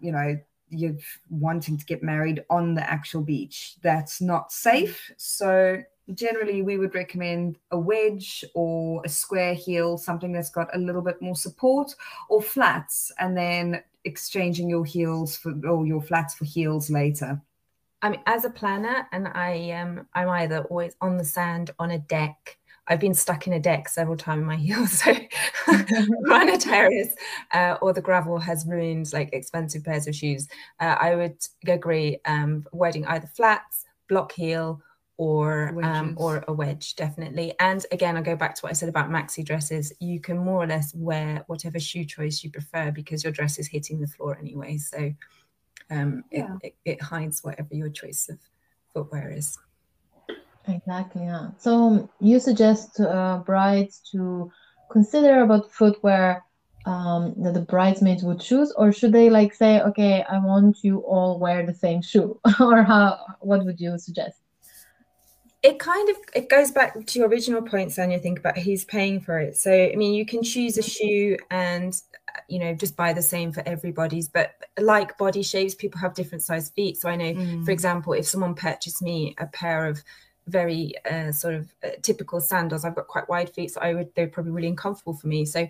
you 0.00 0.12
know 0.12 0.38
you're 0.68 0.96
wanting 1.30 1.76
to 1.78 1.84
get 1.84 2.02
married 2.02 2.44
on 2.50 2.74
the 2.74 2.88
actual 2.88 3.22
beach. 3.22 3.76
That's 3.82 4.20
not 4.20 4.52
safe. 4.52 5.10
So 5.16 5.82
generally 6.14 6.62
we 6.62 6.78
would 6.78 6.94
recommend 6.94 7.58
a 7.70 7.78
wedge 7.78 8.44
or 8.54 9.02
a 9.04 9.08
square 9.08 9.54
heel, 9.54 9.98
something 9.98 10.32
that's 10.32 10.50
got 10.50 10.74
a 10.74 10.78
little 10.78 11.02
bit 11.02 11.20
more 11.20 11.36
support, 11.36 11.94
or 12.28 12.42
flats, 12.42 13.12
and 13.18 13.36
then 13.36 13.82
exchanging 14.04 14.70
your 14.70 14.84
heels 14.84 15.36
for 15.36 15.52
or 15.68 15.86
your 15.86 16.00
flats 16.00 16.34
for 16.34 16.44
heels 16.44 16.90
later. 16.90 17.40
I 18.02 18.10
mean, 18.10 18.20
as 18.26 18.44
a 18.44 18.50
planner, 18.50 19.08
and 19.10 19.28
I 19.28 19.50
am, 19.50 19.98
um, 19.98 20.06
I'm 20.14 20.28
either 20.28 20.60
always 20.64 20.94
on 21.00 21.16
the 21.16 21.24
sand 21.24 21.70
on 21.78 21.90
a 21.90 21.98
deck 21.98 22.58
I've 22.88 23.00
been 23.00 23.14
stuck 23.14 23.46
in 23.46 23.52
a 23.52 23.60
deck 23.60 23.88
several 23.88 24.16
times 24.16 24.40
in 24.40 24.46
my 24.46 24.56
heels. 24.66 25.02
So 25.02 25.14
run 26.22 26.48
a 26.48 26.58
terrace 26.58 27.14
uh, 27.52 27.76
or 27.82 27.92
the 27.92 28.00
gravel 28.00 28.38
has 28.38 28.66
ruined 28.66 29.12
like 29.12 29.30
expensive 29.32 29.84
pairs 29.84 30.06
of 30.06 30.14
shoes. 30.14 30.48
Uh, 30.80 30.96
I 30.98 31.14
would 31.14 31.38
agree 31.66 32.18
um, 32.24 32.66
wedding 32.72 33.06
either 33.06 33.26
flats, 33.26 33.84
block 34.08 34.32
heel, 34.32 34.80
or 35.18 35.72
um, 35.82 36.14
or 36.18 36.44
a 36.46 36.52
wedge 36.52 36.94
definitely. 36.94 37.54
And 37.58 37.84
again, 37.90 38.16
I 38.16 38.20
go 38.20 38.36
back 38.36 38.54
to 38.56 38.62
what 38.62 38.70
I 38.70 38.74
said 38.74 38.90
about 38.90 39.08
maxi 39.08 39.44
dresses. 39.44 39.92
You 39.98 40.20
can 40.20 40.36
more 40.36 40.62
or 40.62 40.66
less 40.66 40.94
wear 40.94 41.42
whatever 41.46 41.80
shoe 41.80 42.04
choice 42.04 42.44
you 42.44 42.50
prefer 42.50 42.90
because 42.90 43.24
your 43.24 43.32
dress 43.32 43.58
is 43.58 43.66
hitting 43.66 44.00
the 44.00 44.06
floor 44.06 44.36
anyway. 44.38 44.76
So 44.76 45.12
um, 45.90 46.24
yeah. 46.30 46.56
it, 46.62 46.74
it, 46.84 46.92
it 46.92 47.02
hides 47.02 47.42
whatever 47.42 47.74
your 47.74 47.88
choice 47.88 48.28
of 48.28 48.38
footwear 48.92 49.30
is. 49.30 49.58
Exactly. 50.68 51.22
Yeah. 51.22 51.48
So 51.58 52.08
you 52.20 52.40
suggest 52.40 53.00
uh, 53.00 53.42
brides 53.44 54.00
to 54.12 54.50
consider 54.90 55.42
about 55.42 55.72
footwear 55.72 56.44
um, 56.86 57.34
that 57.38 57.54
the 57.54 57.60
bridesmaids 57.60 58.22
would 58.22 58.40
choose, 58.40 58.72
or 58.76 58.92
should 58.92 59.12
they 59.12 59.28
like 59.28 59.54
say, 59.54 59.80
okay, 59.80 60.24
I 60.28 60.38
want 60.38 60.78
you 60.82 60.98
all 61.00 61.38
wear 61.38 61.66
the 61.66 61.74
same 61.74 62.00
shoe, 62.00 62.40
or 62.60 62.82
how? 62.82 63.18
What 63.40 63.64
would 63.64 63.80
you 63.80 63.98
suggest? 63.98 64.38
It 65.62 65.80
kind 65.80 66.08
of 66.08 66.16
it 66.34 66.48
goes 66.48 66.70
back 66.70 67.06
to 67.06 67.18
your 67.18 67.28
original 67.28 67.62
point, 67.62 67.90
Sanya. 67.90 68.22
Think 68.22 68.38
about 68.38 68.58
who's 68.58 68.84
paying 68.84 69.20
for 69.20 69.40
it. 69.40 69.56
So 69.56 69.72
I 69.72 69.96
mean, 69.96 70.14
you 70.14 70.24
can 70.24 70.42
choose 70.42 70.78
a 70.78 70.82
shoe 70.82 71.36
and 71.50 72.00
you 72.48 72.58
know 72.58 72.74
just 72.74 72.96
buy 72.96 73.12
the 73.12 73.22
same 73.22 73.50
for 73.50 73.62
everybody's 73.66 74.28
but 74.28 74.52
like 74.78 75.16
body 75.16 75.42
shapes 75.42 75.74
people 75.74 75.98
have 75.98 76.14
different 76.14 76.42
size 76.42 76.70
feet 76.70 76.96
so 76.96 77.08
i 77.08 77.16
know 77.16 77.32
mm. 77.32 77.64
for 77.64 77.70
example 77.70 78.12
if 78.12 78.26
someone 78.26 78.54
purchased 78.54 79.00
me 79.02 79.34
a 79.38 79.46
pair 79.46 79.86
of 79.86 80.02
very 80.46 80.92
uh, 81.10 81.32
sort 81.32 81.54
of 81.54 81.74
uh, 81.84 81.90
typical 82.02 82.40
sandals. 82.40 82.84
I've 82.84 82.94
got 82.94 83.08
quite 83.08 83.28
wide 83.28 83.52
feet, 83.54 83.72
so 83.72 83.80
I 83.80 83.94
would 83.94 84.14
they're 84.14 84.28
probably 84.28 84.52
really 84.52 84.68
uncomfortable 84.68 85.14
for 85.14 85.26
me. 85.26 85.44
So 85.44 85.68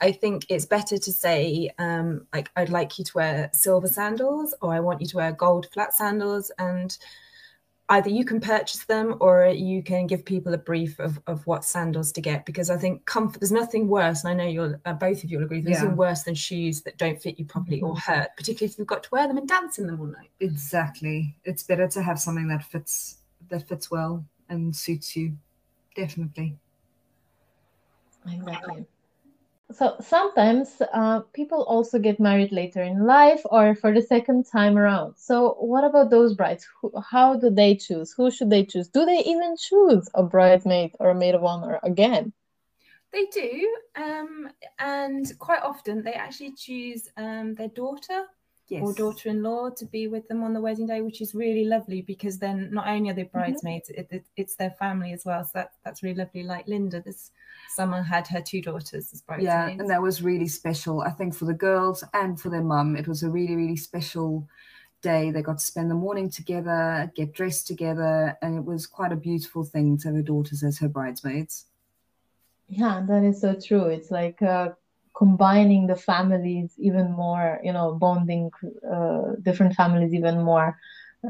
I 0.00 0.12
think 0.12 0.46
it's 0.48 0.66
better 0.66 0.98
to 0.98 1.12
say 1.12 1.70
um, 1.78 2.26
like 2.32 2.50
I'd 2.56 2.70
like 2.70 2.98
you 2.98 3.04
to 3.04 3.12
wear 3.14 3.50
silver 3.52 3.88
sandals, 3.88 4.54
or 4.60 4.74
I 4.74 4.80
want 4.80 5.00
you 5.00 5.06
to 5.08 5.16
wear 5.16 5.32
gold 5.32 5.66
flat 5.72 5.94
sandals, 5.94 6.50
and 6.58 6.96
either 7.90 8.10
you 8.10 8.24
can 8.24 8.40
purchase 8.40 8.84
them 8.84 9.16
or 9.20 9.46
you 9.46 9.82
can 9.82 10.06
give 10.06 10.24
people 10.24 10.52
a 10.52 10.58
brief 10.58 10.98
of, 10.98 11.18
of 11.26 11.46
what 11.46 11.64
sandals 11.64 12.12
to 12.12 12.20
get 12.20 12.44
because 12.44 12.70
I 12.70 12.76
think 12.76 13.06
comfort 13.06 13.40
there's 13.40 13.52
nothing 13.52 13.88
worse 13.88 14.24
and 14.24 14.30
I 14.30 14.34
know 14.34 14.50
you'll 14.50 14.76
uh, 14.84 14.92
both 14.92 15.24
of 15.24 15.30
you 15.30 15.38
will 15.38 15.46
agree 15.46 15.60
there's 15.60 15.78
yeah. 15.78 15.84
nothing 15.84 15.96
worse 15.96 16.22
than 16.22 16.34
shoes 16.34 16.82
that 16.82 16.98
don't 16.98 17.20
fit 17.20 17.38
you 17.38 17.44
properly 17.44 17.80
or 17.80 17.96
hurt 17.96 18.30
particularly 18.36 18.72
if 18.72 18.78
you've 18.78 18.86
got 18.86 19.04
to 19.04 19.08
wear 19.10 19.26
them 19.26 19.38
and 19.38 19.48
dance 19.48 19.78
in 19.78 19.86
them 19.86 20.00
all 20.00 20.06
night 20.06 20.30
exactly 20.40 21.34
it's 21.44 21.62
better 21.62 21.88
to 21.88 22.02
have 22.02 22.18
something 22.18 22.48
that 22.48 22.62
fits 22.62 23.16
that 23.48 23.68
fits 23.68 23.90
well 23.90 24.24
and 24.48 24.74
suits 24.74 25.16
you. 25.16 25.36
Definitely. 25.94 26.56
Exactly. 28.30 28.86
So 29.70 29.96
sometimes 30.00 30.80
uh, 30.94 31.20
people 31.34 31.62
also 31.64 31.98
get 31.98 32.18
married 32.18 32.52
later 32.52 32.82
in 32.82 33.04
life 33.06 33.42
or 33.44 33.74
for 33.74 33.92
the 33.92 34.00
second 34.00 34.46
time 34.50 34.78
around. 34.78 35.14
So 35.16 35.56
what 35.60 35.84
about 35.84 36.08
those 36.08 36.34
brides? 36.34 36.66
Who, 36.80 36.90
how 37.10 37.36
do 37.36 37.50
they 37.50 37.76
choose? 37.76 38.12
Who 38.16 38.30
should 38.30 38.48
they 38.48 38.64
choose? 38.64 38.88
Do 38.88 39.04
they 39.04 39.18
even 39.18 39.56
choose 39.58 40.08
a 40.14 40.22
bridesmaid 40.22 40.92
or 40.98 41.10
a 41.10 41.14
maid 41.14 41.34
of 41.34 41.44
honor 41.44 41.78
again? 41.82 42.32
They 43.12 43.26
do, 43.26 43.76
um, 43.96 44.50
and 44.78 45.30
quite 45.38 45.62
often 45.62 46.02
they 46.02 46.12
actually 46.12 46.52
choose 46.52 47.08
um, 47.16 47.54
their 47.54 47.68
daughter 47.68 48.24
yes. 48.68 48.82
or 48.82 48.92
daughter-in-law 48.92 49.70
to 49.70 49.84
be 49.86 50.08
with 50.08 50.26
them 50.28 50.42
on 50.42 50.52
the 50.52 50.60
wedding 50.60 50.86
day, 50.86 51.00
which 51.00 51.20
is 51.20 51.34
really 51.34 51.64
lovely 51.64 52.02
because 52.02 52.38
then 52.38 52.68
not 52.72 52.86
only 52.88 53.10
are 53.10 53.14
they 53.14 53.22
mm-hmm. 53.22 53.38
bridesmaids, 53.38 53.90
mm-hmm. 53.90 54.00
it, 54.00 54.08
it, 54.10 54.24
it's 54.36 54.56
their 54.56 54.70
family 54.72 55.12
as 55.12 55.24
well. 55.24 55.44
So 55.44 55.50
that, 55.54 55.72
that's 55.84 56.02
really 56.02 56.16
lovely. 56.16 56.42
Like 56.42 56.66
Linda, 56.68 57.00
this 57.00 57.30
summer 57.70 58.02
had 58.02 58.26
her 58.28 58.40
two 58.40 58.62
daughters 58.62 59.12
as 59.12 59.22
bridesmaids. 59.22 59.46
Yeah, 59.46 59.68
and 59.68 59.90
that 59.90 60.02
was 60.02 60.22
really 60.22 60.48
special. 60.48 61.02
I 61.02 61.10
think 61.10 61.34
for 61.34 61.44
the 61.44 61.54
girls 61.54 62.04
and 62.14 62.40
for 62.40 62.50
their 62.50 62.62
mum, 62.62 62.96
it 62.96 63.08
was 63.08 63.22
a 63.22 63.30
really, 63.30 63.56
really 63.56 63.76
special 63.76 64.48
day. 65.02 65.30
They 65.30 65.42
got 65.42 65.58
to 65.58 65.64
spend 65.64 65.90
the 65.90 65.94
morning 65.94 66.30
together, 66.30 67.10
get 67.14 67.32
dressed 67.32 67.66
together, 67.66 68.36
and 68.42 68.56
it 68.56 68.64
was 68.64 68.86
quite 68.86 69.12
a 69.12 69.16
beautiful 69.16 69.64
thing 69.64 69.98
to 69.98 70.08
have 70.08 70.16
her 70.16 70.22
daughters 70.22 70.62
as 70.62 70.78
her 70.78 70.88
bridesmaids. 70.88 71.66
Yeah, 72.68 73.02
that 73.08 73.24
is 73.24 73.40
so 73.40 73.54
true. 73.54 73.84
It's 73.84 74.10
like 74.10 74.42
uh, 74.42 74.70
combining 75.18 75.86
the 75.88 75.96
families 75.96 76.74
even 76.78 77.12
more, 77.12 77.60
you 77.64 77.72
know, 77.72 77.94
bonding 77.94 78.50
uh, 78.90 79.32
different 79.42 79.74
families 79.74 80.14
even 80.14 80.42
more. 80.42 80.76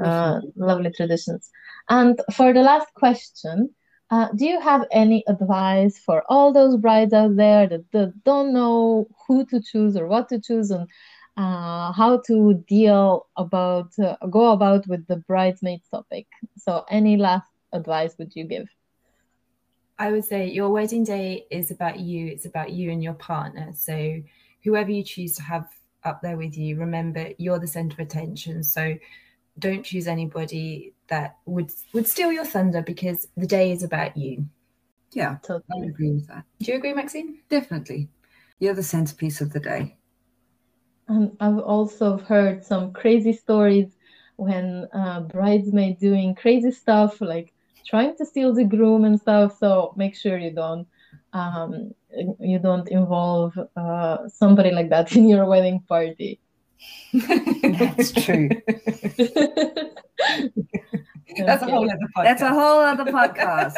Uh, 0.04 0.40
lovely 0.56 0.90
traditions. 0.92 1.50
And 1.88 2.20
for 2.34 2.52
the 2.52 2.62
last 2.62 2.92
question, 2.94 3.70
uh, 4.10 4.28
do 4.36 4.46
you 4.46 4.60
have 4.60 4.86
any 4.92 5.24
advice 5.28 5.98
for 5.98 6.22
all 6.28 6.52
those 6.52 6.76
brides 6.76 7.12
out 7.14 7.36
there 7.36 7.66
that, 7.68 7.84
that 7.92 8.12
don't 8.24 8.52
know 8.52 9.08
who 9.26 9.46
to 9.46 9.60
choose 9.60 9.96
or 9.96 10.06
what 10.06 10.28
to 10.28 10.40
choose 10.40 10.70
and 10.70 10.88
uh, 11.36 11.92
how 11.92 12.20
to 12.26 12.54
deal 12.68 13.26
about 13.36 13.90
uh, 13.98 14.16
go 14.30 14.52
about 14.52 14.86
with 14.88 15.06
the 15.08 15.16
bridesmaids 15.16 15.88
topic? 15.90 16.26
So, 16.56 16.84
any 16.90 17.16
last 17.16 17.50
advice 17.72 18.14
would 18.18 18.32
you 18.34 18.46
give? 18.46 18.68
I 19.98 20.12
would 20.12 20.24
say 20.24 20.48
your 20.48 20.70
wedding 20.70 21.04
day 21.04 21.46
is 21.50 21.70
about 21.70 21.98
you. 21.98 22.28
It's 22.28 22.46
about 22.46 22.70
you 22.70 22.90
and 22.90 23.02
your 23.02 23.14
partner. 23.14 23.72
So 23.74 24.22
whoever 24.62 24.90
you 24.90 25.02
choose 25.02 25.34
to 25.36 25.42
have 25.42 25.68
up 26.04 26.22
there 26.22 26.36
with 26.36 26.56
you, 26.56 26.76
remember 26.76 27.30
you're 27.38 27.58
the 27.58 27.66
center 27.66 27.94
of 27.94 28.06
attention. 28.06 28.62
So 28.62 28.96
don't 29.58 29.84
choose 29.84 30.06
anybody 30.06 30.94
that 31.08 31.38
would 31.46 31.72
would 31.92 32.06
steal 32.06 32.30
your 32.30 32.44
thunder 32.44 32.82
because 32.82 33.26
the 33.36 33.46
day 33.46 33.72
is 33.72 33.82
about 33.82 34.16
you. 34.16 34.46
Yeah, 35.12 35.38
totally. 35.42 35.64
I 35.82 35.86
agree 35.86 36.12
with 36.12 36.28
that. 36.28 36.44
Do 36.60 36.70
you 36.70 36.78
agree, 36.78 36.92
Maxine? 36.92 37.40
Definitely. 37.48 38.08
You're 38.60 38.74
the 38.74 38.82
centerpiece 38.82 39.40
of 39.40 39.52
the 39.52 39.60
day. 39.60 39.96
And 41.08 41.36
I've 41.40 41.58
also 41.58 42.18
heard 42.18 42.64
some 42.64 42.92
crazy 42.92 43.32
stories 43.32 43.96
when 44.36 44.86
uh, 44.92 45.20
bridesmaids 45.20 45.98
doing 45.98 46.34
crazy 46.34 46.70
stuff 46.70 47.20
like 47.20 47.52
trying 47.88 48.16
to 48.16 48.26
steal 48.26 48.52
the 48.54 48.64
groom 48.64 49.04
and 49.04 49.20
stuff. 49.20 49.58
So 49.58 49.94
make 49.96 50.14
sure 50.14 50.38
you 50.38 50.50
don't 50.50 50.86
um, 51.32 51.94
you 52.40 52.58
don't 52.58 52.88
involve 52.88 53.58
uh, 53.76 54.28
somebody 54.28 54.70
like 54.70 54.90
that 54.90 55.14
in 55.16 55.28
your 55.28 55.46
wedding 55.46 55.80
party. 55.88 56.40
That's 57.12 58.12
true. 58.12 58.50
That's 61.36 61.62
okay. 61.62 61.70
a 61.70 61.74
whole 61.74 61.84
other 61.84 62.08
podcast. 62.16 62.24
That's 62.24 62.42
a 62.42 62.48
whole 62.48 62.80
other 62.80 63.04
podcast. 63.04 63.74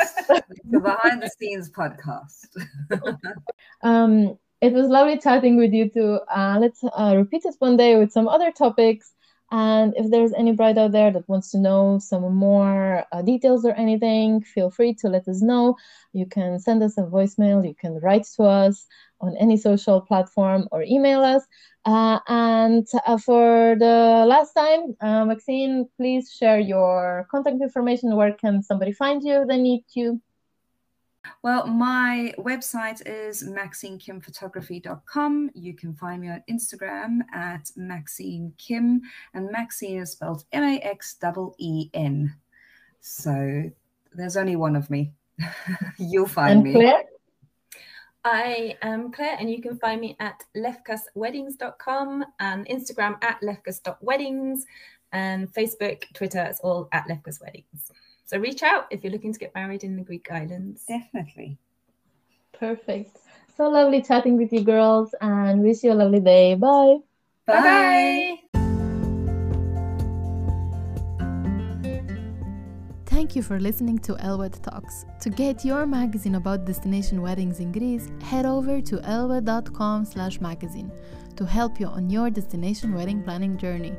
the 0.70 0.80
behind 0.80 1.22
the 1.22 1.30
scenes 1.38 1.70
podcast. 1.70 2.46
um, 3.82 4.38
it 4.60 4.72
was 4.72 4.88
lovely 4.88 5.18
chatting 5.18 5.56
with 5.56 5.72
you 5.72 5.88
too. 5.88 6.20
Uh, 6.34 6.58
let's 6.60 6.82
uh, 6.84 7.14
repeat 7.16 7.44
it 7.44 7.54
one 7.58 7.76
day 7.76 7.96
with 7.98 8.12
some 8.12 8.28
other 8.28 8.52
topics. 8.52 9.12
And 9.50 9.94
if 9.96 10.10
there's 10.10 10.32
any 10.32 10.52
bride 10.52 10.78
out 10.78 10.92
there 10.92 11.10
that 11.10 11.28
wants 11.28 11.50
to 11.52 11.58
know 11.58 11.98
some 11.98 12.34
more 12.34 13.04
uh, 13.12 13.22
details 13.22 13.64
or 13.64 13.72
anything, 13.72 14.42
feel 14.42 14.70
free 14.70 14.94
to 14.94 15.08
let 15.08 15.26
us 15.28 15.42
know. 15.42 15.76
You 16.12 16.26
can 16.26 16.58
send 16.58 16.82
us 16.82 16.96
a 16.98 17.02
voicemail, 17.02 17.66
you 17.66 17.74
can 17.74 17.98
write 18.00 18.24
to 18.36 18.44
us 18.44 18.86
on 19.20 19.36
any 19.38 19.56
social 19.56 20.00
platform 20.00 20.68
or 20.70 20.82
email 20.82 21.20
us. 21.22 21.44
Uh, 21.84 22.20
and 22.28 22.86
uh, 23.06 23.16
for 23.18 23.76
the 23.78 24.24
last 24.26 24.52
time, 24.52 24.94
uh, 25.00 25.24
Maxine, 25.24 25.88
please 25.96 26.30
share 26.32 26.60
your 26.60 27.26
contact 27.30 27.60
information. 27.60 28.14
Where 28.16 28.32
can 28.32 28.62
somebody 28.62 28.92
find 28.92 29.22
you 29.22 29.42
if 29.42 29.48
they 29.48 29.58
need 29.58 29.84
you? 29.94 30.20
Well, 31.42 31.66
my 31.66 32.34
website 32.38 33.02
is 33.06 33.42
maxinekimphotography.com. 33.42 35.50
You 35.54 35.74
can 35.74 35.94
find 35.94 36.22
me 36.22 36.30
on 36.30 36.42
Instagram 36.50 37.20
at 37.32 37.70
Maxine 37.76 38.52
Kim, 38.58 39.02
and 39.34 39.50
Maxine 39.50 40.00
is 40.00 40.12
spelled 40.12 40.44
M 40.52 40.64
A 40.64 40.78
X 40.80 41.16
E 41.58 41.90
N. 41.94 42.34
So 43.00 43.70
there's 44.14 44.36
only 44.36 44.56
one 44.56 44.76
of 44.76 44.90
me. 44.90 45.12
You'll 45.98 46.26
find 46.26 46.66
and 46.66 46.74
me. 46.74 46.92
I 48.24 48.76
am 48.82 49.12
Claire, 49.12 49.36
and 49.38 49.50
you 49.50 49.62
can 49.62 49.78
find 49.78 50.00
me 50.00 50.16
at 50.20 50.44
lefkasweddings.com 50.56 52.24
and 52.38 52.66
Instagram 52.66 53.22
at 53.22 53.40
lefkas.weddings 53.40 54.66
and 55.12 55.52
Facebook, 55.52 56.04
Twitter, 56.12 56.42
it's 56.42 56.60
all 56.60 56.88
at 56.92 57.08
lefkasweddings. 57.08 57.90
So 58.30 58.38
reach 58.38 58.62
out 58.62 58.86
if 58.90 59.02
you're 59.02 59.12
looking 59.12 59.32
to 59.32 59.40
get 59.40 59.52
married 59.56 59.82
in 59.82 59.96
the 59.96 60.02
Greek 60.02 60.30
islands. 60.30 60.84
Definitely. 60.86 61.58
Perfect. 62.52 63.18
So 63.56 63.68
lovely 63.68 64.02
chatting 64.02 64.36
with 64.36 64.52
you 64.52 64.60
girls 64.62 65.12
and 65.20 65.62
wish 65.62 65.82
you 65.82 65.90
a 65.90 65.94
lovely 65.94 66.20
day. 66.20 66.54
Bye. 66.54 66.98
Bye. 67.44 68.38
Bye. 68.52 68.60
Thank 73.06 73.34
you 73.34 73.42
for 73.42 73.58
listening 73.58 73.98
to 73.98 74.16
Elwed 74.20 74.62
Talks. 74.62 75.06
To 75.22 75.28
get 75.28 75.64
your 75.64 75.84
magazine 75.84 76.36
about 76.36 76.64
destination 76.64 77.22
weddings 77.22 77.58
in 77.58 77.72
Greece, 77.72 78.12
head 78.22 78.46
over 78.46 78.80
to 78.80 79.00
elwed.com 79.00 80.04
slash 80.04 80.40
magazine 80.40 80.92
to 81.34 81.44
help 81.44 81.80
you 81.80 81.86
on 81.88 82.08
your 82.08 82.30
destination 82.30 82.94
wedding 82.94 83.24
planning 83.24 83.58
journey. 83.58 83.96